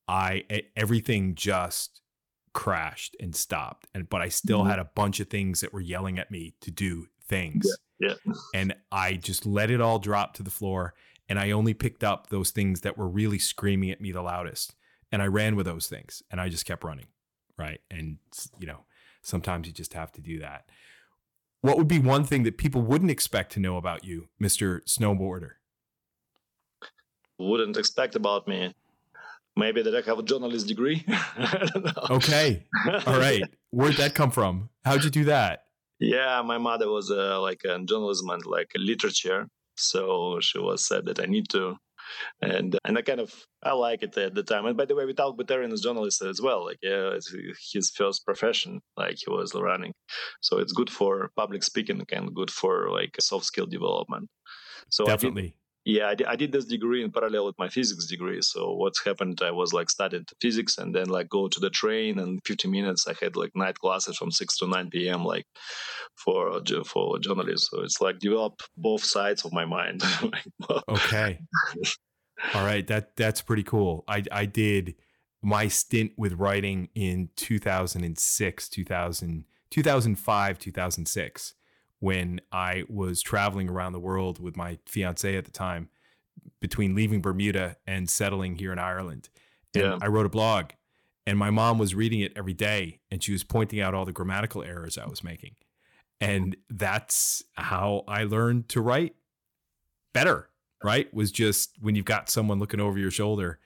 I 0.07 0.45
everything 0.75 1.35
just 1.35 2.01
crashed 2.53 3.15
and 3.19 3.35
stopped 3.35 3.87
and 3.93 4.09
but 4.09 4.21
i 4.21 4.27
still 4.27 4.59
mm-hmm. 4.59 4.69
had 4.69 4.79
a 4.79 4.89
bunch 4.95 5.19
of 5.19 5.29
things 5.29 5.61
that 5.61 5.73
were 5.73 5.79
yelling 5.79 6.19
at 6.19 6.31
me 6.31 6.53
to 6.59 6.69
do 6.69 7.07
things. 7.27 7.65
Yeah, 7.99 8.15
yeah. 8.25 8.33
and 8.53 8.75
i 8.91 9.13
just 9.13 9.45
let 9.45 9.71
it 9.71 9.79
all 9.79 9.99
drop 9.99 10.33
to 10.35 10.43
the 10.43 10.49
floor 10.49 10.93
and 11.29 11.39
i 11.39 11.51
only 11.51 11.73
picked 11.73 12.03
up 12.03 12.27
those 12.27 12.51
things 12.51 12.81
that 12.81 12.97
were 12.97 13.07
really 13.07 13.39
screaming 13.39 13.91
at 13.91 14.01
me 14.01 14.11
the 14.11 14.21
loudest 14.21 14.75
and 15.11 15.21
i 15.21 15.27
ran 15.27 15.55
with 15.55 15.65
those 15.65 15.87
things 15.87 16.23
and 16.29 16.41
i 16.41 16.49
just 16.49 16.65
kept 16.65 16.83
running 16.83 17.07
right? 17.61 17.79
And 17.89 18.17
you 18.59 18.67
know 18.67 18.85
sometimes 19.21 19.67
you 19.67 19.73
just 19.73 19.93
have 19.93 20.11
to 20.13 20.21
do 20.21 20.39
that. 20.39 20.69
What 21.61 21.77
would 21.77 21.87
be 21.87 21.99
one 21.99 22.23
thing 22.23 22.41
that 22.43 22.57
people 22.57 22.81
wouldn't 22.81 23.11
expect 23.11 23.51
to 23.53 23.59
know 23.59 23.77
about 23.77 24.03
you 24.03 24.29
mr 24.41 24.81
snowboarder? 24.85 25.51
Wouldn't 27.37 27.77
expect 27.77 28.15
about 28.15 28.47
me 28.47 28.73
maybe 29.55 29.81
that 29.81 29.95
I 29.95 30.01
have 30.09 30.19
a 30.19 30.23
journalist 30.23 30.67
degree. 30.67 31.05
okay. 32.09 32.65
All 33.05 33.19
right. 33.19 33.43
Where'd 33.71 33.95
that 33.97 34.15
come 34.15 34.31
from? 34.31 34.69
How'd 34.85 35.03
you 35.03 35.09
do 35.09 35.25
that? 35.25 35.63
Yeah, 35.99 36.41
my 36.41 36.57
mother 36.57 36.89
was 36.89 37.11
uh, 37.11 37.39
like 37.41 37.63
in 37.63 37.85
journalism 37.85 38.29
and 38.31 38.43
like 38.45 38.71
literature, 38.75 39.47
so 39.77 40.39
she 40.41 40.57
was 40.57 40.83
said 40.83 41.05
that 41.05 41.19
I 41.19 41.25
need 41.25 41.47
to, 41.49 41.75
and 42.41 42.75
and 42.83 42.97
I 42.97 43.03
kind 43.03 43.19
of 43.19 43.31
I 43.61 43.73
like 43.73 44.01
it 44.01 44.17
at 44.17 44.33
the 44.33 44.41
time. 44.41 44.65
And 44.65 44.75
by 44.75 44.85
the 44.85 44.95
way, 44.95 45.05
Vitalik 45.05 45.37
Buterin 45.37 45.71
is 45.71 45.81
journalist 45.81 46.23
as 46.23 46.41
well. 46.41 46.65
Like 46.65 46.79
yeah, 46.81 47.11
it's 47.13 47.31
his 47.71 47.91
first 47.91 48.25
profession, 48.25 48.81
like 48.97 49.17
he 49.23 49.31
was 49.31 49.53
running, 49.53 49.93
so 50.41 50.57
it's 50.57 50.73
good 50.73 50.89
for 50.89 51.29
public 51.37 51.61
speaking 51.61 52.01
and 52.11 52.33
good 52.33 52.49
for 52.49 52.89
like 52.89 53.15
soft 53.19 53.45
skill 53.45 53.67
development. 53.67 54.27
So 54.89 55.05
definitely 55.05 55.53
yeah 55.85 56.07
I 56.07 56.15
did, 56.15 56.27
I 56.27 56.35
did 56.35 56.51
this 56.51 56.65
degree 56.65 57.03
in 57.03 57.11
parallel 57.11 57.45
with 57.45 57.59
my 57.59 57.69
physics 57.69 58.05
degree. 58.07 58.41
So 58.41 58.73
what's 58.73 59.03
happened 59.03 59.41
i 59.43 59.51
was 59.51 59.73
like 59.73 59.89
studied 59.89 60.29
physics 60.39 60.77
and 60.77 60.93
then 60.95 61.07
like 61.07 61.29
go 61.29 61.47
to 61.47 61.59
the 61.59 61.69
train 61.69 62.19
and 62.19 62.39
50 62.45 62.67
minutes 62.67 63.07
i 63.07 63.13
had 63.21 63.35
like 63.35 63.51
night 63.55 63.77
classes 63.79 64.17
from 64.17 64.31
6 64.31 64.57
to 64.57 64.67
9 64.67 64.89
p.m 64.89 65.23
like 65.25 65.45
for 66.15 66.61
for 66.85 67.19
journalists. 67.19 67.69
So 67.69 67.81
it's 67.81 68.01
like 68.01 68.19
develop 68.19 68.61
both 68.77 69.03
sides 69.03 69.45
of 69.45 69.53
my 69.53 69.65
mind. 69.65 70.03
Okay. 70.87 71.39
All 72.53 72.63
right. 72.63 72.85
That 72.87 73.15
that's 73.15 73.41
pretty 73.41 73.63
cool. 73.63 74.03
I 74.07 74.23
i 74.31 74.45
did 74.45 74.95
my 75.41 75.67
stint 75.67 76.11
with 76.17 76.33
writing 76.33 76.89
in 76.95 77.29
2006 77.35 78.69
2000 78.69 79.45
2005 79.71 80.59
2006 80.59 81.53
when 82.01 82.41
I 82.51 82.83
was 82.89 83.21
traveling 83.21 83.69
around 83.69 83.93
the 83.93 83.99
world 83.99 84.39
with 84.39 84.57
my 84.57 84.79
fiance 84.87 85.37
at 85.37 85.45
the 85.45 85.51
time 85.51 85.87
between 86.59 86.95
leaving 86.95 87.21
Bermuda 87.21 87.77
and 87.85 88.09
settling 88.09 88.55
here 88.55 88.73
in 88.73 88.79
Ireland. 88.79 89.29
And 89.75 89.83
yeah. 89.83 89.97
I 90.01 90.07
wrote 90.07 90.25
a 90.25 90.29
blog 90.29 90.71
and 91.27 91.37
my 91.37 91.51
mom 91.51 91.77
was 91.77 91.93
reading 91.93 92.19
it 92.21 92.33
every 92.35 92.55
day 92.55 93.01
and 93.11 93.23
she 93.23 93.31
was 93.31 93.43
pointing 93.43 93.79
out 93.79 93.93
all 93.93 94.05
the 94.05 94.11
grammatical 94.11 94.63
errors 94.63 94.97
I 94.97 95.05
was 95.05 95.23
making. 95.23 95.55
And 96.19 96.57
that's 96.71 97.43
how 97.53 98.03
I 98.07 98.23
learned 98.23 98.67
to 98.69 98.81
write 98.81 99.15
better, 100.11 100.49
right? 100.83 101.11
Was 101.13 101.31
just 101.31 101.75
when 101.79 101.93
you've 101.93 102.05
got 102.05 102.31
someone 102.31 102.57
looking 102.57 102.79
over 102.79 102.97
your 102.97 103.11
shoulder. 103.11 103.59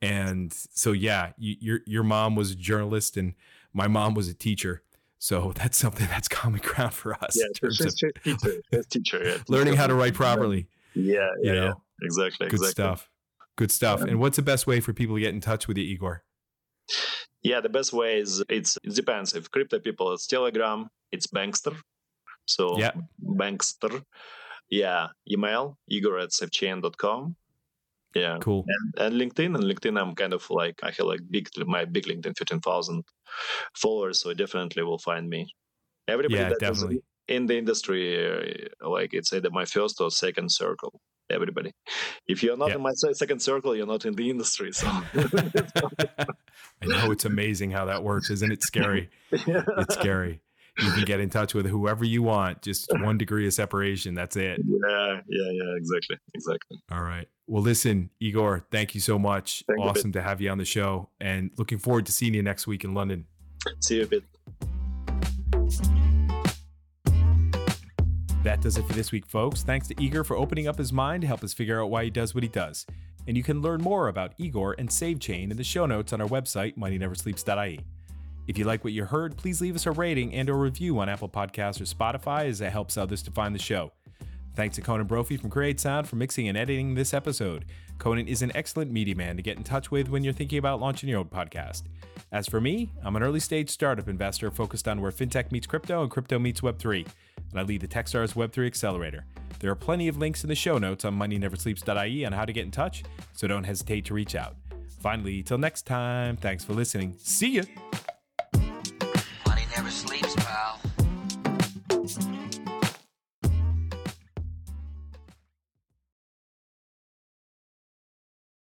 And 0.00 0.50
so, 0.52 0.92
yeah, 0.92 1.32
you, 1.36 1.56
your 1.60 1.80
your 1.86 2.02
mom 2.02 2.36
was 2.36 2.50
a 2.50 2.56
journalist 2.56 3.18
and 3.18 3.34
my 3.72 3.86
mom 3.86 4.14
was 4.14 4.28
a 4.28 4.34
teacher. 4.34 4.82
So 5.22 5.52
that's 5.56 5.78
something 5.78 6.08
that's 6.08 6.26
common 6.26 6.60
ground 6.64 6.92
for 6.92 7.14
us. 7.14 7.38
Yeah, 7.38 7.46
she's, 7.54 7.76
she's 7.76 7.94
teacher, 7.94 8.60
she's 8.72 8.86
teacher, 8.86 9.22
yeah, 9.24 9.36
learning 9.48 9.76
how 9.76 9.86
to 9.86 9.94
write 9.94 10.14
properly. 10.14 10.66
Yeah, 10.94 11.28
yeah, 11.40 11.52
you 11.52 11.52
know? 11.52 11.66
yeah. 11.66 11.72
exactly. 12.02 12.48
Good 12.48 12.54
exactly. 12.54 12.70
stuff. 12.72 13.08
Good 13.56 13.70
stuff. 13.70 14.00
Yeah. 14.00 14.08
And 14.08 14.20
what's 14.20 14.36
the 14.36 14.42
best 14.42 14.66
way 14.66 14.80
for 14.80 14.92
people 14.92 15.14
to 15.14 15.20
get 15.20 15.32
in 15.32 15.40
touch 15.40 15.68
with 15.68 15.78
you, 15.78 15.84
Igor? 15.84 16.24
Yeah, 17.42 17.60
the 17.60 17.68
best 17.68 17.92
way 17.92 18.18
is 18.18 18.42
it's 18.48 18.76
it 18.82 18.94
depends. 18.94 19.34
If 19.34 19.48
crypto 19.50 19.78
people, 19.78 20.12
it's 20.12 20.26
Telegram, 20.26 20.88
it's 21.12 21.28
Bankster. 21.28 21.76
So 22.46 22.76
yeah. 22.78 22.90
Bankster. 23.24 24.02
Yeah, 24.70 25.08
email 25.30 25.78
igor 25.88 26.18
at 26.18 26.30
savechain.com. 26.30 27.36
Yeah, 28.14 28.38
cool. 28.40 28.64
And, 28.66 29.14
and 29.14 29.20
LinkedIn, 29.20 29.54
and 29.54 29.64
LinkedIn, 29.64 30.00
I'm 30.00 30.14
kind 30.14 30.32
of 30.32 30.48
like 30.50 30.80
I 30.82 30.90
have 30.90 31.06
like 31.06 31.20
big 31.30 31.48
my 31.66 31.84
big 31.84 32.04
LinkedIn, 32.04 32.36
fifteen 32.36 32.60
thousand 32.60 33.04
followers, 33.74 34.20
so 34.20 34.34
definitely 34.34 34.82
will 34.82 34.98
find 34.98 35.28
me. 35.28 35.46
Everybody 36.08 36.34
yeah, 36.34 36.50
that 36.50 36.58
definitely. 36.58 37.02
in 37.28 37.46
the 37.46 37.56
industry, 37.56 38.66
uh, 38.82 38.88
like 38.88 39.14
it's 39.14 39.32
either 39.32 39.50
my 39.50 39.64
first 39.64 40.00
or 40.00 40.10
second 40.10 40.50
circle. 40.52 41.00
Everybody, 41.30 41.72
if 42.26 42.42
you're 42.42 42.58
not 42.58 42.70
yeah. 42.70 42.74
in 42.74 42.82
my 42.82 42.92
second 42.92 43.40
circle, 43.40 43.74
you're 43.74 43.86
not 43.86 44.04
in 44.04 44.14
the 44.14 44.28
industry. 44.28 44.72
So 44.72 44.86
I 45.14 46.26
know 46.82 47.10
it's 47.10 47.24
amazing 47.24 47.70
how 47.70 47.86
that 47.86 48.02
works, 48.02 48.28
isn't 48.28 48.52
it? 48.52 48.62
Scary. 48.62 49.08
yeah. 49.46 49.62
It's 49.78 49.94
scary 49.94 50.42
you 50.78 50.90
can 50.92 51.04
get 51.04 51.20
in 51.20 51.28
touch 51.30 51.54
with 51.54 51.66
whoever 51.66 52.04
you 52.04 52.22
want. 52.22 52.62
Just 52.62 52.90
one 53.00 53.18
degree 53.18 53.46
of 53.46 53.52
separation. 53.52 54.14
That's 54.14 54.36
it. 54.36 54.60
Yeah, 54.82 55.20
yeah, 55.28 55.50
yeah. 55.52 55.76
Exactly, 55.76 56.16
exactly. 56.34 56.82
All 56.90 57.02
right. 57.02 57.28
Well, 57.46 57.62
listen, 57.62 58.10
Igor, 58.18 58.64
thank 58.72 58.96
you 58.96 59.00
so 59.00 59.16
much. 59.16 59.62
Thank 59.68 59.80
awesome 59.80 60.10
to 60.12 60.22
have 60.22 60.40
you 60.40 60.50
on 60.50 60.58
the 60.58 60.64
show, 60.64 61.08
and 61.20 61.50
looking 61.56 61.78
forward 61.78 62.06
to 62.06 62.12
seeing 62.12 62.34
you 62.34 62.42
next 62.42 62.66
week 62.66 62.82
in 62.82 62.94
London. 62.94 63.26
See 63.80 63.98
you 63.98 64.02
a 64.02 64.06
bit. 64.06 64.24
That 68.42 68.60
does 68.60 68.76
it 68.76 68.84
for 68.86 68.92
this 68.92 69.12
week, 69.12 69.26
folks. 69.26 69.62
Thanks 69.62 69.86
to 69.88 70.02
Igor 70.02 70.24
for 70.24 70.36
opening 70.36 70.66
up 70.66 70.78
his 70.78 70.92
mind 70.92 71.20
to 71.20 71.28
help 71.28 71.44
us 71.44 71.52
figure 71.52 71.80
out 71.80 71.90
why 71.90 72.04
he 72.04 72.10
does 72.10 72.34
what 72.34 72.42
he 72.42 72.48
does. 72.48 72.84
And 73.28 73.36
you 73.36 73.44
can 73.44 73.62
learn 73.62 73.80
more 73.80 74.08
about 74.08 74.34
Igor 74.36 74.74
and 74.78 74.88
SaveChain 74.88 75.52
in 75.52 75.56
the 75.56 75.62
show 75.62 75.86
notes 75.86 76.12
on 76.12 76.20
our 76.20 76.26
website, 76.26 76.76
moneyneversleeps.ie. 76.76 77.80
If 78.46 78.58
you 78.58 78.64
like 78.64 78.82
what 78.84 78.92
you 78.92 79.04
heard, 79.04 79.36
please 79.36 79.60
leave 79.60 79.76
us 79.76 79.86
a 79.86 79.92
rating 79.92 80.34
and 80.34 80.48
a 80.48 80.54
review 80.54 80.98
on 80.98 81.08
Apple 81.08 81.28
Podcasts 81.28 81.80
or 81.80 81.84
Spotify 81.84 82.46
as 82.46 82.58
that 82.58 82.72
helps 82.72 82.96
others 82.96 83.22
to 83.22 83.30
find 83.30 83.54
the 83.54 83.58
show. 83.58 83.92
Thanks 84.54 84.76
to 84.76 84.82
Conan 84.82 85.06
Brophy 85.06 85.36
from 85.36 85.48
Create 85.48 85.80
Sound 85.80 86.08
for 86.08 86.16
mixing 86.16 86.48
and 86.48 86.58
editing 86.58 86.94
this 86.94 87.14
episode. 87.14 87.64
Conan 87.98 88.26
is 88.26 88.42
an 88.42 88.52
excellent 88.54 88.90
media 88.90 89.14
man 89.14 89.36
to 89.36 89.42
get 89.42 89.56
in 89.56 89.64
touch 89.64 89.90
with 89.90 90.08
when 90.08 90.24
you're 90.24 90.32
thinking 90.32 90.58
about 90.58 90.80
launching 90.80 91.08
your 91.08 91.20
own 91.20 91.26
podcast. 91.26 91.84
As 92.32 92.48
for 92.48 92.60
me, 92.60 92.90
I'm 93.02 93.16
an 93.16 93.22
early 93.22 93.40
stage 93.40 93.70
startup 93.70 94.08
investor 94.08 94.50
focused 94.50 94.88
on 94.88 95.00
where 95.00 95.12
fintech 95.12 95.52
meets 95.52 95.66
crypto 95.66 96.02
and 96.02 96.10
crypto 96.10 96.38
meets 96.38 96.60
Web3, 96.60 97.06
and 97.50 97.60
I 97.60 97.62
lead 97.62 97.80
the 97.80 97.88
Techstars 97.88 98.34
Web3 98.34 98.66
Accelerator. 98.66 99.24
There 99.60 99.70
are 99.70 99.76
plenty 99.76 100.08
of 100.08 100.18
links 100.18 100.42
in 100.42 100.48
the 100.48 100.54
show 100.54 100.78
notes 100.78 101.04
on 101.04 101.16
moneyneversleeps.ie 101.18 102.24
on 102.26 102.32
how 102.32 102.44
to 102.44 102.52
get 102.52 102.64
in 102.64 102.70
touch, 102.70 103.04
so 103.32 103.46
don't 103.46 103.64
hesitate 103.64 104.04
to 104.06 104.14
reach 104.14 104.34
out. 104.34 104.56
Finally, 105.00 105.42
till 105.42 105.58
next 105.58 105.86
time, 105.86 106.36
thanks 106.36 106.64
for 106.64 106.74
listening. 106.74 107.14
See 107.18 107.52
ya! 107.52 107.62